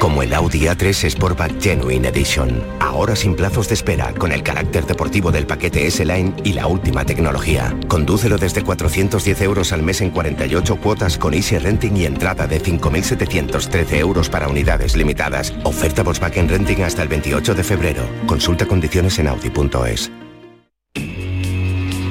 Como 0.00 0.22
el 0.22 0.32
Audi 0.32 0.60
A3 0.60 1.10
Sportback 1.10 1.60
Genuine 1.60 2.08
Edition. 2.08 2.64
Ahora 2.80 3.14
sin 3.14 3.36
plazos 3.36 3.68
de 3.68 3.74
espera, 3.74 4.14
con 4.14 4.32
el 4.32 4.42
carácter 4.42 4.86
deportivo 4.86 5.30
del 5.30 5.46
paquete 5.46 5.86
S-Line 5.86 6.32
y 6.42 6.54
la 6.54 6.66
última 6.66 7.04
tecnología. 7.04 7.78
Condúcelo 7.86 8.38
desde 8.38 8.64
410 8.64 9.42
euros 9.42 9.72
al 9.74 9.82
mes 9.82 10.00
en 10.00 10.10
48 10.10 10.76
cuotas 10.76 11.18
con 11.18 11.34
Easy 11.34 11.58
Renting 11.58 11.98
y 11.98 12.06
entrada 12.06 12.46
de 12.46 12.62
5.713 12.62 13.98
euros 13.98 14.30
para 14.30 14.48
unidades 14.48 14.96
limitadas. 14.96 15.52
Oferta 15.64 16.02
Volkswagen 16.02 16.48
Renting 16.48 16.82
hasta 16.82 17.02
el 17.02 17.08
28 17.08 17.54
de 17.54 17.62
febrero. 17.62 18.02
Consulta 18.26 18.64
condiciones 18.64 19.18
en 19.18 19.28
Audi.es. 19.28 20.10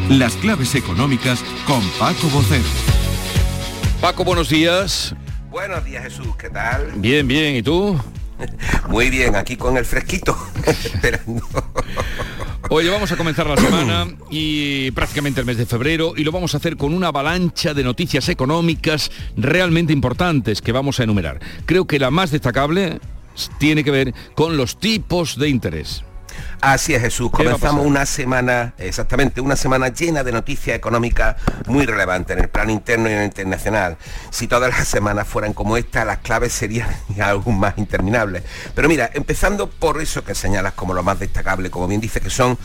Las 0.09 0.35
claves 0.35 0.75
económicas 0.75 1.43
con 1.65 1.81
Paco 1.97 2.27
Bocero. 2.29 2.69
Paco, 3.99 4.23
buenos 4.23 4.49
días. 4.49 5.15
Buenos 5.49 5.83
días 5.83 6.03
Jesús, 6.03 6.35
¿qué 6.37 6.49
tal? 6.49 6.91
Bien, 6.95 7.27
bien, 7.27 7.55
¿y 7.55 7.63
tú? 7.63 7.99
Muy 8.89 9.09
bien, 9.09 9.35
aquí 9.35 9.57
con 9.57 9.77
el 9.77 9.85
fresquito, 9.85 10.37
esperando. 10.65 11.41
Oye, 12.69 12.89
vamos 12.89 13.11
a 13.11 13.17
comenzar 13.17 13.47
la 13.47 13.57
semana 13.57 14.07
y 14.29 14.91
prácticamente 14.91 15.39
el 15.39 15.47
mes 15.47 15.57
de 15.57 15.65
febrero 15.65 16.13
y 16.15 16.23
lo 16.23 16.31
vamos 16.31 16.53
a 16.53 16.57
hacer 16.57 16.77
con 16.77 16.93
una 16.93 17.07
avalancha 17.07 17.73
de 17.73 17.83
noticias 17.83 18.29
económicas 18.29 19.09
realmente 19.35 19.91
importantes 19.91 20.61
que 20.61 20.71
vamos 20.71 20.99
a 20.99 21.03
enumerar. 21.03 21.39
Creo 21.65 21.87
que 21.87 21.97
la 21.97 22.11
más 22.11 22.29
destacable 22.29 22.99
tiene 23.57 23.83
que 23.83 23.91
ver 23.91 24.13
con 24.35 24.55
los 24.55 24.79
tipos 24.79 25.39
de 25.39 25.49
interés. 25.49 26.03
Así 26.61 26.93
es, 26.93 27.01
Jesús. 27.01 27.31
Comenzamos 27.31 27.85
una 27.85 28.05
semana, 28.05 28.73
exactamente, 28.77 29.39
una 29.39 29.55
semana 29.55 29.87
llena 29.87 30.25
de 30.25 30.33
noticias 30.33 30.75
económicas 30.75 31.37
muy 31.67 31.85
relevantes 31.85 32.35
en 32.35 32.43
el 32.43 32.49
plano 32.49 32.71
interno 32.71 33.09
y 33.09 33.13
en 33.13 33.19
el 33.19 33.25
internacional. 33.25 33.95
Si 34.29 34.45
todas 34.47 34.69
las 34.69 34.85
semanas 34.85 35.25
fueran 35.25 35.53
como 35.53 35.77
esta, 35.77 36.03
las 36.03 36.17
claves 36.17 36.51
serían 36.51 36.89
aún 37.21 37.59
más 37.59 37.77
interminables. 37.77 38.43
Pero 38.75 38.89
mira, 38.89 39.09
empezando 39.13 39.69
por 39.69 40.01
eso 40.01 40.25
que 40.25 40.35
señalas 40.35 40.73
como 40.73 40.93
lo 40.93 41.01
más 41.01 41.17
destacable, 41.19 41.69
como 41.69 41.87
bien 41.87 42.01
dice 42.01 42.19
que 42.19 42.29
son 42.29 42.57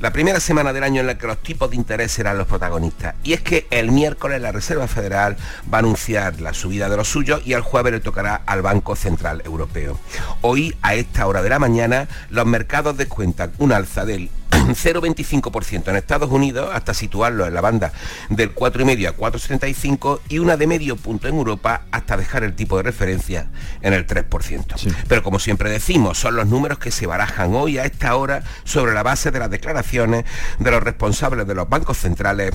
la 0.00 0.12
primera 0.12 0.40
semana 0.40 0.72
del 0.72 0.84
año 0.84 1.02
en 1.02 1.08
la 1.08 1.18
que 1.18 1.26
los 1.26 1.42
tipos 1.42 1.68
de 1.68 1.76
interés 1.76 2.10
serán 2.10 2.38
los 2.38 2.46
protagonistas. 2.46 3.16
Y 3.22 3.34
es 3.34 3.42
que 3.42 3.66
el 3.70 3.92
miércoles 3.92 4.40
la 4.40 4.52
Reserva 4.52 4.88
Federal 4.88 5.36
va 5.72 5.78
a 5.78 5.80
anunciar 5.80 6.40
la 6.40 6.54
subida 6.54 6.88
de 6.88 6.96
los 6.96 7.08
suyos 7.08 7.42
y 7.44 7.52
el 7.52 7.60
jueves 7.60 7.92
le 7.92 8.00
tocará 8.00 8.40
al 8.46 8.62
Banco 8.62 8.96
Central 8.96 9.42
Europeo. 9.44 10.00
Hoy, 10.40 10.74
a 10.80 10.94
esta 10.94 11.26
hora 11.26 11.42
de 11.42 11.50
la 11.50 11.58
mañana, 11.58 12.08
los 12.30 12.46
mercados 12.46 12.96
descuentan 12.96 13.41
un 13.58 13.72
alza 13.72 14.04
del 14.04 14.30
0,25% 14.50 15.88
en 15.88 15.96
Estados 15.96 16.30
Unidos 16.30 16.70
hasta 16.72 16.94
situarlo 16.94 17.46
en 17.46 17.54
la 17.54 17.60
banda 17.60 17.92
del 18.28 18.54
4,5 18.54 19.08
a 19.08 19.16
4,75 19.16 20.20
y 20.28 20.38
una 20.38 20.56
de 20.56 20.66
medio 20.66 20.96
punto 20.96 21.28
en 21.28 21.36
Europa 21.36 21.82
hasta 21.90 22.16
dejar 22.16 22.44
el 22.44 22.54
tipo 22.54 22.76
de 22.76 22.84
referencia 22.84 23.46
en 23.80 23.92
el 23.92 24.06
3%. 24.06 24.94
Pero 25.08 25.22
como 25.22 25.38
siempre 25.38 25.70
decimos, 25.70 26.18
son 26.18 26.36
los 26.36 26.46
números 26.46 26.78
que 26.78 26.90
se 26.90 27.06
barajan 27.06 27.54
hoy 27.54 27.78
a 27.78 27.84
esta 27.84 28.14
hora 28.16 28.42
sobre 28.64 28.94
la 28.94 29.02
base 29.02 29.30
de 29.30 29.38
las 29.38 29.50
declaraciones 29.50 30.24
de 30.58 30.70
los 30.70 30.82
responsables 30.82 31.46
de 31.46 31.54
los 31.54 31.68
bancos 31.68 31.98
centrales 31.98 32.52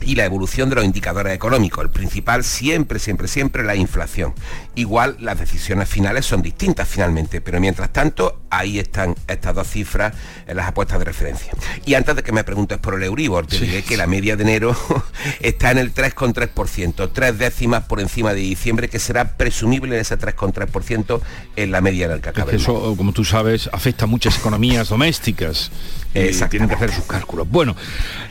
y 0.00 0.14
la 0.14 0.24
evolución 0.24 0.68
de 0.68 0.76
los 0.76 0.84
indicadores 0.84 1.34
económicos. 1.34 1.84
El 1.84 1.90
principal 1.90 2.44
siempre, 2.44 2.98
siempre, 2.98 3.28
siempre 3.28 3.64
la 3.64 3.74
inflación. 3.74 4.34
Igual 4.74 5.16
las 5.20 5.38
decisiones 5.38 5.88
finales 5.88 6.26
son 6.26 6.42
distintas 6.42 6.88
finalmente, 6.88 7.40
pero 7.40 7.60
mientras 7.60 7.92
tanto 7.92 8.42
ahí 8.58 8.78
están 8.78 9.14
estas 9.28 9.54
dos 9.54 9.68
cifras 9.68 10.14
en 10.46 10.56
las 10.56 10.68
apuestas 10.68 10.98
de 10.98 11.04
referencia. 11.04 11.52
Y 11.84 11.94
antes 11.94 12.16
de 12.16 12.22
que 12.22 12.32
me 12.32 12.44
preguntes 12.44 12.78
por 12.78 12.94
el 12.94 13.02
Euribor, 13.02 13.46
te 13.46 13.60
diré 13.60 13.82
que 13.82 13.96
la 13.96 14.06
media 14.06 14.36
de 14.36 14.42
enero 14.42 14.76
está 15.40 15.70
en 15.70 15.78
el 15.78 15.94
3,3%, 15.94 17.10
tres 17.12 17.38
décimas 17.38 17.84
por 17.84 18.00
encima 18.00 18.32
de 18.34 18.40
diciembre, 18.40 18.88
que 18.88 18.98
será 18.98 19.36
presumible 19.36 19.94
en 19.94 20.00
ese 20.00 20.18
3,3% 20.18 21.20
en 21.56 21.70
la 21.70 21.80
media 21.80 22.08
del 22.08 22.20
que 22.20 22.30
acabe. 22.30 22.56
eso, 22.56 22.94
como 22.96 23.12
tú 23.12 23.24
sabes, 23.24 23.68
afecta 23.72 24.04
a 24.04 24.08
muchas 24.08 24.38
economías 24.38 24.88
domésticas. 24.88 25.70
Y 26.14 26.32
tienen 26.48 26.68
que 26.68 26.74
hacer 26.74 26.92
sus 26.92 27.04
cálculos. 27.04 27.46
Bueno, 27.50 27.76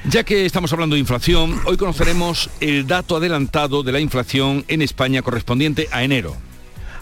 ya 0.09 0.23
que 0.23 0.45
estamos 0.45 0.73
hablando 0.73 0.95
de 0.95 1.01
inflación, 1.01 1.61
hoy 1.65 1.77
conoceremos 1.77 2.49
el 2.59 2.87
dato 2.87 3.17
adelantado 3.17 3.83
de 3.83 3.91
la 3.91 3.99
inflación 3.99 4.65
en 4.67 4.81
España 4.81 5.21
correspondiente 5.21 5.87
a 5.91 6.03
enero. 6.03 6.35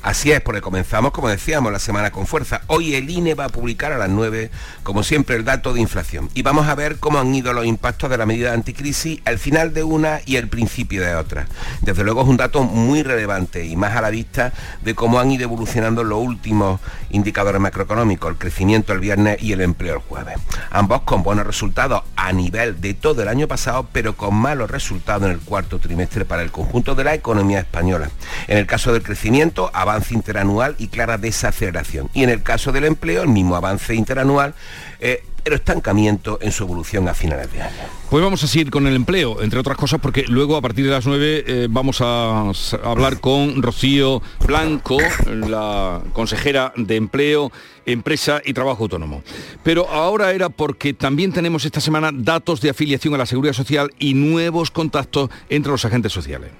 Así 0.03 0.33
es, 0.33 0.41
porque 0.41 0.59
comenzamos, 0.59 1.13
como 1.13 1.29
decíamos, 1.29 1.71
la 1.71 1.79
semana 1.79 2.11
con 2.11 2.27
fuerza. 2.27 2.61
Hoy 2.67 2.93
el 2.95 3.09
INE 3.09 3.35
va 3.35 3.45
a 3.45 3.49
publicar 3.49 3.93
a 3.93 3.97
las 3.97 4.09
9, 4.09 4.51
como 4.83 5.01
siempre, 5.01 5.37
el 5.37 5.45
dato 5.45 5.73
de 5.73 5.79
inflación. 5.79 6.29
Y 6.33 6.41
vamos 6.41 6.67
a 6.67 6.75
ver 6.75 6.97
cómo 6.99 7.19
han 7.19 7.33
ido 7.33 7.53
los 7.53 7.65
impactos 7.65 8.09
de 8.09 8.17
la 8.17 8.25
medida 8.25 8.51
anticrisis, 8.51 9.21
el 9.23 9.39
final 9.39 9.73
de 9.73 9.83
una 9.83 10.19
y 10.25 10.35
el 10.35 10.49
principio 10.49 11.01
de 11.01 11.15
otra. 11.15 11.47
Desde 11.79 12.03
luego 12.03 12.23
es 12.23 12.27
un 12.27 12.35
dato 12.35 12.63
muy 12.63 13.01
relevante 13.01 13.65
y 13.65 13.77
más 13.77 13.95
a 13.95 14.01
la 14.01 14.09
vista 14.09 14.51
de 14.81 14.93
cómo 14.93 15.21
han 15.21 15.31
ido 15.31 15.45
evolucionando 15.45 16.03
los 16.03 16.19
últimos 16.19 16.81
indicadores 17.09 17.61
macroeconómicos, 17.61 18.29
el 18.29 18.37
crecimiento 18.37 18.91
el 18.91 18.99
viernes 18.99 19.41
y 19.41 19.53
el 19.53 19.61
empleo 19.61 19.93
el 19.93 20.01
jueves. 20.01 20.35
Ambos 20.69 21.03
con 21.03 21.23
buenos 21.23 21.47
resultados 21.47 22.03
a 22.17 22.33
nivel 22.33 22.81
de 22.81 22.93
todo 22.93 23.21
el 23.21 23.29
año 23.29 23.47
pasado, 23.47 23.87
pero 23.93 24.17
con 24.17 24.35
malos 24.35 24.69
resultados 24.69 25.23
en 25.23 25.31
el 25.31 25.39
cuarto 25.39 25.79
trimestre 25.79 26.25
para 26.25 26.41
el 26.41 26.51
conjunto 26.51 26.93
de 26.93 27.05
la 27.05 27.13
economía 27.13 27.61
española. 27.61 28.09
En 28.49 28.57
el 28.57 28.67
caso 28.67 28.91
del 28.91 29.01
crecimiento, 29.01 29.71
avance 29.93 30.13
interanual 30.13 30.75
y 30.79 30.87
clara 30.87 31.17
desaceleración. 31.17 32.09
Y 32.13 32.23
en 32.23 32.29
el 32.29 32.41
caso 32.41 32.71
del 32.71 32.85
empleo, 32.85 33.21
el 33.21 33.29
mismo 33.29 33.55
avance 33.55 33.93
interanual, 33.93 34.55
eh, 34.99 35.23
pero 35.43 35.55
estancamiento 35.57 36.39
en 36.41 36.51
su 36.51 36.63
evolución 36.63 37.07
a 37.09 37.13
finales 37.13 37.51
de 37.51 37.61
año. 37.61 37.75
Pues 38.09 38.23
vamos 38.23 38.43
a 38.43 38.47
seguir 38.47 38.71
con 38.71 38.87
el 38.87 38.95
empleo, 38.95 39.41
entre 39.41 39.59
otras 39.59 39.77
cosas, 39.77 39.99
porque 39.99 40.23
luego 40.27 40.55
a 40.55 40.61
partir 40.61 40.85
de 40.85 40.91
las 40.91 41.05
9 41.05 41.43
eh, 41.45 41.67
vamos 41.69 41.99
a 42.01 42.51
hablar 42.83 43.19
con 43.19 43.61
Rocío 43.61 44.21
Blanco, 44.47 44.97
la 45.27 46.01
consejera 46.13 46.73
de 46.77 46.95
Empleo, 46.95 47.51
Empresa 47.85 48.41
y 48.43 48.53
Trabajo 48.53 48.83
Autónomo. 48.83 49.21
Pero 49.63 49.89
ahora 49.89 50.31
era 50.31 50.49
porque 50.49 50.93
también 50.93 51.33
tenemos 51.33 51.65
esta 51.65 51.81
semana 51.81 52.11
datos 52.13 52.61
de 52.61 52.69
afiliación 52.69 53.13
a 53.13 53.17
la 53.17 53.25
Seguridad 53.25 53.53
Social 53.53 53.91
y 53.99 54.13
nuevos 54.13 54.71
contactos 54.71 55.29
entre 55.49 55.71
los 55.71 55.83
agentes 55.83 56.13
sociales. 56.13 56.51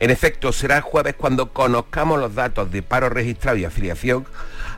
En 0.00 0.08
efecto, 0.10 0.50
será 0.50 0.76
el 0.76 0.82
jueves 0.82 1.14
cuando 1.14 1.52
conozcamos 1.52 2.18
los 2.18 2.34
datos 2.34 2.72
de 2.72 2.82
paro 2.82 3.10
registrado 3.10 3.58
y 3.58 3.66
afiliación 3.66 4.24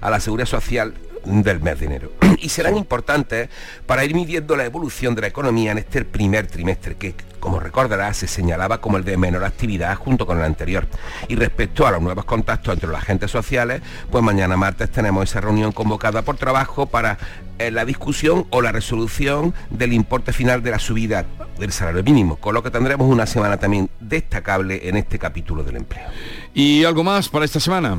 a 0.00 0.10
la 0.10 0.18
Seguridad 0.18 0.48
Social 0.48 0.94
del 1.24 1.60
mes 1.60 1.78
de 1.78 1.86
enero. 1.86 2.12
Y 2.42 2.48
serán 2.48 2.76
importantes 2.76 3.48
para 3.86 4.04
ir 4.04 4.16
midiendo 4.16 4.56
la 4.56 4.64
evolución 4.64 5.14
de 5.14 5.20
la 5.20 5.26
economía 5.28 5.70
en 5.70 5.78
este 5.78 6.04
primer 6.04 6.48
trimestre, 6.48 6.96
que, 6.96 7.14
como 7.38 7.60
recordarás, 7.60 8.16
se 8.16 8.26
señalaba 8.26 8.80
como 8.80 8.96
el 8.96 9.04
de 9.04 9.16
menor 9.16 9.44
actividad 9.44 9.94
junto 9.94 10.26
con 10.26 10.38
el 10.38 10.44
anterior. 10.44 10.88
Y 11.28 11.36
respecto 11.36 11.86
a 11.86 11.92
los 11.92 12.02
nuevos 12.02 12.24
contactos 12.24 12.74
entre 12.74 12.88
los 12.88 12.98
agentes 12.98 13.30
sociales, 13.30 13.80
pues 14.10 14.24
mañana 14.24 14.56
martes 14.56 14.90
tenemos 14.90 15.30
esa 15.30 15.40
reunión 15.40 15.70
convocada 15.70 16.22
por 16.22 16.36
trabajo 16.36 16.86
para 16.86 17.16
la 17.58 17.84
discusión 17.84 18.46
o 18.50 18.62
la 18.62 18.72
resolución 18.72 19.54
del 19.70 19.92
importe 19.92 20.32
final 20.32 20.62
de 20.62 20.70
la 20.70 20.78
subida 20.78 21.26
del 21.58 21.72
salario 21.72 22.02
mínimo, 22.02 22.36
con 22.36 22.54
lo 22.54 22.62
que 22.62 22.70
tendremos 22.70 23.08
una 23.08 23.26
semana 23.26 23.56
también 23.56 23.90
destacable 24.00 24.88
en 24.88 24.96
este 24.96 25.18
capítulo 25.18 25.62
del 25.62 25.76
empleo. 25.76 26.08
¿Y 26.54 26.84
algo 26.84 27.04
más 27.04 27.28
para 27.28 27.44
esta 27.44 27.60
semana? 27.60 27.98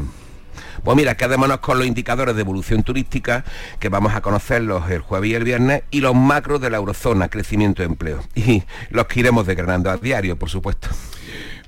Pues 0.84 0.97
mira, 0.97 1.16
quedémonos 1.16 1.60
con 1.60 1.78
los 1.78 1.88
indicadores 1.88 2.36
de 2.36 2.41
evolución 2.41 2.84
turística, 2.84 3.45
que 3.80 3.89
vamos 3.89 4.14
a 4.14 4.22
conocerlos 4.22 4.89
el 4.89 4.99
jueves 4.99 5.30
y 5.30 5.36
el 5.36 5.43
viernes, 5.43 5.84
y 5.91 6.01
los 6.01 6.14
macros 6.14 6.60
de 6.60 6.70
la 6.70 6.78
eurozona, 6.78 7.30
crecimiento 7.30 7.82
de 7.82 7.88
empleo. 7.88 8.20
Y 8.36 8.64
los 8.89 9.08
que 9.08 9.22
iremos 9.22 9.47
declarando 9.47 9.89
a 9.89 9.97
diario, 9.97 10.38
por 10.38 10.49
supuesto. 10.49 10.89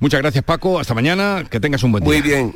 Muchas 0.02 0.22
gracias 0.22 0.44
Paco, 0.44 0.80
hasta 0.80 0.94
mañana, 0.94 1.46
que 1.50 1.60
tengas 1.62 1.82
un 1.84 1.94
buen 1.94 2.04
día. 2.04 2.12
Muy 2.12 2.22
bien, 2.22 2.56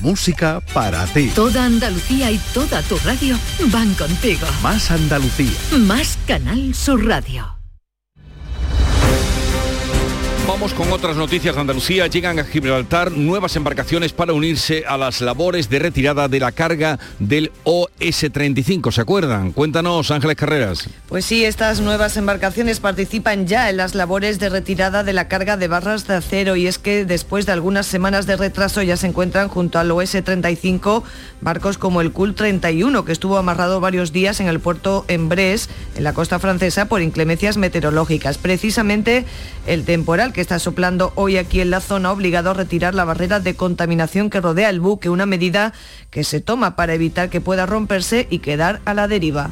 Música 0.00 0.60
para 0.72 1.04
ti. 1.06 1.30
Toda 1.34 1.64
Andalucía 1.64 2.30
y 2.30 2.38
toda 2.52 2.82
tu 2.82 2.96
radio 2.98 3.38
van 3.72 3.94
contigo. 3.94 4.46
Más 4.62 4.90
Andalucía. 4.90 5.52
Más 5.78 6.18
Canal 6.26 6.74
Sur 6.74 7.04
Radio. 7.06 7.55
Vamos 10.56 10.72
con 10.72 10.90
otras 10.90 11.18
noticias 11.18 11.54
de 11.54 11.60
Andalucía. 11.60 12.06
Llegan 12.06 12.38
a 12.38 12.44
Gibraltar 12.44 13.12
nuevas 13.12 13.56
embarcaciones 13.56 14.14
para 14.14 14.32
unirse 14.32 14.84
a 14.88 14.96
las 14.96 15.20
labores 15.20 15.68
de 15.68 15.78
retirada 15.78 16.28
de 16.28 16.40
la 16.40 16.50
carga 16.50 16.98
del 17.18 17.52
OS-35. 17.64 18.90
¿Se 18.90 19.02
acuerdan? 19.02 19.52
Cuéntanos, 19.52 20.10
Ángeles 20.10 20.36
Carreras. 20.36 20.88
Pues 21.10 21.26
sí, 21.26 21.44
estas 21.44 21.80
nuevas 21.80 22.16
embarcaciones 22.16 22.80
participan 22.80 23.46
ya 23.46 23.68
en 23.68 23.76
las 23.76 23.94
labores 23.94 24.38
de 24.38 24.48
retirada 24.48 25.04
de 25.04 25.12
la 25.12 25.28
carga 25.28 25.58
de 25.58 25.68
barras 25.68 26.06
de 26.06 26.14
acero 26.14 26.56
y 26.56 26.66
es 26.66 26.78
que 26.78 27.04
después 27.04 27.44
de 27.44 27.52
algunas 27.52 27.84
semanas 27.84 28.24
de 28.24 28.38
retraso 28.38 28.80
ya 28.80 28.96
se 28.96 29.08
encuentran 29.08 29.48
junto 29.48 29.78
al 29.78 29.90
OS-35 29.90 31.02
barcos 31.42 31.76
como 31.76 32.00
el 32.00 32.12
CUL 32.12 32.34
31 32.34 33.04
que 33.04 33.12
estuvo 33.12 33.36
amarrado 33.36 33.80
varios 33.80 34.10
días 34.10 34.40
en 34.40 34.48
el 34.48 34.60
puerto 34.60 35.04
en 35.08 35.28
Brest, 35.28 35.70
en 35.96 36.04
la 36.04 36.14
costa 36.14 36.38
francesa, 36.38 36.86
por 36.86 37.02
inclemencias 37.02 37.58
meteorológicas. 37.58 38.38
Precisamente 38.38 39.26
el 39.66 39.84
temporal 39.84 40.32
que 40.32 40.45
está 40.46 40.60
soplando 40.60 41.12
hoy 41.16 41.38
aquí 41.38 41.60
en 41.60 41.70
la 41.70 41.80
zona 41.80 42.12
obligado 42.12 42.50
a 42.50 42.54
retirar 42.54 42.94
la 42.94 43.04
barrera 43.04 43.40
de 43.40 43.56
contaminación 43.56 44.30
que 44.30 44.40
rodea 44.40 44.70
el 44.70 44.78
buque, 44.78 45.10
una 45.10 45.26
medida 45.26 45.72
que 46.08 46.22
se 46.22 46.40
toma 46.40 46.76
para 46.76 46.94
evitar 46.94 47.30
que 47.30 47.40
pueda 47.40 47.66
romperse 47.66 48.28
y 48.30 48.38
quedar 48.38 48.80
a 48.84 48.94
la 48.94 49.08
deriva. 49.08 49.50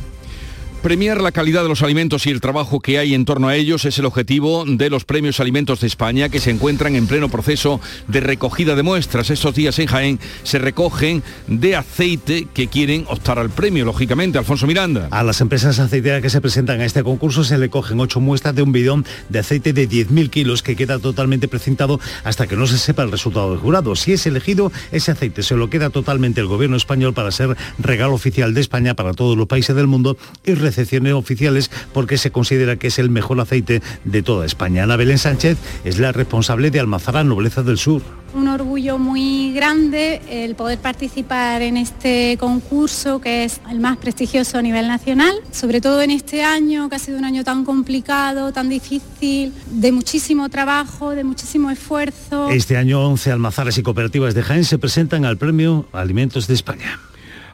Premiar 0.85 1.23
la 1.23 1.33
calidad 1.33 1.63
de 1.63 1.71
los 1.71 1.81
alimentos 1.81 2.27
y 2.27 2.31
el 2.31 2.43
trabajo 2.43 2.79
que 2.79 2.99
hay 2.99 3.15
en 3.15 3.25
torno 3.25 3.49
a 3.49 3.57
ellos 3.57 3.87
es 3.87 3.99
el 3.99 4.05
objetivo 4.05 4.67
de 4.67 4.91
los 4.91 5.07
premios 5.07 5.41
Alimentos 5.41 5.81
de 5.81 5.87
España 5.87 6.29
que 6.29 6.41
se 6.41 6.51
encuentran 6.51 6.95
en 6.95 7.07
pleno 7.07 7.31
proceso 7.31 7.81
de 8.07 8.21
recogida 8.21 8.77
de 8.77 8.83
muestras. 8.83 9.31
Estos 9.31 9.55
días 9.55 9.79
en 9.79 9.87
Jaén 9.87 10.21
se 10.43 10.59
recogen 10.59 11.23
de 11.47 11.75
aceite 11.75 12.49
que 12.53 12.69
quieren 12.69 13.07
optar 13.09 13.39
al 13.39 13.49
premio, 13.49 13.87
lógicamente. 13.87 14.37
Alfonso 14.37 14.67
Miranda. 14.67 15.09
A 15.11 15.23
las 15.23 15.41
empresas 15.41 15.79
aceiteras 15.79 16.21
que 16.21 16.29
se 16.29 16.43
presentan 16.43 16.83
a 16.83 16.85
este 16.85 17.03
concurso 17.03 17.45
se 17.45 17.57
le 17.57 17.71
cogen 17.71 17.99
ocho 17.99 18.21
muestras 18.21 18.55
de 18.55 18.61
un 18.61 18.73
bidón 18.73 19.07
de 19.31 19.39
aceite 19.39 19.73
de 19.73 19.89
10.000 19.89 20.29
kilos 20.29 20.63
que 20.63 20.77
queda 20.77 20.99
totalmente 20.99 21.49
precintado 21.49 21.99
hasta 22.25 22.47
que 22.47 22.57
no 22.57 22.67
se 22.67 22.77
sepa 22.77 23.05
el 23.05 23.11
resultado 23.11 23.53
del 23.53 23.59
jurado. 23.61 23.97
Si 23.97 24.13
es 24.13 24.27
elegido, 24.27 24.71
ese 24.93 25.13
aceite 25.13 25.45
se 25.45 25.57
lo 25.57 25.71
queda 25.71 25.89
totalmente 25.89 26.43
el 26.43 26.47
gobierno 26.47 26.77
español 26.77 27.15
para 27.15 27.31
ser 27.31 27.57
regalo 27.79 28.13
oficial 28.13 28.53
de 28.53 28.61
España 28.61 28.93
para 28.93 29.15
todos 29.15 29.39
los 29.39 29.47
países 29.47 29.75
del 29.75 29.87
mundo 29.87 30.19
y 30.45 30.53
recepciones 30.75 31.13
oficiales 31.13 31.71
porque 31.93 32.19
se 32.19 32.31
considera 32.31 32.77
que 32.77 32.89
es 32.89 32.99
el 32.99 33.11
mejor 33.11 33.41
aceite 33.41 33.81
de 34.05 34.23
toda 34.23 34.45
España. 34.45 34.83
Ana 34.83 34.97
Belén 34.97 35.19
Sánchez 35.19 35.59
es 35.85 35.99
la 35.99 36.13
responsable 36.13 36.71
de 36.71 36.81
Almazara 36.81 37.23
Nobleza 37.23 37.63
del 37.63 37.79
Sur 37.79 38.03
un 38.35 38.49
orgullo 38.49 38.99
muy 38.99 39.53
grande 39.53 40.21
el 40.29 40.57
poder 40.57 40.79
participar 40.79 41.63
en 41.63 41.77
este 41.77 42.37
concurso 42.39 43.21
que 43.21 43.45
es 43.45 43.61
el 43.71 43.79
más 43.79 43.97
prestigioso 43.97 44.59
a 44.59 44.63
nivel 44.63 44.89
nacional, 44.89 45.35
sobre 45.53 45.81
todo 45.81 46.03
en 46.03 46.11
este 46.11 46.43
año 46.43 46.89
que 46.89 46.97
ha 46.97 46.99
sido 46.99 47.17
un 47.19 47.25
año 47.25 47.45
tan 47.45 47.65
complicado, 47.65 48.53
tan 48.53 48.69
difícil, 48.69 49.53
de 49.71 49.93
muchísimo 49.93 50.49
trabajo, 50.49 51.11
de 51.11 51.25
muchísimo 51.25 51.71
esfuerzo. 51.71 52.51
Este 52.51 52.77
año 52.77 53.07
11 53.07 53.31
almazares 53.31 53.79
y 53.79 53.83
cooperativas 53.83 54.35
de 54.35 54.43
Jaén 54.43 54.65
se 54.65 54.79
presentan 54.79 55.25
al 55.25 55.37
Premio 55.37 55.87
Alimentos 55.93 56.49
de 56.49 56.55
España. 56.55 56.99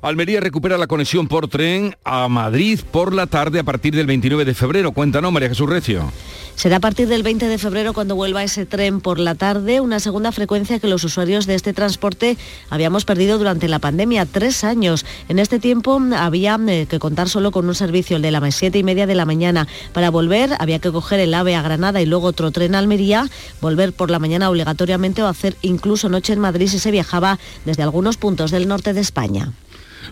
Almería 0.03 0.41
recupera 0.41 0.79
la 0.79 0.87
conexión 0.87 1.29
por 1.29 1.49
tren 1.49 1.95
a 2.05 2.29
Madrid 2.29 2.81
por 2.91 3.13
la 3.13 3.27
tarde 3.27 3.61
a 3.61 3.65
partir 3.65 3.95
del 3.95 4.07
29 4.07 4.47
de 4.47 4.55
febrero. 4.55 4.93
Cuéntanos, 4.93 5.31
María 5.31 5.51
Jesús 5.51 5.69
Recio. 5.69 6.11
Será 6.55 6.77
a 6.77 6.81
partir 6.81 7.09
del 7.09 7.23
20 7.23 7.49
de 7.49 7.59
febrero 7.59 7.93
cuando 7.93 8.17
vuelva 8.17 8.43
ese 8.43 8.67
tren 8.67 9.01
por 9.01 9.19
la 9.19 9.35
tarde, 9.35 9.81
una 9.81 10.01
segunda 10.01 10.33
frecuencia 10.33 10.79
que 10.79 10.89
los 10.89 11.05
usuarios 11.05 11.47
de 11.47 11.55
este 11.55 11.73
transporte 11.73 12.37
habíamos 12.69 13.05
perdido 13.05 13.39
durante 13.39 13.69
la 13.69 13.79
pandemia, 13.79 14.27
tres 14.27 14.65
años. 14.65 15.07
En 15.29 15.39
este 15.39 15.59
tiempo 15.59 16.01
había 16.17 16.59
eh, 16.69 16.87
que 16.89 16.99
contar 16.99 17.29
solo 17.29 17.51
con 17.51 17.67
un 17.67 17.75
servicio, 17.75 18.17
el 18.17 18.23
de 18.23 18.31
las 18.31 18.55
siete 18.55 18.79
y 18.79 18.83
media 18.83 19.07
de 19.07 19.15
la 19.15 19.25
mañana. 19.25 19.69
Para 19.93 20.11
volver 20.11 20.51
había 20.59 20.81
que 20.81 20.93
coger 20.93 21.21
el 21.21 21.33
AVE 21.33 21.55
a 21.55 21.63
Granada 21.63 22.03
y 22.03 22.07
luego 22.07 22.27
otro 22.27 22.51
tren 22.51 22.75
a 22.75 22.79
Almería, 22.79 23.29
volver 23.61 23.93
por 23.93 24.11
la 24.11 24.19
mañana 24.19 24.51
obligatoriamente 24.51 25.23
o 25.23 25.29
hacer 25.29 25.57
incluso 25.63 26.09
noche 26.09 26.33
en 26.33 26.41
Madrid 26.41 26.69
si 26.69 26.79
se 26.79 26.91
viajaba 26.91 27.39
desde 27.65 27.83
algunos 27.83 28.17
puntos 28.17 28.51
del 28.51 28.69
norte 28.69 28.93
de 28.93 29.01
España. 29.01 29.53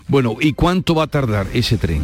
Bueno, 0.07 0.37
¿y 0.39 0.53
cuánto 0.53 0.95
va 0.95 1.03
a 1.03 1.07
tardar 1.07 1.47
ese 1.53 1.77
tren? 1.77 2.03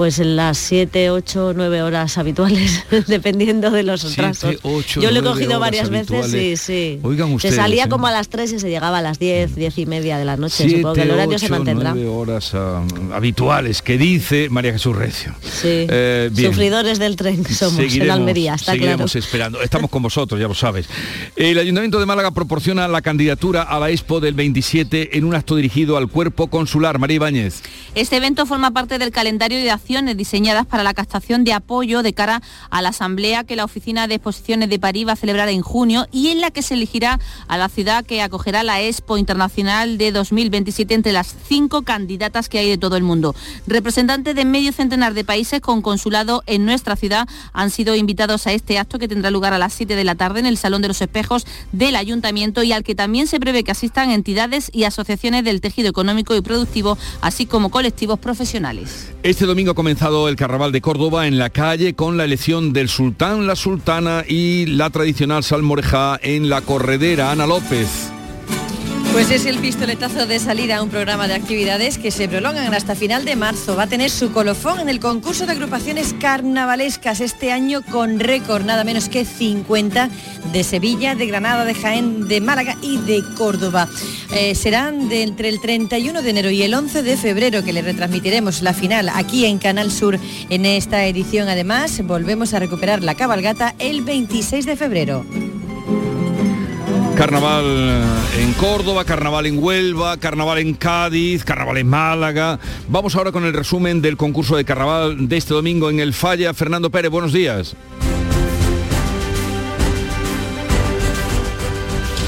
Pues 0.00 0.18
en 0.18 0.34
las 0.34 0.56
7, 0.56 1.10
8, 1.10 1.52
9 1.54 1.82
horas 1.82 2.16
habituales, 2.16 2.86
dependiendo 3.06 3.70
de 3.70 3.82
los 3.82 4.02
retrasos. 4.02 4.56
Yo 4.98 5.10
lo 5.10 5.20
he 5.20 5.22
cogido 5.22 5.60
varias 5.60 5.90
veces, 5.90 6.30
sí, 6.30 6.56
sí. 6.56 6.98
Oigan 7.02 7.30
ustedes, 7.34 7.54
se 7.54 7.60
salía 7.60 7.84
¿eh? 7.84 7.88
como 7.90 8.06
a 8.06 8.10
las 8.10 8.30
3 8.30 8.50
y 8.54 8.58
se 8.60 8.70
llegaba 8.70 8.96
a 8.96 9.02
las 9.02 9.18
10, 9.18 9.56
10 9.56 9.76
y 9.76 9.84
media 9.84 10.16
de 10.16 10.24
la 10.24 10.38
noche. 10.38 10.54
Siete, 10.56 10.76
Supongo 10.76 10.94
que 10.94 11.02
el 11.02 11.10
horario 11.10 11.38
se 11.38 11.50
mantendrá. 11.50 11.92
9 11.92 12.08
horas 12.08 12.54
uh, 12.54 13.12
habituales, 13.12 13.82
que 13.82 13.98
dice 13.98 14.48
María 14.48 14.72
Jesús 14.72 14.96
Recio. 14.96 15.34
Sí. 15.42 15.84
Eh, 15.90 16.30
Sufridores 16.34 16.98
del 16.98 17.16
tren 17.16 17.44
somos 17.44 17.74
seguiremos, 17.74 18.06
en 18.06 18.10
Almería, 18.10 18.54
está 18.54 18.72
seguiremos 18.72 19.14
esperando. 19.14 19.60
Estamos 19.60 19.90
con 19.90 20.02
vosotros, 20.02 20.40
ya 20.40 20.48
lo 20.48 20.54
sabes. 20.54 20.88
El 21.36 21.58
Ayuntamiento 21.58 22.00
de 22.00 22.06
Málaga 22.06 22.30
proporciona 22.30 22.88
la 22.88 23.02
candidatura 23.02 23.64
a 23.64 23.78
la 23.78 23.90
Expo 23.90 24.18
del 24.18 24.32
27 24.32 25.18
en 25.18 25.24
un 25.24 25.34
acto 25.34 25.56
dirigido 25.56 25.98
al 25.98 26.08
cuerpo 26.08 26.46
consular. 26.46 26.98
María 26.98 27.16
Ibáñez. 27.16 27.60
Este 27.94 28.16
evento 28.16 28.46
forma 28.46 28.70
parte 28.70 28.98
del 28.98 29.10
calendario 29.10 29.58
de 29.58 29.70
acción 29.70 29.89
diseñadas 29.90 30.66
para 30.66 30.84
la 30.84 30.94
captación 30.94 31.42
de 31.42 31.52
apoyo 31.52 32.02
de 32.02 32.12
cara 32.12 32.42
a 32.70 32.80
la 32.80 32.90
asamblea 32.90 33.42
que 33.42 33.56
la 33.56 33.64
Oficina 33.64 34.06
de 34.06 34.14
Exposiciones 34.14 34.70
de 34.70 34.78
París 34.78 35.06
va 35.06 35.12
a 35.12 35.16
celebrar 35.16 35.48
en 35.48 35.62
junio 35.62 36.06
y 36.12 36.28
en 36.28 36.40
la 36.40 36.52
que 36.52 36.62
se 36.62 36.74
elegirá 36.74 37.18
a 37.48 37.58
la 37.58 37.68
ciudad 37.68 38.04
que 38.04 38.22
acogerá 38.22 38.62
la 38.62 38.80
Expo 38.80 39.18
Internacional 39.18 39.98
de 39.98 40.12
2027 40.12 40.94
entre 40.94 41.12
las 41.12 41.34
cinco 41.48 41.82
candidatas 41.82 42.48
que 42.48 42.60
hay 42.60 42.68
de 42.68 42.78
todo 42.78 42.96
el 42.96 43.02
mundo. 43.02 43.34
Representantes 43.66 44.36
de 44.36 44.44
medio 44.44 44.72
centenar 44.72 45.12
de 45.12 45.24
países 45.24 45.60
con 45.60 45.82
consulado 45.82 46.44
en 46.46 46.64
nuestra 46.64 46.94
ciudad 46.94 47.28
han 47.52 47.70
sido 47.70 47.96
invitados 47.96 48.46
a 48.46 48.52
este 48.52 48.78
acto 48.78 49.00
que 49.00 49.08
tendrá 49.08 49.30
lugar 49.32 49.54
a 49.54 49.58
las 49.58 49.72
7 49.72 49.96
de 49.96 50.04
la 50.04 50.14
tarde 50.14 50.38
en 50.38 50.46
el 50.46 50.56
Salón 50.56 50.82
de 50.82 50.88
los 50.88 51.00
Espejos 51.00 51.46
del 51.72 51.96
Ayuntamiento 51.96 52.62
y 52.62 52.72
al 52.72 52.84
que 52.84 52.94
también 52.94 53.26
se 53.26 53.40
prevé 53.40 53.64
que 53.64 53.72
asistan 53.72 54.10
entidades 54.10 54.70
y 54.72 54.84
asociaciones 54.84 55.42
del 55.44 55.60
tejido 55.60 55.88
económico 55.88 56.36
y 56.36 56.42
productivo, 56.42 56.96
así 57.22 57.46
como 57.46 57.70
colectivos 57.70 58.20
profesionales. 58.20 59.08
Este 59.22 59.46
domingo 59.46 59.69
comenzado 59.74 60.28
el 60.28 60.36
Carnaval 60.36 60.72
de 60.72 60.80
Córdoba 60.80 61.26
en 61.26 61.38
la 61.38 61.50
calle 61.50 61.94
con 61.94 62.16
la 62.16 62.24
elección 62.24 62.72
del 62.72 62.88
sultán, 62.88 63.46
la 63.46 63.56
sultana 63.56 64.24
y 64.26 64.66
la 64.66 64.90
tradicional 64.90 65.44
salmorejá 65.44 66.18
en 66.22 66.48
la 66.48 66.60
corredera. 66.60 67.30
Ana 67.30 67.46
López. 67.46 68.19
Pues 69.12 69.32
es 69.32 69.44
el 69.44 69.58
pistoletazo 69.58 70.26
de 70.26 70.38
salida 70.38 70.76
a 70.76 70.82
un 70.82 70.88
programa 70.88 71.26
de 71.26 71.34
actividades 71.34 71.98
que 71.98 72.12
se 72.12 72.28
prolongan 72.28 72.72
hasta 72.72 72.94
final 72.94 73.24
de 73.24 73.34
marzo. 73.34 73.74
Va 73.74 73.82
a 73.82 73.86
tener 73.88 74.08
su 74.08 74.32
colofón 74.32 74.78
en 74.78 74.88
el 74.88 75.00
concurso 75.00 75.46
de 75.46 75.52
agrupaciones 75.52 76.14
carnavalescas 76.20 77.20
este 77.20 77.50
año 77.50 77.82
con 77.82 78.20
récord, 78.20 78.64
nada 78.64 78.84
menos 78.84 79.08
que 79.08 79.24
50 79.24 80.08
de 80.52 80.62
Sevilla, 80.64 81.16
de 81.16 81.26
Granada, 81.26 81.64
de 81.64 81.74
Jaén, 81.74 82.28
de 82.28 82.40
Málaga 82.40 82.76
y 82.82 82.98
de 82.98 83.24
Córdoba. 83.36 83.88
Eh, 84.32 84.54
serán 84.54 85.08
de 85.08 85.24
entre 85.24 85.48
el 85.48 85.60
31 85.60 86.22
de 86.22 86.30
enero 86.30 86.50
y 86.50 86.62
el 86.62 86.72
11 86.72 87.02
de 87.02 87.16
febrero 87.16 87.64
que 87.64 87.72
le 87.72 87.82
retransmitiremos 87.82 88.62
la 88.62 88.74
final 88.74 89.08
aquí 89.08 89.44
en 89.44 89.58
Canal 89.58 89.90
Sur 89.90 90.20
en 90.50 90.66
esta 90.66 91.04
edición. 91.04 91.48
Además, 91.48 92.00
volvemos 92.06 92.54
a 92.54 92.60
recuperar 92.60 93.02
la 93.02 93.16
cabalgata 93.16 93.74
el 93.80 94.02
26 94.02 94.66
de 94.66 94.76
febrero. 94.76 95.26
Carnaval 97.20 98.02
en 98.38 98.54
Córdoba, 98.54 99.04
carnaval 99.04 99.44
en 99.44 99.62
Huelva, 99.62 100.16
carnaval 100.16 100.56
en 100.56 100.72
Cádiz, 100.72 101.44
carnaval 101.44 101.76
en 101.76 101.86
Málaga. 101.86 102.58
Vamos 102.88 103.14
ahora 103.14 103.30
con 103.30 103.44
el 103.44 103.52
resumen 103.52 104.00
del 104.00 104.16
concurso 104.16 104.56
de 104.56 104.64
carnaval 104.64 105.28
de 105.28 105.36
este 105.36 105.52
domingo 105.52 105.90
en 105.90 106.00
el 106.00 106.14
Falla. 106.14 106.54
Fernando 106.54 106.88
Pérez, 106.88 107.10
buenos 107.10 107.34
días. 107.34 107.76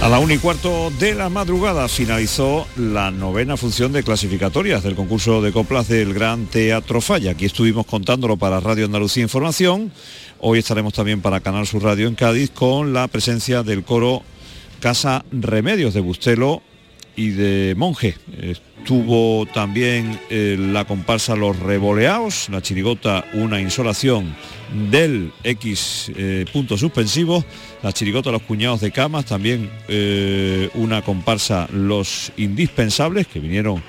A 0.02 0.10
la 0.10 0.18
una 0.18 0.34
y 0.34 0.38
cuarto 0.38 0.92
de 0.98 1.14
la 1.14 1.30
madrugada 1.30 1.88
finalizó 1.88 2.66
la 2.76 3.10
novena 3.10 3.56
función 3.56 3.92
de 3.92 4.02
clasificatorias 4.02 4.82
del 4.82 4.94
concurso 4.94 5.40
de 5.40 5.52
coplas 5.52 5.88
del 5.88 6.12
Gran 6.12 6.44
Teatro 6.44 7.00
Falla. 7.00 7.30
Aquí 7.30 7.46
estuvimos 7.46 7.86
contándolo 7.86 8.36
para 8.36 8.60
Radio 8.60 8.84
Andalucía 8.84 9.22
Información. 9.22 9.90
Hoy 10.38 10.58
estaremos 10.58 10.92
también 10.92 11.22
para 11.22 11.40
Canal 11.40 11.66
Sur 11.66 11.82
Radio 11.82 12.08
en 12.08 12.14
Cádiz 12.14 12.50
con 12.50 12.92
la 12.92 13.08
presencia 13.08 13.62
del 13.62 13.84
coro 13.84 14.22
Casa 14.82 15.24
Remedios 15.30 15.94
de 15.94 16.00
Bustelo 16.00 16.60
y 17.14 17.30
de 17.30 17.74
Monje. 17.76 18.16
Estuvo 18.40 19.46
también 19.46 20.18
eh, 20.28 20.56
la 20.58 20.84
comparsa 20.86 21.36
Los 21.36 21.56
Revoleados, 21.60 22.48
la 22.50 22.62
chirigota 22.62 23.24
Una 23.34 23.60
Insolación 23.60 24.34
del 24.90 25.30
X 25.44 26.10
eh, 26.16 26.46
punto 26.52 26.76
suspensivo, 26.76 27.44
la 27.84 27.92
chirigota 27.92 28.32
Los 28.32 28.42
Cuñados 28.42 28.80
de 28.80 28.90
Camas, 28.90 29.26
también 29.26 29.70
eh, 29.86 30.68
una 30.74 31.02
comparsa 31.02 31.68
Los 31.72 32.32
Indispensables, 32.36 33.28
que 33.28 33.38
vinieron 33.38 33.80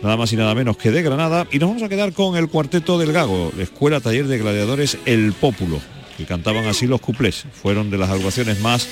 nada 0.00 0.16
más 0.16 0.32
y 0.32 0.36
nada 0.36 0.54
menos 0.54 0.76
que 0.76 0.92
de 0.92 1.02
Granada, 1.02 1.48
y 1.50 1.58
nos 1.58 1.70
vamos 1.70 1.82
a 1.82 1.88
quedar 1.88 2.12
con 2.12 2.36
el 2.36 2.48
cuarteto 2.48 3.00
del 3.00 3.12
Gago, 3.12 3.50
la 3.56 3.64
Escuela 3.64 3.98
Taller 3.98 4.28
de 4.28 4.38
Gladiadores 4.38 4.96
El 5.06 5.32
Pópulo, 5.32 5.80
que 6.16 6.24
cantaban 6.24 6.66
así 6.66 6.86
los 6.86 7.00
cuplés, 7.00 7.44
fueron 7.52 7.90
de 7.90 7.98
las 7.98 8.10
agrupaciones 8.10 8.60
más 8.60 8.88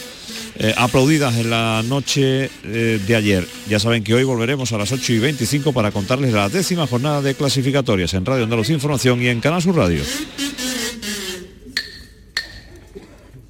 eh, 0.56 0.74
aplaudidas 0.76 1.36
en 1.36 1.50
la 1.50 1.82
noche 1.82 2.50
eh, 2.64 3.00
de 3.06 3.16
ayer. 3.16 3.46
Ya 3.68 3.78
saben 3.78 4.04
que 4.04 4.14
hoy 4.14 4.24
volveremos 4.24 4.72
a 4.72 4.78
las 4.78 4.92
8 4.92 5.12
y 5.14 5.18
25 5.18 5.72
para 5.72 5.90
contarles 5.90 6.32
la 6.32 6.48
décima 6.48 6.86
jornada 6.86 7.22
de 7.22 7.34
clasificatorias 7.34 8.14
en 8.14 8.24
Radio 8.24 8.44
Andalucía 8.44 8.74
Información 8.74 9.22
y 9.22 9.28
en 9.28 9.40
Canal 9.40 9.62
Sur 9.62 9.76
Radio. 9.76 10.02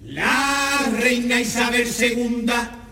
La 0.04 0.90
reina 1.00 1.40
Isabel 1.40 1.88
II, 1.98 2.46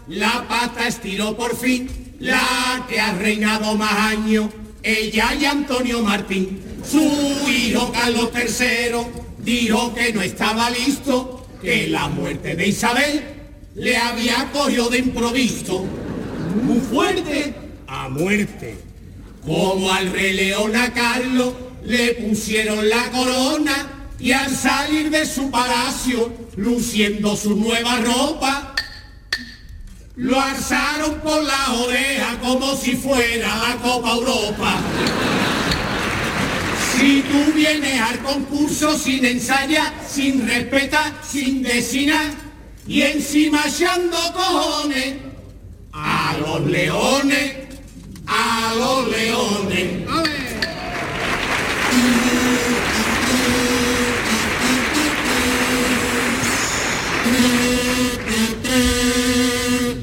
la 0.08 0.48
pata 0.48 0.88
estiró 0.88 1.36
por 1.36 1.56
fin, 1.56 1.88
la 2.18 2.86
que 2.88 2.98
ha 2.98 3.14
reinado 3.14 3.76
más 3.76 3.92
años, 3.92 4.48
ella 4.82 5.34
y 5.40 5.44
Antonio 5.44 6.02
Martín. 6.02 6.60
Su 6.84 7.00
hijo 7.48 7.92
Carlos 7.92 8.30
III 8.34 9.22
dijo 9.42 9.94
que 9.94 10.12
no 10.12 10.22
estaba 10.22 10.70
listo, 10.70 11.46
que 11.60 11.88
la 11.88 12.08
muerte 12.08 12.56
de 12.56 12.68
Isabel 12.68 13.22
le 13.74 13.96
había 13.96 14.50
cogido 14.52 14.88
de 14.88 14.98
improviso, 14.98 15.84
muy 16.62 16.80
fuerte, 16.80 17.54
a 17.86 18.08
muerte. 18.08 18.78
Como 19.44 19.92
al 19.92 20.12
rey 20.12 20.34
León 20.34 20.76
a 20.76 20.92
Carlos 20.92 21.54
le 21.84 22.14
pusieron 22.14 22.88
la 22.88 23.10
corona 23.10 24.08
y 24.18 24.30
al 24.32 24.54
salir 24.54 25.10
de 25.10 25.26
su 25.26 25.50
palacio, 25.50 26.32
luciendo 26.56 27.36
su 27.36 27.56
nueva 27.56 27.98
ropa, 27.98 28.74
lo 30.16 30.40
alzaron 30.40 31.20
por 31.20 31.42
la 31.42 31.72
oreja 31.84 32.38
como 32.40 32.76
si 32.76 32.92
fuera 32.92 33.48
la 33.56 33.76
Copa 33.82 34.12
Europa. 34.12 34.80
Si 37.02 37.20
tú 37.22 37.52
vienes 37.52 38.00
al 38.00 38.20
concurso 38.20 38.96
sin 38.96 39.24
ensayar, 39.24 39.92
sin 40.08 40.46
respetar, 40.46 41.12
sin 41.28 41.60
desinar, 41.60 42.30
y 42.86 43.02
encima 43.02 43.64
echando 43.66 44.16
cojones 44.32 45.16
a 45.92 46.36
los 46.38 46.64
leones, 46.64 47.56
a 48.28 48.74
los 48.78 49.08
leones. 49.08 49.88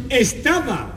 Estaba. 0.09 0.91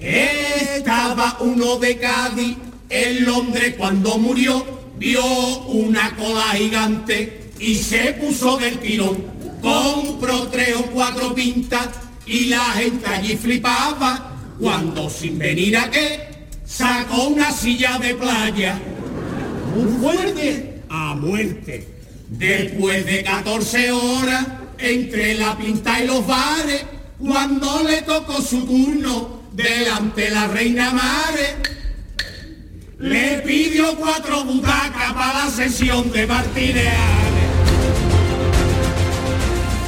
Estaba 0.00 0.35
estaba 0.78 1.38
uno 1.40 1.76
de 1.76 1.98
Cádiz, 1.98 2.56
en 2.88 3.24
Londres 3.24 3.74
cuando 3.76 4.18
murió, 4.18 4.64
vio 4.98 5.24
una 5.68 6.14
cola 6.16 6.52
gigante 6.54 7.50
y 7.58 7.74
se 7.74 8.12
puso 8.14 8.56
del 8.56 8.78
tirón. 8.78 9.24
Compró 9.60 10.48
tres 10.48 10.76
o 10.76 10.86
cuatro 10.86 11.34
pintas 11.34 11.88
y 12.26 12.46
la 12.46 12.64
gente 12.72 13.06
allí 13.06 13.36
flipaba 13.36 14.36
cuando 14.60 15.10
sin 15.10 15.38
venir 15.38 15.76
a 15.76 15.90
qué 15.90 16.36
sacó 16.64 17.28
una 17.28 17.50
silla 17.50 17.98
de 17.98 18.14
playa. 18.14 18.80
Muy 19.74 19.98
fuerte 19.98 20.82
a 20.88 21.14
muerte. 21.14 21.88
Después 22.28 23.06
de 23.06 23.22
14 23.22 23.92
horas, 23.92 24.46
entre 24.78 25.34
la 25.34 25.56
pinta 25.56 26.02
y 26.02 26.06
los 26.06 26.26
bares, 26.26 26.84
cuando 27.18 27.82
le 27.84 28.02
tocó 28.02 28.42
su 28.42 28.66
turno, 28.66 29.35
delante 29.56 30.30
la 30.30 30.46
reina 30.48 30.92
Mare, 30.92 31.56
le 32.98 33.38
pidió 33.38 33.96
cuatro 33.96 34.44
butacas 34.44 35.12
para 35.14 35.44
la 35.46 35.50
sesión 35.50 36.12
de 36.12 36.26
Martínez. 36.26 36.92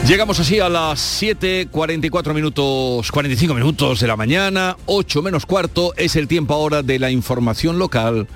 Llegamos 0.07 0.41
así 0.41 0.59
a 0.59 0.71
las 0.71 1.23
7.44 1.23 2.33
minutos, 2.33 3.13
45 3.13 3.53
minutos 3.53 4.01
de 4.01 4.07
la 4.07 4.17
mañana, 4.17 4.75
8 4.87 5.21
menos 5.21 5.45
cuarto, 5.45 5.93
es 5.99 6.17
el 6.17 6.27
tiempo 6.27 6.55
ahora 6.55 6.83
de 6.83 6.99
la 6.99 7.11
información 7.11 7.79
local. 7.79 8.27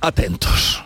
Atentos. 0.00 0.85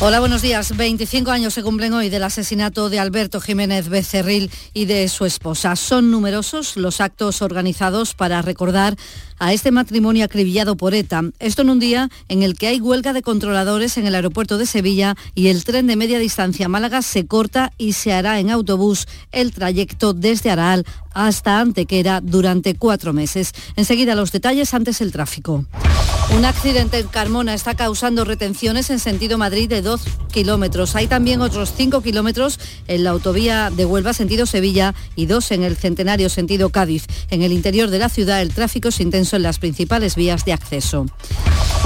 Hola, 0.00 0.20
buenos 0.20 0.42
días. 0.42 0.76
25 0.76 1.32
años 1.32 1.54
se 1.54 1.64
cumplen 1.64 1.92
hoy 1.92 2.08
del 2.08 2.22
asesinato 2.22 2.88
de 2.88 3.00
Alberto 3.00 3.40
Jiménez 3.40 3.88
Becerril 3.88 4.48
y 4.72 4.84
de 4.84 5.08
su 5.08 5.24
esposa. 5.24 5.74
Son 5.74 6.12
numerosos 6.12 6.76
los 6.76 7.00
actos 7.00 7.42
organizados 7.42 8.14
para 8.14 8.40
recordar 8.40 8.96
a 9.40 9.52
este 9.52 9.72
matrimonio 9.72 10.24
acribillado 10.24 10.76
por 10.76 10.94
ETA. 10.94 11.22
Esto 11.40 11.62
en 11.62 11.70
un 11.70 11.80
día 11.80 12.10
en 12.28 12.44
el 12.44 12.56
que 12.56 12.68
hay 12.68 12.80
huelga 12.80 13.12
de 13.12 13.22
controladores 13.22 13.98
en 13.98 14.06
el 14.06 14.14
aeropuerto 14.14 14.56
de 14.56 14.66
Sevilla 14.66 15.16
y 15.34 15.48
el 15.48 15.64
tren 15.64 15.88
de 15.88 15.96
media 15.96 16.20
distancia 16.20 16.68
Málaga 16.68 17.02
se 17.02 17.26
corta 17.26 17.72
y 17.76 17.94
se 17.94 18.12
hará 18.12 18.38
en 18.38 18.50
autobús 18.50 19.08
el 19.32 19.52
trayecto 19.52 20.14
desde 20.14 20.50
Araal 20.50 20.86
hasta 21.12 21.58
Antequera 21.58 22.20
durante 22.22 22.76
cuatro 22.76 23.12
meses. 23.12 23.52
Enseguida 23.74 24.14
los 24.14 24.30
detalles 24.30 24.74
antes 24.74 25.00
el 25.00 25.10
tráfico. 25.10 25.64
Un 26.36 26.44
accidente 26.44 26.98
en 26.98 27.08
Carmona 27.08 27.54
está 27.54 27.74
causando 27.74 28.24
retenciones 28.24 28.90
en 28.90 28.98
sentido 28.98 29.38
Madrid 29.38 29.68
de 29.68 29.80
kilómetros. 30.32 30.94
Hay 30.94 31.06
también 31.06 31.40
otros 31.40 31.72
cinco 31.76 32.02
kilómetros 32.02 32.58
en 32.86 33.04
la 33.04 33.10
autovía 33.10 33.70
de 33.70 33.84
Huelva 33.84 34.12
sentido 34.12 34.46
Sevilla 34.46 34.94
y 35.16 35.26
dos 35.26 35.50
en 35.50 35.62
el 35.62 35.76
Centenario 35.76 36.28
sentido 36.28 36.70
Cádiz. 36.70 37.06
En 37.30 37.42
el 37.42 37.52
interior 37.52 37.90
de 37.90 37.98
la 37.98 38.08
ciudad 38.08 38.42
el 38.42 38.52
tráfico 38.52 38.88
es 38.88 39.00
intenso 39.00 39.36
en 39.36 39.42
las 39.42 39.58
principales 39.58 40.14
vías 40.16 40.44
de 40.44 40.52
acceso. 40.52 41.06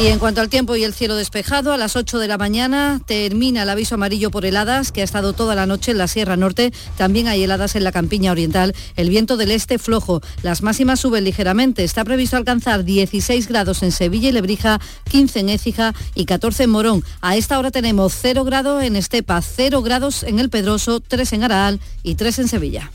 Y 0.00 0.06
en 0.06 0.18
cuanto 0.18 0.40
al 0.40 0.48
tiempo 0.48 0.74
y 0.74 0.84
el 0.84 0.94
cielo 0.94 1.14
despejado, 1.16 1.72
a 1.72 1.76
las 1.76 1.96
8 1.96 2.18
de 2.18 2.26
la 2.26 2.38
mañana 2.38 3.00
termina 3.06 3.62
el 3.62 3.68
aviso 3.68 3.94
amarillo 3.94 4.30
por 4.30 4.44
heladas 4.44 4.90
que 4.90 5.02
ha 5.02 5.04
estado 5.04 5.32
toda 5.32 5.54
la 5.54 5.66
noche 5.66 5.92
en 5.92 5.98
la 5.98 6.08
Sierra 6.08 6.36
Norte. 6.36 6.72
También 6.96 7.28
hay 7.28 7.44
heladas 7.44 7.76
en 7.76 7.84
la 7.84 7.92
campiña 7.92 8.32
oriental. 8.32 8.74
El 8.96 9.10
viento 9.10 9.36
del 9.36 9.50
este 9.52 9.78
flojo. 9.78 10.20
Las 10.42 10.62
máximas 10.62 11.00
suben 11.00 11.24
ligeramente. 11.24 11.84
Está 11.84 12.04
previsto 12.04 12.36
alcanzar 12.36 12.84
16 12.84 13.46
grados 13.46 13.82
en 13.82 13.92
Sevilla 13.92 14.30
y 14.30 14.32
Lebrija, 14.32 14.80
15 15.10 15.40
en 15.40 15.48
Écija 15.50 15.94
y 16.14 16.24
14 16.24 16.64
en 16.64 16.70
Morón. 16.70 17.04
A 17.20 17.36
esta 17.36 17.58
hora 17.58 17.70
tenemos 17.70 17.91
0 18.08 18.44
grados 18.44 18.82
en 18.82 18.96
Estepa, 18.96 19.40
0 19.40 19.82
grados 19.82 20.22
en 20.22 20.38
El 20.38 20.50
Pedroso, 20.50 21.00
3 21.00 21.32
en 21.34 21.44
Araal 21.44 21.80
y 22.02 22.14
3 22.14 22.40
en 22.40 22.48
Sevilla. 22.48 22.90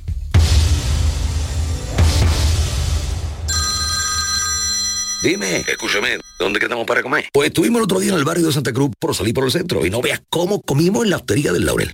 Dime, 5.24 5.58
escúchame, 5.68 6.20
¿dónde 6.40 6.60
quedamos 6.60 6.86
para 6.86 7.02
comer? 7.02 7.26
Pues 7.34 7.48
estuvimos 7.48 7.80
el 7.80 7.84
otro 7.86 8.00
día 8.00 8.12
en 8.12 8.20
el 8.20 8.24
barrio 8.24 8.46
de 8.46 8.54
Santa 8.54 8.72
Cruz 8.72 8.92
por 9.00 9.16
salir 9.16 9.34
por 9.34 9.46
el 9.46 9.52
centro 9.52 9.86
y 9.86 9.90
no 9.90 10.02
veas 10.02 10.22
cómo 10.30 10.62
comimos 10.62 11.04
en 11.04 11.10
la 11.10 11.18
hostería 11.18 11.52
del 11.52 11.66
Laurel. 11.66 11.94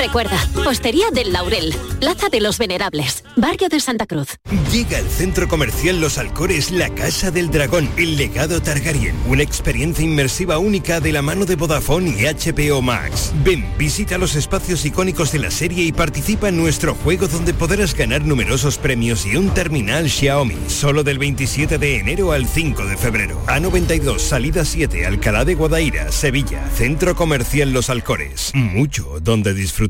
Recuerda, 0.00 0.42
Hostería 0.66 1.10
del 1.12 1.30
Laurel, 1.34 1.74
Plaza 2.00 2.30
de 2.30 2.40
los 2.40 2.56
Venerables, 2.56 3.22
Barrio 3.36 3.68
de 3.68 3.80
Santa 3.80 4.06
Cruz. 4.06 4.28
Llega 4.72 4.96
al 4.96 5.10
centro 5.10 5.46
comercial 5.46 6.00
Los 6.00 6.16
Alcores 6.16 6.70
la 6.70 6.88
Casa 6.88 7.30
del 7.30 7.50
Dragón, 7.50 7.86
el 7.98 8.16
legado 8.16 8.62
Targaryen, 8.62 9.14
una 9.26 9.42
experiencia 9.42 10.02
inmersiva 10.02 10.56
única 10.56 11.00
de 11.00 11.12
la 11.12 11.20
mano 11.20 11.44
de 11.44 11.56
Vodafone 11.56 12.16
y 12.18 12.22
HBO 12.22 12.80
Max. 12.80 13.34
Ven, 13.44 13.66
visita 13.76 14.16
los 14.16 14.36
espacios 14.36 14.86
icónicos 14.86 15.32
de 15.32 15.40
la 15.40 15.50
serie 15.50 15.84
y 15.84 15.92
participa 15.92 16.48
en 16.48 16.56
nuestro 16.56 16.94
juego 16.94 17.28
donde 17.28 17.52
podrás 17.52 17.94
ganar 17.94 18.24
numerosos 18.24 18.78
premios 18.78 19.26
y 19.26 19.36
un 19.36 19.50
terminal 19.50 20.08
Xiaomi, 20.08 20.56
solo 20.68 21.04
del 21.04 21.18
27 21.18 21.76
de 21.76 21.98
enero 21.98 22.32
al 22.32 22.46
5 22.46 22.86
de 22.86 22.96
febrero. 22.96 23.44
A92, 23.48 24.18
salida 24.18 24.64
7, 24.64 25.04
Alcalá 25.04 25.44
de 25.44 25.56
Guadaira, 25.56 26.10
Sevilla, 26.10 26.66
Centro 26.74 27.14
Comercial 27.14 27.74
Los 27.74 27.90
Alcores. 27.90 28.50
Mucho 28.54 29.20
donde 29.20 29.52
disfrutar. 29.52 29.89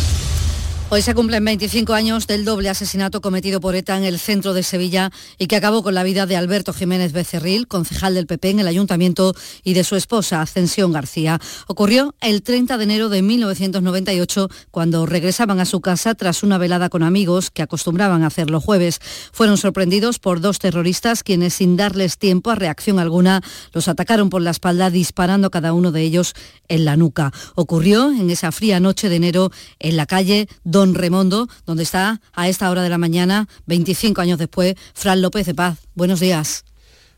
Hoy 0.93 1.01
se 1.01 1.15
cumplen 1.15 1.45
25 1.45 1.93
años 1.93 2.27
del 2.27 2.43
doble 2.43 2.67
asesinato 2.67 3.21
cometido 3.21 3.61
por 3.61 3.77
ETA 3.77 3.97
en 3.97 4.03
el 4.03 4.19
centro 4.19 4.53
de 4.53 4.61
Sevilla 4.61 5.09
y 5.37 5.47
que 5.47 5.55
acabó 5.55 5.83
con 5.83 5.93
la 5.93 6.03
vida 6.03 6.25
de 6.25 6.35
Alberto 6.35 6.73
Jiménez 6.73 7.13
Becerril, 7.13 7.69
concejal 7.69 8.13
del 8.13 8.27
PP 8.27 8.49
en 8.49 8.59
el 8.59 8.67
ayuntamiento, 8.67 9.33
y 9.63 9.73
de 9.73 9.85
su 9.85 9.95
esposa, 9.95 10.41
Ascensión 10.41 10.91
García. 10.91 11.39
Ocurrió 11.67 12.13
el 12.19 12.43
30 12.43 12.77
de 12.77 12.83
enero 12.83 13.07
de 13.07 13.21
1998, 13.21 14.49
cuando 14.69 15.05
regresaban 15.05 15.61
a 15.61 15.65
su 15.65 15.79
casa 15.79 16.13
tras 16.13 16.43
una 16.43 16.57
velada 16.57 16.89
con 16.89 17.03
amigos 17.03 17.51
que 17.51 17.61
acostumbraban 17.61 18.23
a 18.23 18.27
hacer 18.27 18.49
los 18.49 18.61
jueves. 18.61 18.99
Fueron 19.31 19.55
sorprendidos 19.55 20.19
por 20.19 20.41
dos 20.41 20.59
terroristas 20.59 21.23
quienes, 21.23 21.53
sin 21.53 21.77
darles 21.77 22.17
tiempo 22.17 22.51
a 22.51 22.55
reacción 22.55 22.99
alguna, 22.99 23.41
los 23.71 23.87
atacaron 23.87 24.29
por 24.29 24.41
la 24.41 24.51
espalda 24.51 24.89
disparando 24.89 25.51
cada 25.51 25.71
uno 25.71 25.93
de 25.93 26.01
ellos 26.01 26.33
en 26.67 26.83
la 26.83 26.97
nuca. 26.97 27.31
Ocurrió 27.55 28.11
en 28.11 28.29
esa 28.29 28.51
fría 28.51 28.81
noche 28.81 29.07
de 29.07 29.15
enero 29.15 29.51
en 29.79 29.95
la 29.95 30.05
calle 30.05 30.49
Don 30.81 30.95
Remondo, 30.95 31.47
donde 31.67 31.83
está 31.83 32.21
a 32.33 32.49
esta 32.49 32.71
hora 32.71 32.81
de 32.81 32.89
la 32.89 32.97
mañana, 32.97 33.47
25 33.67 34.19
años 34.19 34.39
después, 34.39 34.73
Fran 34.95 35.21
López 35.21 35.45
de 35.45 35.53
Paz. 35.53 35.77
Buenos 35.93 36.19
días. 36.19 36.65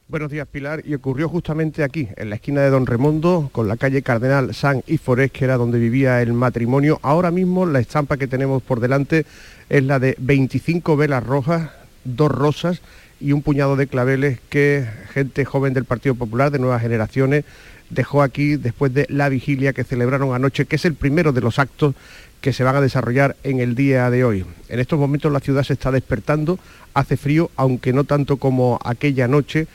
Buenos 0.10 0.30
días, 0.30 0.46
Pilar. 0.52 0.84
Y 0.86 0.94
ocurrió 0.96 1.30
justamente 1.30 1.82
aquí, 1.82 2.10
en 2.18 2.30
la 2.30 2.36
esquina 2.36 2.60
de 2.60 2.70
Don 2.70 2.86
Remondo, 2.86 3.50
con 3.54 3.70
la 3.70 3.78
calle 3.78 4.02
Cardenal 4.02 4.54
San 4.54 4.84
y 4.86 4.98
Forés, 4.98 5.32
que 5.32 5.46
era 5.46 5.56
donde 5.56 5.80
vivía 5.80 6.22
el 6.22 6.34
matrimonio. 6.34 7.00
Ahora 7.04 7.32
mismo 7.32 7.66
la 7.66 7.80
estampa 7.80 8.18
que 8.18 8.28
tenemos 8.28 8.62
por 8.62 8.82
delante 8.82 9.26
es 9.70 9.84
la 9.86 9.98
de 9.98 10.18
25 10.20 10.98
velas 10.98 11.24
rojas, 11.24 11.70
dos 12.04 12.30
rosas 12.30 12.82
y 13.22 13.32
un 13.32 13.44
puñado 13.44 13.78
de 13.78 13.88
claveles 13.88 14.40
que 14.50 14.86
gente 15.14 15.46
joven 15.46 15.74
del 15.74 15.86
Partido 15.86 16.16
Popular, 16.16 16.52
de 16.52 16.60
nuevas 16.60 16.82
generaciones, 16.82 17.46
dejó 17.90 18.22
aquí 18.22 18.56
después 18.56 18.94
de 18.94 19.06
la 19.10 19.30
vigilia 19.30 19.74
que 19.74 19.84
celebraron 19.84 20.34
anoche, 20.34 20.66
que 20.66 20.76
es 20.76 20.86
el 20.86 20.96
primero 20.96 21.32
de 21.32 21.42
los 21.42 21.60
actos 21.60 21.96
que 22.44 22.52
se 22.52 22.66
van 22.66 22.76
a 22.76 22.82
desarrollar 22.82 23.38
en 23.44 23.62
el 23.62 23.74
día 23.74 24.10
de 24.10 24.26
hoy. 24.26 24.46
En 24.68 24.80
estos 24.80 25.00
momentos 25.00 25.32
la 25.32 25.40
ciudad 25.40 25.64
se 25.64 25.74
está 25.74 25.92
despertando, 25.92 26.60
hace 26.94 27.16
frío, 27.16 27.50
aunque 27.56 27.94
no 27.94 28.04
tanto 28.04 28.36
como 28.36 28.80
aquella 28.84 29.30
noche. 29.30 29.68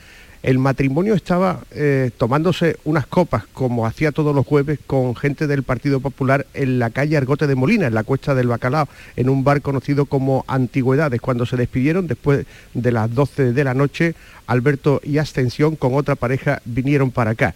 El 0.43 0.57
matrimonio 0.57 1.15
estaba 1.15 1.61
eh, 1.71 2.11
tomándose 2.17 2.77
unas 2.85 3.07
copas, 3.07 3.45
como 3.51 3.85
hacía 3.85 4.11
todos 4.11 4.33
los 4.33 4.45
jueves, 4.45 4.79
con 4.85 5.15
gente 5.15 5.47
del 5.47 5.63
Partido 5.63 5.99
Popular 5.99 6.45
en 6.53 6.79
la 6.79 6.91
calle 6.91 7.17
Argote 7.17 7.47
de 7.47 7.55
Molina, 7.55 7.87
en 7.87 7.95
la 7.95 8.03
cuesta 8.03 8.35
del 8.35 8.47
Bacalao, 8.47 8.87
en 9.17 9.29
un 9.29 9.43
bar 9.43 9.61
conocido 9.61 10.05
como 10.05 10.45
Antigüedades. 10.47 11.19
Cuando 11.19 11.47
se 11.47 11.57
despidieron, 11.57 12.07
después 12.07 12.45
de 12.73 12.91
las 12.91 13.13
12 13.13 13.51
de 13.51 13.63
la 13.63 13.73
noche, 13.73 14.13
Alberto 14.45 15.01
y 15.03 15.17
Ascensión 15.17 15.75
con 15.75 15.95
otra 15.95 16.15
pareja 16.15 16.61
vinieron 16.65 17.11
para 17.11 17.31
acá. 17.31 17.55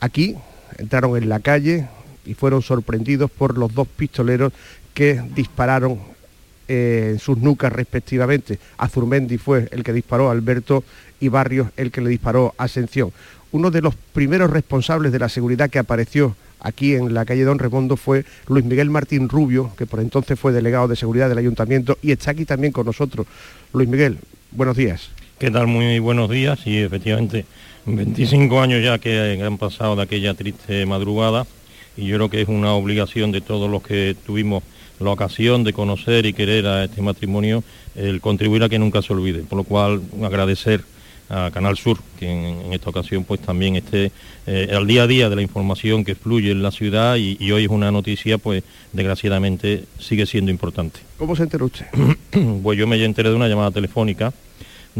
Aquí 0.00 0.36
entraron 0.78 1.16
en 1.16 1.28
la 1.28 1.40
calle, 1.40 1.88
y 2.28 2.34
fueron 2.34 2.62
sorprendidos 2.62 3.30
por 3.30 3.56
los 3.56 3.74
dos 3.74 3.88
pistoleros 3.88 4.52
que 4.92 5.22
dispararon 5.34 5.98
eh, 6.68 7.10
en 7.12 7.18
sus 7.18 7.38
nucas 7.38 7.72
respectivamente. 7.72 8.58
Azurmendi 8.76 9.38
fue 9.38 9.66
el 9.70 9.82
que 9.82 9.94
disparó 9.94 10.28
a 10.28 10.32
Alberto 10.32 10.84
y 11.20 11.28
Barrios 11.28 11.68
el 11.76 11.90
que 11.90 12.02
le 12.02 12.10
disparó 12.10 12.54
a 12.58 12.64
Ascensión. 12.64 13.12
Uno 13.50 13.70
de 13.70 13.80
los 13.80 13.94
primeros 13.94 14.50
responsables 14.50 15.10
de 15.10 15.18
la 15.18 15.30
seguridad 15.30 15.70
que 15.70 15.78
apareció 15.78 16.36
aquí 16.60 16.94
en 16.94 17.14
la 17.14 17.24
calle 17.24 17.44
Don 17.44 17.58
Remondo 17.58 17.96
fue 17.96 18.26
Luis 18.46 18.64
Miguel 18.66 18.90
Martín 18.90 19.30
Rubio, 19.30 19.72
que 19.78 19.86
por 19.86 20.00
entonces 20.00 20.38
fue 20.38 20.52
delegado 20.52 20.86
de 20.86 20.96
seguridad 20.96 21.30
del 21.30 21.38
ayuntamiento 21.38 21.96
y 22.02 22.12
está 22.12 22.32
aquí 22.32 22.44
también 22.44 22.74
con 22.74 22.84
nosotros. 22.84 23.26
Luis 23.72 23.88
Miguel, 23.88 24.18
buenos 24.50 24.76
días. 24.76 25.08
¿Qué 25.38 25.50
tal? 25.50 25.66
Muy 25.66 25.98
buenos 25.98 26.28
días 26.28 26.58
y 26.66 26.78
efectivamente 26.78 27.46
25 27.96 28.60
años 28.60 28.82
ya 28.82 28.98
que 28.98 29.40
han 29.42 29.58
pasado 29.58 29.96
de 29.96 30.02
aquella 30.02 30.34
triste 30.34 30.84
madrugada 30.86 31.46
y 31.96 32.06
yo 32.06 32.16
creo 32.16 32.30
que 32.30 32.42
es 32.42 32.48
una 32.48 32.74
obligación 32.74 33.32
de 33.32 33.40
todos 33.40 33.70
los 33.70 33.82
que 33.82 34.14
tuvimos 34.26 34.62
la 35.00 35.10
ocasión 35.10 35.64
de 35.64 35.72
conocer 35.72 36.26
y 36.26 36.32
querer 36.32 36.66
a 36.66 36.84
este 36.84 37.02
matrimonio 37.02 37.62
el 37.94 38.20
contribuir 38.20 38.62
a 38.62 38.68
que 38.68 38.78
nunca 38.78 39.02
se 39.02 39.12
olvide, 39.12 39.40
por 39.40 39.58
lo 39.58 39.64
cual 39.64 40.02
agradecer 40.22 40.82
a 41.30 41.50
Canal 41.52 41.76
Sur, 41.76 41.98
que 42.18 42.30
en, 42.30 42.72
esta 42.72 42.90
ocasión 42.90 43.24
pues 43.24 43.40
también 43.40 43.76
esté 43.76 44.12
eh, 44.46 44.70
al 44.74 44.86
día 44.86 45.02
a 45.02 45.06
día 45.06 45.28
de 45.28 45.36
la 45.36 45.42
información 45.42 46.04
que 46.04 46.14
fluye 46.14 46.50
en 46.50 46.62
la 46.62 46.70
ciudad 46.70 47.16
y, 47.16 47.36
hoy 47.52 47.64
es 47.64 47.70
una 47.70 47.90
noticia 47.90 48.38
pues 48.38 48.62
desgraciadamente 48.92 49.84
sigue 49.98 50.24
siendo 50.26 50.50
importante. 50.50 51.00
¿Cómo 51.18 51.36
se 51.36 51.42
enteró 51.42 51.66
usted? 51.66 51.86
pues 52.62 52.78
yo 52.78 52.86
me 52.86 53.02
enteré 53.04 53.28
de 53.28 53.36
una 53.36 53.48
llamada 53.48 53.70
telefónica 53.70 54.32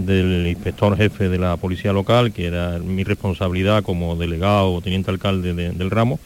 del 0.06 0.46
inspector 0.46 0.96
jefe 0.96 1.28
de 1.28 1.38
la 1.38 1.56
policía 1.56 1.92
local, 1.92 2.32
que 2.32 2.46
era 2.46 2.78
mi 2.78 3.04
responsabilidad 3.04 3.82
como 3.82 4.16
delegado 4.16 4.72
o 4.72 4.80
teniente 4.80 5.10
alcalde 5.10 5.54
del 5.54 5.90
ramo, 5.90 6.18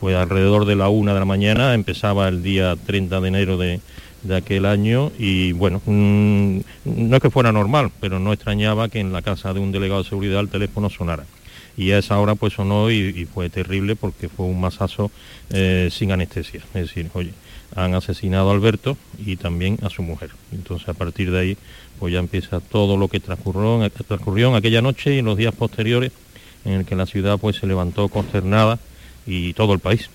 pues 0.00 0.16
alrededor 0.16 0.64
de 0.64 0.76
la 0.76 0.88
una 0.88 1.14
de 1.14 1.20
la 1.20 1.24
mañana 1.24 1.74
empezaba 1.74 2.28
el 2.28 2.42
día 2.42 2.76
30 2.86 3.20
de 3.20 3.28
enero 3.28 3.56
de, 3.58 3.80
de 4.22 4.36
aquel 4.36 4.66
año 4.66 5.12
y 5.18 5.52
bueno, 5.52 5.80
mm, 5.84 6.58
no 6.84 7.16
es 7.16 7.22
que 7.22 7.30
fuera 7.30 7.52
normal, 7.52 7.90
pero 8.00 8.18
no 8.18 8.32
extrañaba 8.32 8.88
que 8.88 9.00
en 9.00 9.12
la 9.12 9.22
casa 9.22 9.52
de 9.52 9.60
un 9.60 9.72
delegado 9.72 10.02
de 10.02 10.08
seguridad 10.08 10.40
el 10.40 10.48
teléfono 10.48 10.90
sonara. 10.90 11.24
Y 11.76 11.92
a 11.92 11.98
esa 11.98 12.18
hora 12.18 12.34
pues 12.34 12.54
sonó 12.54 12.90
y, 12.90 13.24
fue 13.26 13.50
terrible 13.50 13.94
porque 13.94 14.28
fue 14.28 14.46
un 14.46 14.60
masazo 14.60 15.12
eh, 15.50 15.88
sin 15.92 16.10
anestesia. 16.10 16.60
Es 16.74 16.88
decir, 16.88 17.08
oye, 17.14 17.30
han 17.74 17.94
asesinado 17.94 18.50
a 18.50 18.54
Alberto 18.54 18.96
y 19.24 19.36
también 19.36 19.78
a 19.82 19.90
su 19.90 20.02
mujer. 20.02 20.30
Entonces 20.52 20.88
a 20.88 20.94
partir 20.94 21.30
de 21.30 21.40
ahí 21.40 21.56
pues 21.98 22.12
ya 22.12 22.18
empieza 22.18 22.60
todo 22.60 22.96
lo 22.96 23.08
que 23.08 23.20
transcurrió, 23.20 23.88
transcurrió 23.90 24.50
en 24.50 24.54
aquella 24.54 24.82
noche 24.82 25.14
y 25.14 25.18
en 25.18 25.24
los 25.24 25.36
días 25.36 25.54
posteriores 25.54 26.12
en 26.64 26.72
el 26.72 26.84
que 26.84 26.96
la 26.96 27.06
ciudad 27.06 27.38
pues 27.38 27.56
se 27.56 27.66
levantó 27.66 28.08
consternada 28.08 28.78
y 29.26 29.52
todo 29.52 29.74
el 29.74 29.78
país. 29.78 30.08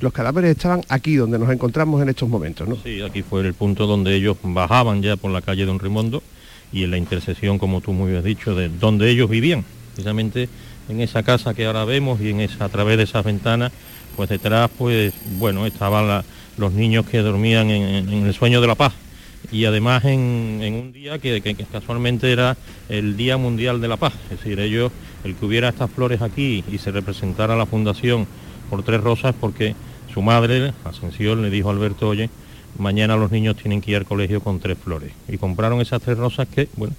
Los 0.00 0.12
cadáveres 0.12 0.52
estaban 0.52 0.82
aquí 0.88 1.16
donde 1.16 1.38
nos 1.38 1.50
encontramos 1.50 2.00
en 2.00 2.08
estos 2.08 2.28
momentos, 2.28 2.66
¿no? 2.66 2.76
Sí, 2.82 3.02
aquí 3.02 3.22
fue 3.22 3.42
el 3.42 3.54
punto 3.54 3.86
donde 3.86 4.14
ellos 4.14 4.36
bajaban 4.42 5.02
ya 5.02 5.16
por 5.16 5.30
la 5.30 5.42
calle 5.42 5.66
Don 5.66 5.78
Rimondo 5.78 6.22
y 6.72 6.84
en 6.84 6.90
la 6.90 6.96
intersección, 6.96 7.58
como 7.58 7.80
tú 7.80 7.92
muy 7.92 8.08
bien 8.08 8.18
has 8.18 8.24
dicho, 8.24 8.54
de 8.54 8.68
donde 8.68 9.10
ellos 9.10 9.28
vivían, 9.28 9.64
precisamente 9.92 10.48
en 10.88 11.00
esa 11.00 11.22
casa 11.22 11.54
que 11.54 11.66
ahora 11.66 11.84
vemos 11.84 12.20
y 12.20 12.30
en 12.30 12.40
esa, 12.40 12.64
a 12.64 12.68
través 12.68 12.96
de 12.96 13.04
esas 13.04 13.24
ventanas, 13.24 13.70
pues 14.16 14.28
detrás, 14.28 14.70
pues 14.76 15.12
bueno, 15.38 15.66
estaban 15.66 16.24
los 16.56 16.72
niños 16.72 17.06
que 17.06 17.18
dormían 17.18 17.70
en, 17.70 18.26
el 18.26 18.34
sueño 18.34 18.60
de 18.60 18.66
la 18.66 18.74
paz 18.74 18.92
y 19.52 19.64
además 19.66 20.04
en, 20.04 20.60
un 20.62 20.92
día 20.92 21.18
que, 21.18 21.56
casualmente 21.70 22.32
era 22.32 22.56
el 22.88 23.16
Día 23.16 23.36
Mundial 23.36 23.80
de 23.80 23.88
la 23.88 23.96
Paz, 23.96 24.14
es 24.30 24.38
decir, 24.38 24.58
ellos, 24.58 24.90
el 25.22 25.34
que 25.34 25.44
hubiera 25.44 25.68
estas 25.68 25.90
flores 25.90 26.22
aquí 26.22 26.64
y 26.70 26.78
se 26.78 26.90
representara 26.90 27.56
la 27.56 27.66
fundación 27.66 28.26
por 28.70 28.82
tres 28.82 29.00
rosas 29.00 29.34
porque 29.38 29.74
su 30.12 30.22
madre, 30.22 30.72
Ascensión, 30.84 31.42
le 31.42 31.50
dijo 31.50 31.68
a 31.68 31.72
Alberto, 31.72 32.08
oye, 32.08 32.30
mañana 32.78 33.16
los 33.16 33.30
niños 33.30 33.56
tienen 33.56 33.80
que 33.80 33.92
ir 33.92 33.96
al 33.98 34.06
colegio 34.06 34.40
con 34.40 34.60
tres 34.60 34.78
flores. 34.78 35.12
Y 35.28 35.38
compraron 35.38 35.80
esas 35.80 36.00
tres 36.02 36.16
rosas 36.16 36.48
que, 36.48 36.68
bueno, 36.76 36.94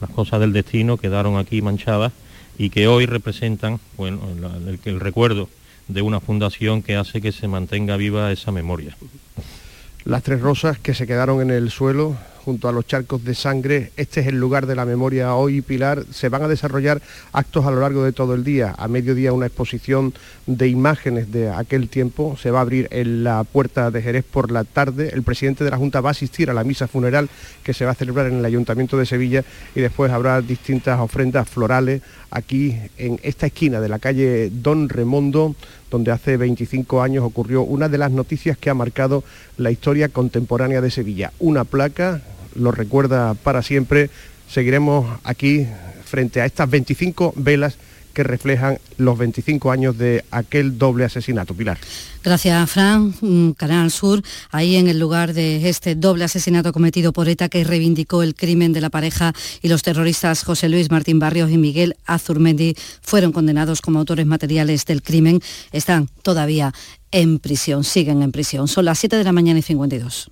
las 0.00 0.10
cosas 0.10 0.40
del 0.40 0.52
destino 0.52 0.96
quedaron 0.96 1.36
aquí 1.36 1.60
manchadas 1.60 2.12
y 2.58 2.70
que 2.70 2.88
hoy 2.88 3.06
representan, 3.06 3.80
bueno, 3.96 4.20
el 4.84 5.00
recuerdo 5.00 5.48
de 5.88 6.02
una 6.02 6.20
fundación 6.20 6.82
que 6.82 6.96
hace 6.96 7.20
que 7.20 7.32
se 7.32 7.48
mantenga 7.48 7.96
viva 7.96 8.32
esa 8.32 8.52
memoria. 8.52 8.96
Las 10.04 10.22
tres 10.22 10.40
rosas 10.40 10.78
que 10.78 10.94
se 10.94 11.06
quedaron 11.06 11.40
en 11.42 11.50
el 11.50 11.70
suelo 11.70 12.16
junto 12.44 12.68
a 12.68 12.72
los 12.72 12.86
charcos 12.86 13.24
de 13.24 13.34
sangre. 13.34 13.92
Este 13.96 14.20
es 14.20 14.26
el 14.26 14.38
lugar 14.38 14.66
de 14.66 14.74
la 14.74 14.84
memoria 14.84 15.34
hoy, 15.34 15.60
Pilar. 15.60 16.04
Se 16.10 16.28
van 16.28 16.42
a 16.42 16.48
desarrollar 16.48 17.00
actos 17.32 17.66
a 17.66 17.70
lo 17.70 17.80
largo 17.80 18.02
de 18.02 18.12
todo 18.12 18.34
el 18.34 18.44
día. 18.44 18.74
A 18.78 18.88
mediodía 18.88 19.32
una 19.32 19.46
exposición 19.46 20.12
de 20.46 20.68
imágenes 20.68 21.30
de 21.30 21.50
aquel 21.50 21.88
tiempo. 21.88 22.36
Se 22.36 22.50
va 22.50 22.58
a 22.58 22.62
abrir 22.62 22.88
en 22.90 23.24
la 23.24 23.44
puerta 23.44 23.90
de 23.90 24.02
Jerez 24.02 24.24
por 24.24 24.50
la 24.50 24.64
tarde. 24.64 25.10
El 25.12 25.22
presidente 25.22 25.64
de 25.64 25.70
la 25.70 25.76
Junta 25.76 26.00
va 26.00 26.10
a 26.10 26.12
asistir 26.12 26.50
a 26.50 26.54
la 26.54 26.64
misa 26.64 26.88
funeral 26.88 27.28
que 27.62 27.74
se 27.74 27.84
va 27.84 27.92
a 27.92 27.94
celebrar 27.94 28.26
en 28.26 28.38
el 28.38 28.44
Ayuntamiento 28.44 28.98
de 28.98 29.06
Sevilla 29.06 29.44
y 29.74 29.80
después 29.80 30.10
habrá 30.10 30.40
distintas 30.40 30.98
ofrendas 30.98 31.48
florales 31.48 32.02
aquí 32.32 32.76
en 32.98 33.20
esta 33.22 33.46
esquina 33.46 33.80
de 33.80 33.88
la 33.88 33.98
calle 33.98 34.50
Don 34.50 34.88
Remondo 34.88 35.54
donde 35.90 36.10
hace 36.10 36.36
25 36.36 37.02
años 37.02 37.24
ocurrió 37.24 37.62
una 37.62 37.88
de 37.88 37.98
las 37.98 38.10
noticias 38.10 38.56
que 38.56 38.70
ha 38.70 38.74
marcado 38.74 39.22
la 39.58 39.70
historia 39.70 40.08
contemporánea 40.08 40.80
de 40.80 40.90
Sevilla. 40.90 41.32
Una 41.38 41.64
placa 41.64 42.22
lo 42.54 42.72
recuerda 42.72 43.34
para 43.34 43.62
siempre. 43.62 44.10
Seguiremos 44.48 45.20
aquí 45.22 45.66
frente 46.04 46.40
a 46.40 46.46
estas 46.46 46.68
25 46.68 47.34
velas 47.36 47.76
que 48.12 48.22
reflejan 48.22 48.78
los 48.98 49.18
25 49.18 49.70
años 49.70 49.98
de 49.98 50.24
aquel 50.30 50.78
doble 50.78 51.04
asesinato. 51.04 51.54
Pilar. 51.54 51.78
Gracias, 52.22 52.70
Fran. 52.70 53.14
Mm, 53.20 53.50
Canal 53.52 53.90
Sur, 53.90 54.22
ahí 54.50 54.76
en 54.76 54.88
el 54.88 54.98
lugar 54.98 55.34
de 55.34 55.68
este 55.68 55.94
doble 55.94 56.24
asesinato 56.24 56.72
cometido 56.72 57.12
por 57.12 57.28
ETA 57.28 57.48
que 57.48 57.64
reivindicó 57.64 58.22
el 58.22 58.34
crimen 58.34 58.72
de 58.72 58.80
la 58.80 58.90
pareja 58.90 59.32
y 59.60 59.68
los 59.68 59.82
terroristas 59.82 60.44
José 60.44 60.68
Luis 60.68 60.90
Martín 60.90 61.18
Barrios 61.18 61.50
y 61.50 61.58
Miguel 61.58 61.96
Azurmendi 62.06 62.76
fueron 63.00 63.32
condenados 63.32 63.80
como 63.80 63.98
autores 63.98 64.26
materiales 64.26 64.84
del 64.84 65.02
crimen. 65.02 65.40
Están 65.72 66.08
todavía 66.22 66.72
en 67.10 67.38
prisión, 67.38 67.84
siguen 67.84 68.22
en 68.22 68.32
prisión. 68.32 68.68
Son 68.68 68.84
las 68.84 68.98
7 68.98 69.16
de 69.16 69.24
la 69.24 69.32
mañana 69.32 69.58
y 69.58 69.62
52. 69.62 70.30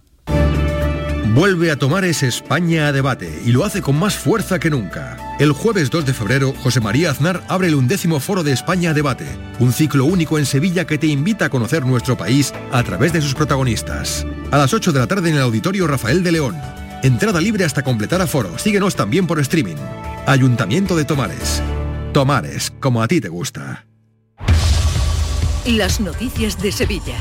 Vuelve 1.33 1.71
a 1.71 1.77
tomar 1.77 2.05
ese 2.05 2.27
España 2.27 2.89
a 2.89 2.93
debate 2.93 3.43
y 3.47 3.53
lo 3.53 3.65
hace 3.65 3.83
con 3.83 3.97
más 3.97 4.17
fuerza 4.17 4.59
que 4.59 4.69
nunca. 4.69 5.17
El 5.39 5.53
jueves 5.53 5.89
2 5.89 6.05
de 6.05 6.13
febrero, 6.13 6.53
José 6.59 6.81
María 6.81 7.13
Aznar 7.13 7.45
abre 7.47 7.69
el 7.69 7.77
undécimo 7.77 8.19
foro 8.19 8.43
de 8.43 8.51
España 8.51 8.91
a 8.91 8.95
debate, 8.95 9.27
un 9.61 9.73
ciclo 9.73 10.07
único 10.07 10.39
en 10.39 10.47
Sevilla 10.47 10.89
que 10.89 10.99
te 10.99 11.07
invita 11.07 11.45
a 11.45 11.49
conocer 11.49 11.87
nuestro 11.87 12.17
país 12.17 12.53
a 12.73 12.83
través 12.83 13.13
de 13.13 13.23
sus 13.23 13.35
protagonistas. 13.35 14.27
A 14.51 14.59
las 14.59 14.75
8 14.75 14.91
de 14.91 14.99
la 14.99 15.07
tarde 15.07 15.31
en 15.31 15.37
el 15.37 15.43
Auditorio 15.43 15.87
Rafael 15.87 16.25
de 16.25 16.33
León. 16.33 16.57
Entrada 17.05 17.41
libre 17.41 17.65
hasta 17.65 17.85
completar 17.85 18.21
aforo. 18.21 18.59
Síguenos 18.59 18.97
también 18.97 19.29
por 19.29 19.39
streaming. 19.39 19.77
Ayuntamiento 20.27 20.97
de 20.97 21.05
Tomares. 21.05 21.63
Tomares, 22.13 22.73
como 22.81 23.05
a 23.05 23.09
ti 23.09 23.21
te 23.21 23.29
gusta. 23.29 23.87
Las 25.65 26.01
noticias 26.01 26.61
de 26.61 26.73
Sevilla. 26.73 27.19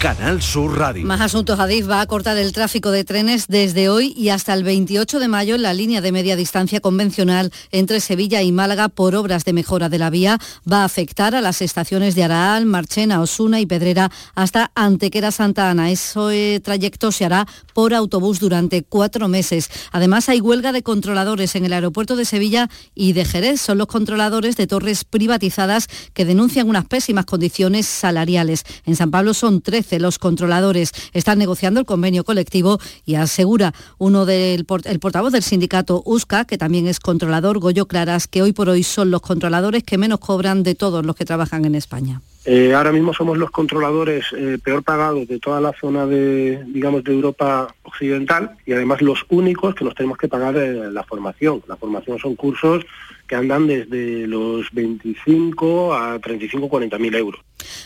Canal 0.00 0.40
Sur 0.40 0.78
Radio. 0.78 1.04
Más 1.04 1.20
asuntos. 1.20 1.60
Adif 1.60 1.86
va 1.86 2.00
a 2.00 2.06
cortar 2.06 2.38
el 2.38 2.52
tráfico 2.52 2.90
de 2.90 3.04
trenes 3.04 3.48
desde 3.48 3.90
hoy 3.90 4.14
y 4.16 4.30
hasta 4.30 4.54
el 4.54 4.64
28 4.64 5.18
de 5.18 5.28
mayo 5.28 5.56
en 5.56 5.60
la 5.60 5.74
línea 5.74 6.00
de 6.00 6.10
media 6.10 6.36
distancia 6.36 6.80
convencional 6.80 7.52
entre 7.70 8.00
Sevilla 8.00 8.40
y 8.40 8.50
Málaga 8.50 8.88
por 8.88 9.14
obras 9.14 9.44
de 9.44 9.52
mejora 9.52 9.90
de 9.90 9.98
la 9.98 10.08
vía. 10.08 10.38
Va 10.70 10.80
a 10.80 10.84
afectar 10.86 11.34
a 11.34 11.42
las 11.42 11.60
estaciones 11.60 12.14
de 12.14 12.24
Araal, 12.24 12.64
Marchena, 12.64 13.20
Osuna 13.20 13.60
y 13.60 13.66
Pedrera 13.66 14.10
hasta 14.34 14.70
Antequera 14.74 15.32
Santa 15.32 15.68
Ana. 15.68 15.90
Ese 15.90 16.62
trayecto 16.64 17.12
se 17.12 17.26
hará 17.26 17.46
por 17.74 17.92
autobús 17.92 18.40
durante 18.40 18.82
cuatro 18.82 19.28
meses. 19.28 19.68
Además, 19.92 20.30
hay 20.30 20.40
huelga 20.40 20.72
de 20.72 20.82
controladores 20.82 21.56
en 21.56 21.66
el 21.66 21.74
aeropuerto 21.74 22.16
de 22.16 22.24
Sevilla 22.24 22.70
y 22.94 23.12
de 23.12 23.26
Jerez. 23.26 23.60
Son 23.60 23.76
los 23.76 23.86
controladores 23.86 24.56
de 24.56 24.66
torres 24.66 25.04
privatizadas 25.04 25.88
que 26.14 26.24
denuncian 26.24 26.70
unas 26.70 26.86
pésimas 26.86 27.26
condiciones 27.26 27.84
salariales. 27.86 28.64
En 28.86 28.96
San 28.96 29.10
Pablo 29.10 29.34
son 29.34 29.60
13 29.60 29.89
los 29.98 30.18
controladores 30.18 30.92
están 31.12 31.38
negociando 31.38 31.80
el 31.80 31.86
convenio 31.86 32.24
colectivo 32.24 32.78
y 33.04 33.16
asegura 33.16 33.72
uno 33.98 34.26
del 34.26 34.66
el 34.84 35.00
portavoz 35.00 35.32
del 35.32 35.42
sindicato 35.42 36.02
USCA, 36.04 36.44
que 36.44 36.58
también 36.58 36.86
es 36.86 37.00
controlador, 37.00 37.58
Goyo 37.58 37.86
Claras, 37.86 38.28
que 38.28 38.42
hoy 38.42 38.52
por 38.52 38.68
hoy 38.68 38.82
son 38.82 39.10
los 39.10 39.20
controladores 39.20 39.82
que 39.82 39.98
menos 39.98 40.20
cobran 40.20 40.62
de 40.62 40.74
todos 40.74 41.04
los 41.04 41.16
que 41.16 41.24
trabajan 41.24 41.64
en 41.64 41.74
España. 41.74 42.20
Eh, 42.46 42.72
ahora 42.72 42.90
mismo 42.90 43.12
somos 43.12 43.36
los 43.36 43.50
controladores 43.50 44.24
eh, 44.34 44.58
peor 44.62 44.82
pagados 44.82 45.28
de 45.28 45.38
toda 45.38 45.60
la 45.60 45.72
zona 45.78 46.06
de, 46.06 46.64
digamos, 46.68 47.04
de 47.04 47.12
Europa 47.12 47.74
occidental 47.82 48.52
y 48.64 48.72
además 48.72 49.02
los 49.02 49.24
únicos 49.28 49.74
que 49.74 49.84
nos 49.84 49.94
tenemos 49.94 50.16
que 50.16 50.28
pagar 50.28 50.56
eh, 50.56 50.90
la 50.90 51.04
formación. 51.04 51.62
La 51.68 51.76
formación 51.76 52.18
son 52.18 52.36
cursos 52.36 52.84
que 53.30 53.36
andan 53.36 53.68
desde 53.68 54.26
los 54.26 54.72
25 54.72 55.94
a 55.94 56.18
35, 56.18 56.68
40 56.68 56.98
mil 56.98 57.14
euros. 57.14 57.40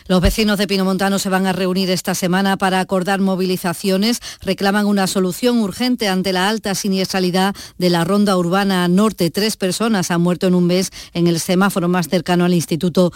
Los 0.07 0.21
vecinos 0.21 0.57
de 0.57 0.67
Pinomontano 0.67 1.19
se 1.19 1.29
van 1.29 1.45
a 1.45 1.53
reunir 1.53 1.91
esta 1.91 2.15
semana 2.15 2.57
para 2.57 2.79
acordar 2.79 3.19
movilizaciones. 3.19 4.21
Reclaman 4.41 4.87
una 4.87 5.05
solución 5.05 5.59
urgente 5.59 6.07
ante 6.07 6.33
la 6.33 6.49
alta 6.49 6.73
siniestralidad 6.73 7.55
de 7.77 7.89
la 7.91 8.03
ronda 8.03 8.37
urbana 8.37 8.87
norte. 8.87 9.29
Tres 9.29 9.55
personas 9.55 10.09
han 10.09 10.21
muerto 10.21 10.47
en 10.47 10.55
un 10.55 10.65
mes 10.65 10.91
en 11.13 11.27
el 11.27 11.39
semáforo 11.39 11.87
más 11.89 12.07
cercano 12.07 12.45
al 12.45 12.53
Instituto 12.55 13.11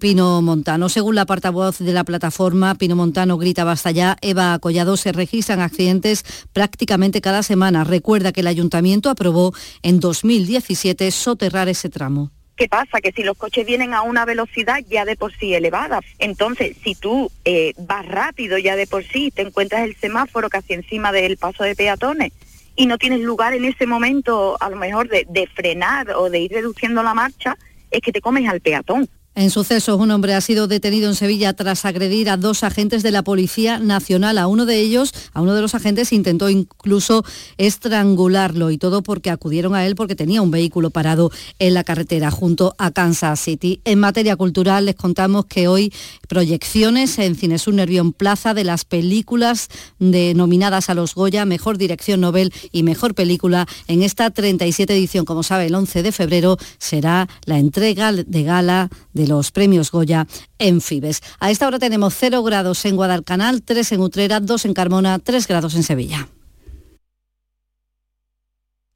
Pinomontano. 0.00 0.88
Según 0.88 1.14
la 1.14 1.26
portavoz 1.26 1.78
de 1.78 1.92
la 1.92 2.04
plataforma 2.04 2.74
Pinomontano 2.76 3.36
Grita 3.36 3.64
Basta 3.64 3.90
Ya, 3.90 4.16
Eva 4.22 4.58
Collado, 4.60 4.96
se 4.96 5.12
registran 5.12 5.60
accidentes 5.60 6.24
prácticamente 6.54 7.20
cada 7.20 7.42
semana. 7.42 7.84
Recuerda 7.84 8.32
que 8.32 8.40
el 8.40 8.46
ayuntamiento 8.46 9.10
aprobó 9.10 9.52
en 9.82 10.00
2017 10.00 11.10
soterrar 11.10 11.65
ese 11.72 11.88
tramo. 11.88 12.30
¿Qué 12.56 12.68
pasa? 12.68 13.02
Que 13.02 13.12
si 13.12 13.22
los 13.22 13.36
coches 13.36 13.66
vienen 13.66 13.92
a 13.92 14.00
una 14.00 14.24
velocidad 14.24 14.78
ya 14.88 15.04
de 15.04 15.16
por 15.16 15.36
sí 15.36 15.54
elevada, 15.54 16.00
entonces 16.18 16.74
si 16.82 16.94
tú 16.94 17.30
eh, 17.44 17.74
vas 17.76 18.06
rápido 18.06 18.56
ya 18.56 18.76
de 18.76 18.86
por 18.86 19.04
sí, 19.04 19.30
te 19.30 19.42
encuentras 19.42 19.82
el 19.82 19.94
semáforo 19.96 20.48
casi 20.48 20.72
encima 20.72 21.12
del 21.12 21.36
paso 21.36 21.64
de 21.64 21.76
peatones 21.76 22.32
y 22.74 22.86
no 22.86 22.96
tienes 22.96 23.20
lugar 23.20 23.52
en 23.52 23.66
ese 23.66 23.86
momento 23.86 24.56
a 24.60 24.70
lo 24.70 24.76
mejor 24.76 25.08
de, 25.08 25.26
de 25.28 25.46
frenar 25.48 26.10
o 26.12 26.30
de 26.30 26.40
ir 26.40 26.52
reduciendo 26.52 27.02
la 27.02 27.12
marcha, 27.12 27.58
es 27.90 28.00
que 28.00 28.12
te 28.12 28.22
comes 28.22 28.48
al 28.48 28.60
peatón. 28.60 29.08
En 29.38 29.50
sucesos, 29.50 30.00
un 30.00 30.10
hombre 30.12 30.32
ha 30.32 30.40
sido 30.40 30.66
detenido 30.66 31.10
en 31.10 31.14
Sevilla 31.14 31.52
tras 31.52 31.84
agredir 31.84 32.30
a 32.30 32.38
dos 32.38 32.64
agentes 32.64 33.02
de 33.02 33.10
la 33.10 33.22
Policía 33.22 33.78
Nacional. 33.78 34.38
A 34.38 34.46
uno 34.46 34.64
de 34.64 34.80
ellos, 34.80 35.12
a 35.34 35.42
uno 35.42 35.54
de 35.54 35.60
los 35.60 35.74
agentes, 35.74 36.14
intentó 36.14 36.48
incluso 36.48 37.22
estrangularlo 37.58 38.70
y 38.70 38.78
todo 38.78 39.02
porque 39.02 39.28
acudieron 39.28 39.74
a 39.74 39.84
él 39.84 39.94
porque 39.94 40.14
tenía 40.14 40.40
un 40.40 40.50
vehículo 40.50 40.88
parado 40.88 41.30
en 41.58 41.74
la 41.74 41.84
carretera 41.84 42.30
junto 42.30 42.74
a 42.78 42.92
Kansas 42.92 43.38
City. 43.38 43.82
En 43.84 44.00
materia 44.00 44.36
cultural 44.36 44.86
les 44.86 44.94
contamos 44.94 45.44
que 45.44 45.68
hoy 45.68 45.92
proyecciones 46.28 47.18
en 47.18 47.36
Cinesur 47.36 47.74
Nervión 47.74 48.14
Plaza 48.14 48.54
de 48.54 48.64
las 48.64 48.86
películas 48.86 49.68
denominadas 49.98 50.88
a 50.88 50.94
los 50.94 51.14
Goya, 51.14 51.44
Mejor 51.44 51.76
Dirección 51.76 52.22
Nobel 52.22 52.54
y 52.72 52.84
Mejor 52.84 53.14
Película 53.14 53.68
en 53.86 54.02
esta 54.02 54.30
37 54.30 54.96
edición. 54.96 55.26
Como 55.26 55.42
sabe, 55.42 55.66
el 55.66 55.74
11 55.74 56.02
de 56.02 56.12
febrero 56.12 56.56
será 56.78 57.28
la 57.44 57.58
entrega 57.58 58.14
de 58.14 58.42
gala 58.42 58.88
de 59.12 59.25
los 59.26 59.50
premios 59.50 59.90
Goya 59.90 60.26
en 60.58 60.80
Fibes. 60.80 61.22
A 61.40 61.50
esta 61.50 61.66
hora 61.66 61.78
tenemos 61.78 62.14
0 62.18 62.42
grados 62.42 62.84
en 62.84 62.96
Guadalcanal, 62.96 63.62
3 63.62 63.92
en 63.92 64.00
Utrera, 64.00 64.40
2 64.40 64.64
en 64.64 64.74
Carmona, 64.74 65.18
3 65.18 65.46
grados 65.46 65.74
en 65.74 65.82
Sevilla. 65.82 66.28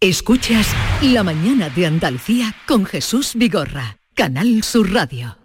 Escuchas 0.01 0.67
La 1.03 1.23
mañana 1.23 1.69
de 1.69 1.85
Andalucía 1.85 2.57
con 2.67 2.87
Jesús 2.87 3.33
Vigorra, 3.35 3.99
Canal 4.15 4.63
Sur 4.63 4.93
Radio. 4.93 5.37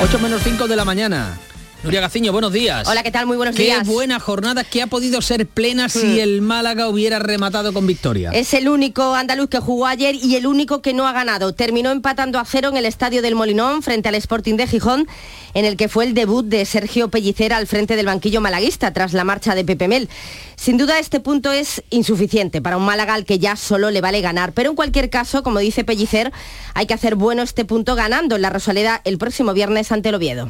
Ocho 0.00 0.18
menos 0.20 0.42
5 0.42 0.68
de 0.68 0.76
la 0.76 0.84
mañana. 0.84 1.38
Nuria 1.84 2.00
Gaciño, 2.00 2.32
buenos 2.32 2.52
días. 2.52 2.88
Hola, 2.88 3.04
¿qué 3.04 3.12
tal? 3.12 3.26
Muy 3.26 3.36
buenos 3.36 3.54
Qué 3.54 3.62
días. 3.62 3.86
buena 3.86 4.18
jornada 4.18 4.64
que 4.64 4.82
ha 4.82 4.88
podido 4.88 5.22
ser 5.22 5.46
plena 5.46 5.88
si 5.88 6.04
Mm. 6.06 6.18
el 6.18 6.42
Málaga 6.42 6.88
hubiera 6.88 7.20
rematado 7.20 7.72
con 7.72 7.86
victoria. 7.86 8.30
Es 8.32 8.52
el 8.52 8.68
único 8.68 9.14
andaluz 9.14 9.48
que 9.48 9.60
jugó 9.60 9.86
ayer 9.86 10.16
y 10.16 10.34
el 10.34 10.48
único 10.48 10.82
que 10.82 10.92
no 10.92 11.06
ha 11.06 11.12
ganado. 11.12 11.54
Terminó 11.54 11.92
empatando 11.92 12.40
a 12.40 12.44
cero 12.44 12.68
en 12.70 12.76
el 12.78 12.84
estadio 12.84 13.22
del 13.22 13.36
Molinón 13.36 13.82
frente 13.84 14.08
al 14.08 14.16
Sporting 14.16 14.56
de 14.56 14.66
Gijón, 14.66 15.06
en 15.54 15.64
el 15.64 15.76
que 15.76 15.88
fue 15.88 16.04
el 16.04 16.14
debut 16.14 16.44
de 16.46 16.64
Sergio 16.64 17.10
Pellicer 17.10 17.52
al 17.52 17.68
frente 17.68 17.94
del 17.94 18.06
banquillo 18.06 18.40
malaguista 18.40 18.92
tras 18.92 19.12
la 19.12 19.22
marcha 19.22 19.54
de 19.54 19.64
Pepe 19.64 19.86
Mel. 19.86 20.08
Sin 20.56 20.78
duda 20.78 20.98
este 20.98 21.20
punto 21.20 21.52
es 21.52 21.84
insuficiente 21.90 22.60
para 22.60 22.76
un 22.76 22.84
Málaga 22.86 23.14
al 23.14 23.24
que 23.24 23.38
ya 23.38 23.54
solo 23.54 23.92
le 23.92 24.00
vale 24.00 24.20
ganar, 24.20 24.52
pero 24.52 24.70
en 24.70 24.76
cualquier 24.76 25.10
caso, 25.10 25.44
como 25.44 25.60
dice 25.60 25.84
Pellicer, 25.84 26.32
hay 26.74 26.86
que 26.86 26.94
hacer 26.94 27.14
bueno 27.14 27.42
este 27.44 27.64
punto 27.64 27.94
ganando 27.94 28.34
en 28.34 28.42
la 28.42 28.50
Rosaleda 28.50 29.00
el 29.04 29.16
próximo 29.16 29.52
viernes 29.54 29.92
ante 29.92 30.08
el 30.08 30.16
Oviedo. 30.16 30.48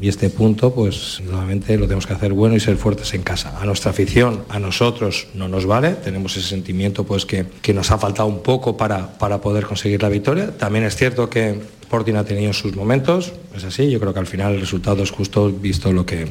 Y 0.00 0.08
este 0.08 0.30
punto, 0.30 0.74
pues 0.74 1.20
nuevamente 1.24 1.76
lo 1.76 1.84
tenemos 1.84 2.06
que 2.06 2.14
hacer 2.14 2.32
bueno 2.32 2.56
y 2.56 2.60
ser 2.60 2.76
fuertes 2.76 3.12
en 3.14 3.22
casa. 3.22 3.58
A 3.60 3.66
nuestra 3.66 3.90
afición, 3.90 4.44
a 4.48 4.58
nosotros 4.58 5.28
no 5.34 5.48
nos 5.48 5.66
vale, 5.66 5.90
tenemos 5.90 6.36
ese 6.36 6.48
sentimiento 6.48 7.04
pues 7.04 7.26
que, 7.26 7.46
que 7.60 7.74
nos 7.74 7.90
ha 7.90 7.98
faltado 7.98 8.28
un 8.28 8.42
poco 8.42 8.76
para, 8.76 9.18
para 9.18 9.40
poder 9.40 9.66
conseguir 9.66 10.02
la 10.02 10.08
victoria. 10.08 10.56
También 10.56 10.84
es 10.86 10.96
cierto 10.96 11.28
que 11.28 11.60
Sporting 11.92 12.14
ha 12.14 12.24
tenido 12.24 12.54
sus 12.54 12.74
momentos, 12.74 13.34
es 13.54 13.64
así, 13.64 13.90
yo 13.90 14.00
creo 14.00 14.14
que 14.14 14.20
al 14.20 14.26
final 14.26 14.54
el 14.54 14.60
resultado 14.60 15.02
es 15.02 15.10
justo 15.10 15.50
visto 15.50 15.92
lo 15.92 16.06
que 16.06 16.26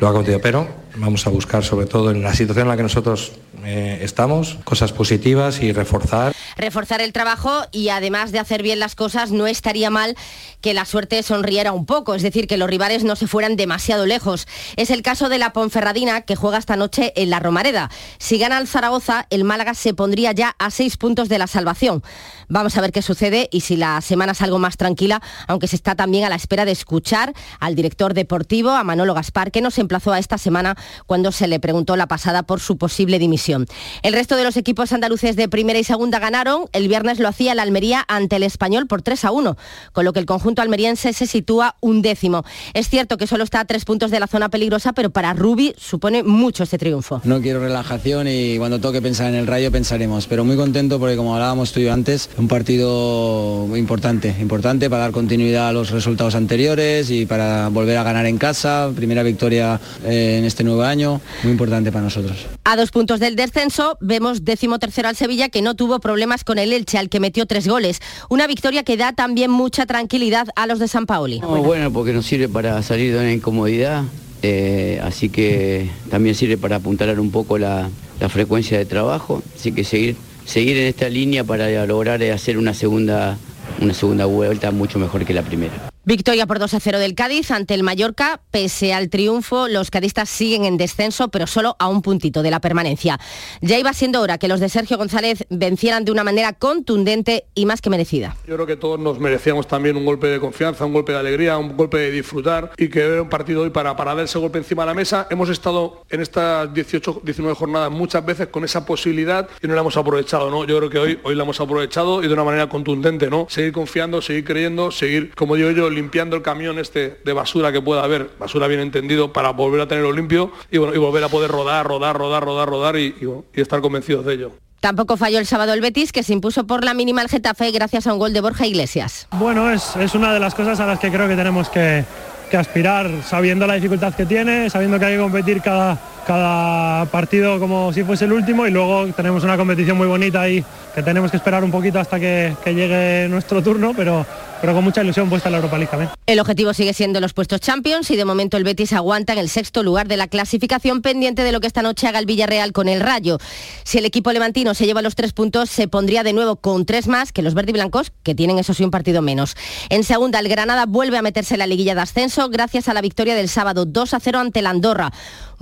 lo 0.00 0.08
ha 0.08 0.12
contenido, 0.12 0.40
pero 0.40 0.66
vamos 0.96 1.26
a 1.26 1.30
buscar 1.30 1.62
sobre 1.62 1.84
todo 1.84 2.10
en 2.10 2.22
la 2.22 2.34
situación 2.34 2.64
en 2.64 2.70
la 2.70 2.76
que 2.78 2.82
nosotros 2.82 3.32
eh, 3.62 3.98
estamos, 4.00 4.56
cosas 4.64 4.90
positivas 4.90 5.60
y 5.60 5.70
reforzar 5.72 6.32
reforzar 6.56 7.00
el 7.00 7.12
trabajo 7.12 7.50
y 7.72 7.88
además 7.88 8.32
de 8.32 8.38
hacer 8.38 8.62
bien 8.62 8.78
las 8.78 8.94
cosas, 8.94 9.30
no 9.30 9.46
estaría 9.46 9.90
mal 9.90 10.16
que 10.60 10.74
la 10.74 10.84
suerte 10.84 11.22
sonriera 11.22 11.72
un 11.72 11.86
poco, 11.86 12.14
es 12.14 12.22
decir, 12.22 12.46
que 12.46 12.56
los 12.56 12.68
rivales 12.68 13.04
no 13.04 13.16
se 13.16 13.26
fueran 13.26 13.56
demasiado 13.56 14.06
lejos. 14.06 14.46
Es 14.76 14.90
el 14.90 15.02
caso 15.02 15.28
de 15.28 15.38
la 15.38 15.52
Ponferradina 15.52 16.22
que 16.22 16.36
juega 16.36 16.58
esta 16.58 16.76
noche 16.76 17.12
en 17.16 17.30
la 17.30 17.40
Romareda. 17.40 17.90
Si 18.18 18.38
gana 18.38 18.58
el 18.58 18.68
Zaragoza, 18.68 19.26
el 19.30 19.44
Málaga 19.44 19.74
se 19.74 19.94
pondría 19.94 20.32
ya 20.32 20.54
a 20.58 20.70
seis 20.70 20.96
puntos 20.96 21.28
de 21.28 21.38
la 21.38 21.46
salvación. 21.46 22.02
Vamos 22.48 22.76
a 22.76 22.80
ver 22.80 22.92
qué 22.92 23.02
sucede 23.02 23.48
y 23.50 23.62
si 23.62 23.76
la 23.76 24.00
semana 24.00 24.32
es 24.32 24.42
algo 24.42 24.58
más 24.58 24.76
tranquila, 24.76 25.01
aunque 25.48 25.66
se 25.66 25.76
está 25.76 25.94
también 25.94 26.24
a 26.24 26.28
la 26.28 26.36
espera 26.36 26.64
de 26.64 26.72
escuchar 26.72 27.32
al 27.58 27.74
director 27.74 28.14
deportivo, 28.14 28.70
a 28.70 28.84
Manolo 28.84 29.14
Gaspar, 29.14 29.50
que 29.50 29.60
nos 29.60 29.78
emplazó 29.78 30.12
a 30.12 30.18
esta 30.18 30.38
semana 30.38 30.76
cuando 31.06 31.32
se 31.32 31.48
le 31.48 31.58
preguntó 31.58 31.96
la 31.96 32.06
pasada 32.06 32.42
por 32.44 32.60
su 32.60 32.76
posible 32.76 33.18
dimisión. 33.18 33.66
El 34.02 34.12
resto 34.12 34.36
de 34.36 34.44
los 34.44 34.56
equipos 34.56 34.92
andaluces 34.92 35.36
de 35.36 35.48
primera 35.48 35.78
y 35.78 35.84
segunda 35.84 36.18
ganaron. 36.18 36.66
El 36.72 36.88
viernes 36.88 37.18
lo 37.18 37.28
hacía 37.28 37.54
la 37.54 37.62
Almería 37.62 38.04
ante 38.08 38.36
el 38.36 38.42
Español 38.42 38.86
por 38.86 39.02
3 39.02 39.24
a 39.24 39.30
1, 39.32 39.56
con 39.92 40.04
lo 40.04 40.12
que 40.12 40.20
el 40.20 40.26
conjunto 40.26 40.62
almeriense 40.62 41.12
se 41.12 41.26
sitúa 41.26 41.76
un 41.80 42.02
décimo. 42.02 42.44
Es 42.74 42.88
cierto 42.88 43.16
que 43.16 43.26
solo 43.26 43.44
está 43.44 43.60
a 43.60 43.64
tres 43.64 43.84
puntos 43.84 44.10
de 44.10 44.20
la 44.20 44.26
zona 44.26 44.48
peligrosa, 44.48 44.92
pero 44.92 45.10
para 45.10 45.32
Rubi 45.34 45.74
supone 45.78 46.22
mucho 46.22 46.62
este 46.62 46.78
triunfo. 46.78 47.20
No 47.24 47.40
quiero 47.40 47.60
relajación 47.60 48.28
y 48.28 48.58
cuando 48.58 48.80
toque 48.80 49.00
pensar 49.00 49.28
en 49.28 49.34
el 49.34 49.46
rayo 49.46 49.70
pensaremos, 49.70 50.26
pero 50.26 50.44
muy 50.44 50.56
contento 50.56 50.98
porque 50.98 51.16
como 51.16 51.34
hablábamos 51.34 51.72
tú 51.72 51.80
y 51.80 51.84
yo 51.84 51.92
antes, 51.92 52.30
un 52.36 52.48
partido 52.48 53.68
importante, 53.76 54.34
importante 54.40 54.90
para 54.92 55.04
dar 55.04 55.12
continuidad 55.12 55.68
a 55.68 55.72
los 55.72 55.90
resultados 55.90 56.34
anteriores 56.34 57.10
y 57.10 57.24
para 57.24 57.68
volver 57.68 57.96
a 57.96 58.02
ganar 58.02 58.26
en 58.26 58.36
casa, 58.36 58.90
primera 58.94 59.22
victoria 59.22 59.80
eh, 60.04 60.36
en 60.38 60.44
este 60.44 60.64
nuevo 60.64 60.82
año, 60.82 61.18
muy 61.44 61.52
importante 61.52 61.90
para 61.90 62.04
nosotros. 62.04 62.46
A 62.64 62.76
dos 62.76 62.90
puntos 62.90 63.18
del 63.18 63.34
descenso 63.34 63.96
vemos 64.02 64.44
décimo 64.44 64.78
tercero 64.78 65.08
al 65.08 65.16
Sevilla 65.16 65.48
que 65.48 65.62
no 65.62 65.76
tuvo 65.76 65.98
problemas 65.98 66.44
con 66.44 66.58
el 66.58 66.74
Elche 66.74 66.98
al 66.98 67.08
que 67.08 67.20
metió 67.20 67.46
tres 67.46 67.66
goles. 67.66 68.00
Una 68.28 68.46
victoria 68.46 68.82
que 68.82 68.98
da 68.98 69.14
también 69.14 69.50
mucha 69.50 69.86
tranquilidad 69.86 70.48
a 70.56 70.66
los 70.66 70.78
de 70.78 70.88
San 70.88 71.06
Paoli. 71.06 71.40
No, 71.40 71.62
bueno, 71.62 71.90
porque 71.90 72.12
nos 72.12 72.26
sirve 72.26 72.50
para 72.50 72.82
salir 72.82 73.14
de 73.14 73.18
una 73.18 73.32
incomodidad, 73.32 74.04
eh, 74.42 75.00
así 75.02 75.30
que 75.30 75.88
también 76.10 76.34
sirve 76.34 76.58
para 76.58 76.76
apuntalar 76.76 77.18
un 77.18 77.30
poco 77.30 77.56
la, 77.56 77.88
la 78.20 78.28
frecuencia 78.28 78.76
de 78.76 78.84
trabajo, 78.84 79.42
así 79.56 79.72
que 79.72 79.84
seguir, 79.84 80.16
seguir 80.44 80.76
en 80.76 80.88
esta 80.88 81.08
línea 81.08 81.44
para 81.44 81.86
lograr 81.86 82.22
eh, 82.22 82.30
hacer 82.30 82.58
una 82.58 82.74
segunda, 82.74 83.38
una 83.82 83.94
segunda 83.94 84.26
vuelta 84.26 84.70
mucho 84.70 84.98
mejor 84.98 85.24
que 85.24 85.34
la 85.34 85.42
primera. 85.42 85.91
Victoria 86.04 86.48
por 86.48 86.58
2 86.58 86.74
a 86.74 86.80
0 86.80 86.98
del 86.98 87.14
Cádiz 87.14 87.52
ante 87.52 87.74
el 87.74 87.84
Mallorca. 87.84 88.40
Pese 88.50 88.92
al 88.92 89.08
triunfo, 89.08 89.68
los 89.68 89.92
cadistas 89.92 90.28
siguen 90.28 90.64
en 90.64 90.76
descenso, 90.76 91.28
pero 91.28 91.46
solo 91.46 91.76
a 91.78 91.86
un 91.86 92.02
puntito 92.02 92.42
de 92.42 92.50
la 92.50 92.60
permanencia. 92.60 93.20
Ya 93.60 93.78
iba 93.78 93.92
siendo 93.92 94.20
hora 94.20 94.36
que 94.36 94.48
los 94.48 94.58
de 94.58 94.68
Sergio 94.68 94.98
González 94.98 95.46
vencieran 95.48 96.04
de 96.04 96.10
una 96.10 96.24
manera 96.24 96.54
contundente 96.54 97.44
y 97.54 97.66
más 97.66 97.80
que 97.80 97.88
merecida. 97.88 98.34
Yo 98.48 98.56
creo 98.56 98.66
que 98.66 98.74
todos 98.74 98.98
nos 98.98 99.20
merecíamos 99.20 99.68
también 99.68 99.96
un 99.96 100.04
golpe 100.04 100.26
de 100.26 100.40
confianza, 100.40 100.84
un 100.84 100.92
golpe 100.92 101.12
de 101.12 101.18
alegría, 101.18 101.56
un 101.56 101.76
golpe 101.76 101.98
de 101.98 102.10
disfrutar 102.10 102.72
y 102.76 102.88
que 102.88 102.98
era 102.98 103.22
un 103.22 103.28
partido 103.28 103.62
hoy 103.62 103.70
para, 103.70 103.94
para 103.94 104.16
dar 104.16 104.24
ese 104.24 104.40
golpe 104.40 104.58
encima 104.58 104.82
de 104.82 104.88
la 104.88 104.94
mesa. 104.94 105.28
Hemos 105.30 105.50
estado 105.50 106.04
en 106.10 106.20
estas 106.20 106.74
18, 106.74 107.20
19 107.22 107.54
jornadas 107.54 107.92
muchas 107.92 108.26
veces 108.26 108.48
con 108.48 108.64
esa 108.64 108.84
posibilidad 108.84 109.48
y 109.62 109.68
no 109.68 109.74
la 109.74 109.82
hemos 109.82 109.96
aprovechado, 109.96 110.50
¿no? 110.50 110.64
Yo 110.64 110.78
creo 110.78 110.90
que 110.90 110.98
hoy, 110.98 111.20
hoy 111.22 111.36
la 111.36 111.44
hemos 111.44 111.60
aprovechado 111.60 112.24
y 112.24 112.26
de 112.26 112.34
una 112.34 112.42
manera 112.42 112.68
contundente, 112.68 113.30
¿no? 113.30 113.46
Seguir 113.48 113.70
confiando, 113.70 114.20
seguir 114.20 114.42
creyendo, 114.42 114.90
seguir, 114.90 115.32
como 115.36 115.54
digo 115.54 115.70
yo, 115.70 115.91
limpiando 115.92 116.36
el 116.36 116.42
camión 116.42 116.78
este 116.78 117.20
de 117.24 117.32
basura 117.32 117.72
que 117.72 117.80
pueda 117.80 118.02
haber, 118.02 118.30
basura 118.38 118.66
bien 118.66 118.80
entendido, 118.80 119.32
para 119.32 119.50
volver 119.50 119.80
a 119.80 119.88
tenerlo 119.88 120.12
limpio 120.12 120.52
y, 120.70 120.78
bueno, 120.78 120.94
y 120.94 120.98
volver 120.98 121.24
a 121.24 121.28
poder 121.28 121.50
rodar, 121.50 121.86
rodar, 121.86 122.16
rodar, 122.16 122.44
rodar, 122.44 122.68
rodar 122.68 122.96
y, 122.96 123.14
y, 123.20 123.28
y 123.54 123.60
estar 123.60 123.80
convencidos 123.80 124.24
de 124.24 124.34
ello. 124.34 124.52
Tampoco 124.82 125.16
falló 125.16 125.38
el 125.38 125.46
sábado 125.46 125.74
el 125.74 125.80
Betis, 125.80 126.10
que 126.10 126.24
se 126.24 126.32
impuso 126.32 126.66
por 126.66 126.84
la 126.84 126.92
mínima 126.92 127.20
al 127.20 127.28
Getafe 127.28 127.70
gracias 127.70 128.08
a 128.08 128.12
un 128.12 128.18
gol 128.18 128.32
de 128.32 128.40
Borja 128.40 128.66
Iglesias. 128.66 129.28
Bueno, 129.30 129.70
es, 129.70 129.94
es 129.94 130.16
una 130.16 130.34
de 130.34 130.40
las 130.40 130.56
cosas 130.56 130.80
a 130.80 130.86
las 130.86 130.98
que 130.98 131.08
creo 131.08 131.28
que 131.28 131.36
tenemos 131.36 131.68
que, 131.68 132.04
que, 132.50 132.56
aspirar, 132.56 133.08
sabiendo 133.24 133.64
la 133.64 133.74
dificultad 133.74 134.12
que 134.12 134.26
tiene, 134.26 134.68
sabiendo 134.70 134.98
que 134.98 135.04
hay 135.04 135.14
que 135.14 135.22
competir 135.22 135.62
cada, 135.62 136.00
cada 136.26 137.06
partido 137.06 137.58
como 137.58 137.92
si 137.92 138.04
fuese 138.04 138.24
el 138.24 138.32
último 138.32 138.66
y 138.66 138.70
luego 138.70 139.06
tenemos 139.08 139.44
una 139.44 139.56
competición 139.56 139.96
muy 139.96 140.06
bonita 140.06 140.42
ahí 140.42 140.64
que 140.94 141.02
tenemos 141.02 141.30
que 141.30 141.36
esperar 141.38 141.64
un 141.64 141.70
poquito 141.70 141.98
hasta 141.98 142.20
que, 142.20 142.54
llegue 142.66 143.28
nuestro 143.28 143.62
turno, 143.62 143.92
pero, 143.96 144.26
pero 144.60 144.74
con 144.74 144.84
mucha 144.84 145.02
ilusión 145.02 145.28
puesta 145.28 145.48
en 145.48 145.52
la 145.52 145.58
Europa 145.58 145.78
League. 145.78 146.08
El 146.26 146.40
objetivo 146.40 146.74
sigue 146.74 146.92
siendo 146.92 147.20
los 147.20 147.32
puestos 147.32 147.60
Champions 147.60 148.10
y 148.10 148.16
de 148.16 148.24
momento 148.24 148.56
el 148.56 148.64
Betis 148.64 148.92
aguanta 148.92 149.32
en 149.32 149.38
el 149.38 149.48
sexto 149.48 149.82
lugar 149.82 150.06
de 150.06 150.16
la 150.16 150.28
clasificación 150.28 151.02
pendiente 151.02 151.44
de 151.44 151.52
lo 151.52 151.60
que 151.60 151.66
esta 151.66 151.82
noche 151.82 152.06
haga 152.06 152.18
el 152.18 152.26
Villarreal 152.26 152.72
con 152.72 152.88
el 152.88 153.00
Rayo. 153.00 153.38
Si 153.84 153.98
el 153.98 154.04
equipo 154.04 154.32
levantino 154.32 154.74
se 154.74 154.86
lleva 154.86 155.02
los 155.02 155.14
tres 155.14 155.32
puntos, 155.32 155.70
se 155.70 155.88
pondría 155.88 156.22
de 156.22 156.32
nuevo 156.32 156.56
con 156.56 156.84
tres 156.84 157.08
más 157.08 157.32
que 157.32 157.42
los 157.42 157.54
verde 157.54 157.70
y 157.70 157.74
blancos, 157.74 158.12
que 158.22 158.34
tienen 158.34 158.58
eso 158.58 158.74
sí 158.74 158.84
un 158.84 158.90
partido 158.90 159.22
menos. 159.22 159.56
En 159.88 160.04
segunda, 160.04 160.38
el 160.38 160.48
Granada 160.48 160.86
vuelve 160.86 161.18
a 161.18 161.22
meterse 161.22 161.54
en 161.54 161.60
la 161.60 161.66
liguilla 161.66 161.94
de 161.94 162.02
ascenso 162.02 162.48
gracias 162.48 162.88
a 162.88 162.94
la 162.94 163.00
victoria 163.00 163.34
del 163.34 163.48
sábado 163.48 163.84
2 163.86 164.14
a 164.14 164.20
0 164.20 164.38
ante 164.38 164.62
la 164.62 164.70
Andorra. 164.70 165.12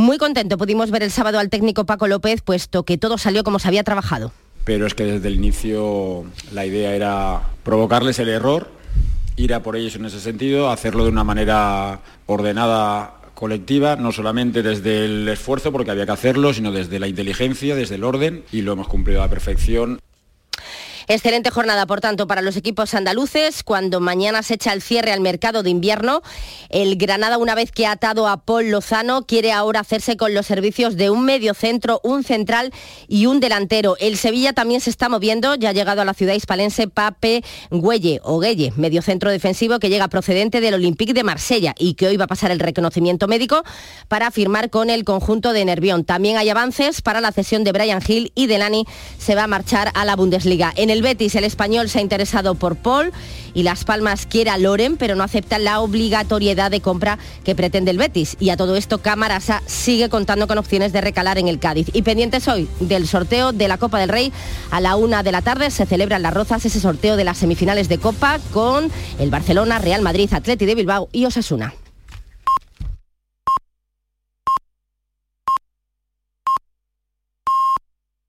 Muy 0.00 0.16
contento 0.16 0.56
pudimos 0.56 0.90
ver 0.90 1.02
el 1.02 1.10
sábado 1.10 1.38
al 1.38 1.50
técnico 1.50 1.84
Paco 1.84 2.08
López, 2.08 2.40
puesto 2.40 2.84
que 2.84 2.96
todo 2.96 3.18
salió 3.18 3.44
como 3.44 3.58
se 3.58 3.68
había 3.68 3.84
trabajado. 3.84 4.32
Pero 4.64 4.86
es 4.86 4.94
que 4.94 5.04
desde 5.04 5.28
el 5.28 5.34
inicio 5.34 6.24
la 6.54 6.64
idea 6.64 6.94
era 6.94 7.42
provocarles 7.64 8.18
el 8.18 8.30
error, 8.30 8.70
ir 9.36 9.52
a 9.52 9.62
por 9.62 9.76
ellos 9.76 9.96
en 9.96 10.06
ese 10.06 10.18
sentido, 10.18 10.70
hacerlo 10.70 11.04
de 11.04 11.10
una 11.10 11.22
manera 11.22 12.00
ordenada 12.24 13.12
colectiva, 13.34 13.96
no 13.96 14.10
solamente 14.10 14.62
desde 14.62 15.04
el 15.04 15.28
esfuerzo, 15.28 15.70
porque 15.70 15.90
había 15.90 16.06
que 16.06 16.12
hacerlo, 16.12 16.54
sino 16.54 16.72
desde 16.72 16.98
la 16.98 17.06
inteligencia, 17.06 17.76
desde 17.76 17.96
el 17.96 18.04
orden, 18.04 18.44
y 18.52 18.62
lo 18.62 18.72
hemos 18.72 18.88
cumplido 18.88 19.20
a 19.20 19.26
la 19.26 19.30
perfección. 19.30 20.00
Excelente 21.12 21.50
jornada, 21.50 21.86
por 21.86 22.00
tanto, 22.00 22.28
para 22.28 22.40
los 22.40 22.56
equipos 22.56 22.94
andaluces. 22.94 23.64
Cuando 23.64 23.98
mañana 23.98 24.44
se 24.44 24.54
echa 24.54 24.72
el 24.72 24.80
cierre 24.80 25.10
al 25.10 25.20
mercado 25.20 25.64
de 25.64 25.70
invierno, 25.70 26.22
el 26.68 26.94
Granada, 26.94 27.36
una 27.36 27.56
vez 27.56 27.72
que 27.72 27.84
ha 27.84 27.90
atado 27.90 28.28
a 28.28 28.44
Paul 28.44 28.70
Lozano, 28.70 29.26
quiere 29.26 29.50
ahora 29.50 29.80
hacerse 29.80 30.16
con 30.16 30.34
los 30.34 30.46
servicios 30.46 30.96
de 30.96 31.10
un 31.10 31.24
medio 31.24 31.52
centro, 31.54 32.00
un 32.04 32.22
central 32.22 32.72
y 33.08 33.26
un 33.26 33.40
delantero. 33.40 33.96
El 33.98 34.18
Sevilla 34.18 34.52
también 34.52 34.80
se 34.80 34.88
está 34.88 35.08
moviendo, 35.08 35.56
ya 35.56 35.70
ha 35.70 35.72
llegado 35.72 36.00
a 36.00 36.04
la 36.04 36.14
ciudad 36.14 36.32
hispalense 36.32 36.86
Pape 36.86 37.42
Güelle 37.70 38.20
o 38.22 38.38
Guelle, 38.38 38.72
medio 38.76 39.02
centro 39.02 39.32
defensivo 39.32 39.80
que 39.80 39.88
llega 39.88 40.06
procedente 40.06 40.60
del 40.60 40.74
Olympique 40.74 41.12
de 41.12 41.24
Marsella 41.24 41.74
y 41.76 41.94
que 41.94 42.06
hoy 42.06 42.18
va 42.18 42.26
a 42.26 42.28
pasar 42.28 42.52
el 42.52 42.60
reconocimiento 42.60 43.26
médico 43.26 43.64
para 44.06 44.30
firmar 44.30 44.70
con 44.70 44.90
el 44.90 45.02
conjunto 45.02 45.52
de 45.52 45.64
Nervión. 45.64 46.04
También 46.04 46.36
hay 46.36 46.50
avances 46.50 47.02
para 47.02 47.20
la 47.20 47.32
cesión 47.32 47.64
de 47.64 47.72
Brian 47.72 48.00
Hill 48.06 48.30
y 48.36 48.46
Delani 48.46 48.84
se 49.18 49.34
va 49.34 49.42
a 49.42 49.48
marchar 49.48 49.90
a 49.94 50.04
la 50.04 50.14
Bundesliga. 50.14 50.72
En 50.76 50.88
el 50.88 50.99
el 51.00 51.04
Betis, 51.04 51.34
el 51.34 51.44
español 51.44 51.88
se 51.88 51.98
ha 51.98 52.02
interesado 52.02 52.54
por 52.54 52.76
Paul 52.76 53.10
y 53.54 53.62
Las 53.62 53.84
Palmas 53.84 54.26
quiere 54.26 54.50
a 54.50 54.58
Loren, 54.58 54.98
pero 54.98 55.14
no 55.14 55.24
acepta 55.24 55.58
la 55.58 55.80
obligatoriedad 55.80 56.70
de 56.70 56.82
compra 56.82 57.18
que 57.42 57.54
pretende 57.54 57.90
el 57.90 57.96
Betis. 57.96 58.36
Y 58.38 58.50
a 58.50 58.58
todo 58.58 58.76
esto, 58.76 58.98
Camarasa 58.98 59.62
sigue 59.64 60.10
contando 60.10 60.46
con 60.46 60.58
opciones 60.58 60.92
de 60.92 61.00
recalar 61.00 61.38
en 61.38 61.48
el 61.48 61.58
Cádiz. 61.58 61.88
Y 61.94 62.02
pendientes 62.02 62.46
hoy 62.48 62.68
del 62.80 63.08
sorteo 63.08 63.52
de 63.52 63.66
la 63.66 63.78
Copa 63.78 63.98
del 63.98 64.10
Rey, 64.10 64.30
a 64.70 64.82
la 64.82 64.96
una 64.96 65.22
de 65.22 65.32
la 65.32 65.40
tarde 65.40 65.70
se 65.70 65.86
celebra 65.86 66.16
en 66.16 66.22
Las 66.22 66.34
Rozas 66.34 66.66
ese 66.66 66.80
sorteo 66.80 67.16
de 67.16 67.24
las 67.24 67.38
semifinales 67.38 67.88
de 67.88 67.96
Copa 67.96 68.38
con 68.52 68.90
el 69.18 69.30
Barcelona, 69.30 69.78
Real 69.78 70.02
Madrid, 70.02 70.28
Atleti 70.34 70.66
de 70.66 70.74
Bilbao 70.74 71.08
y 71.12 71.24
Osasuna. 71.24 71.72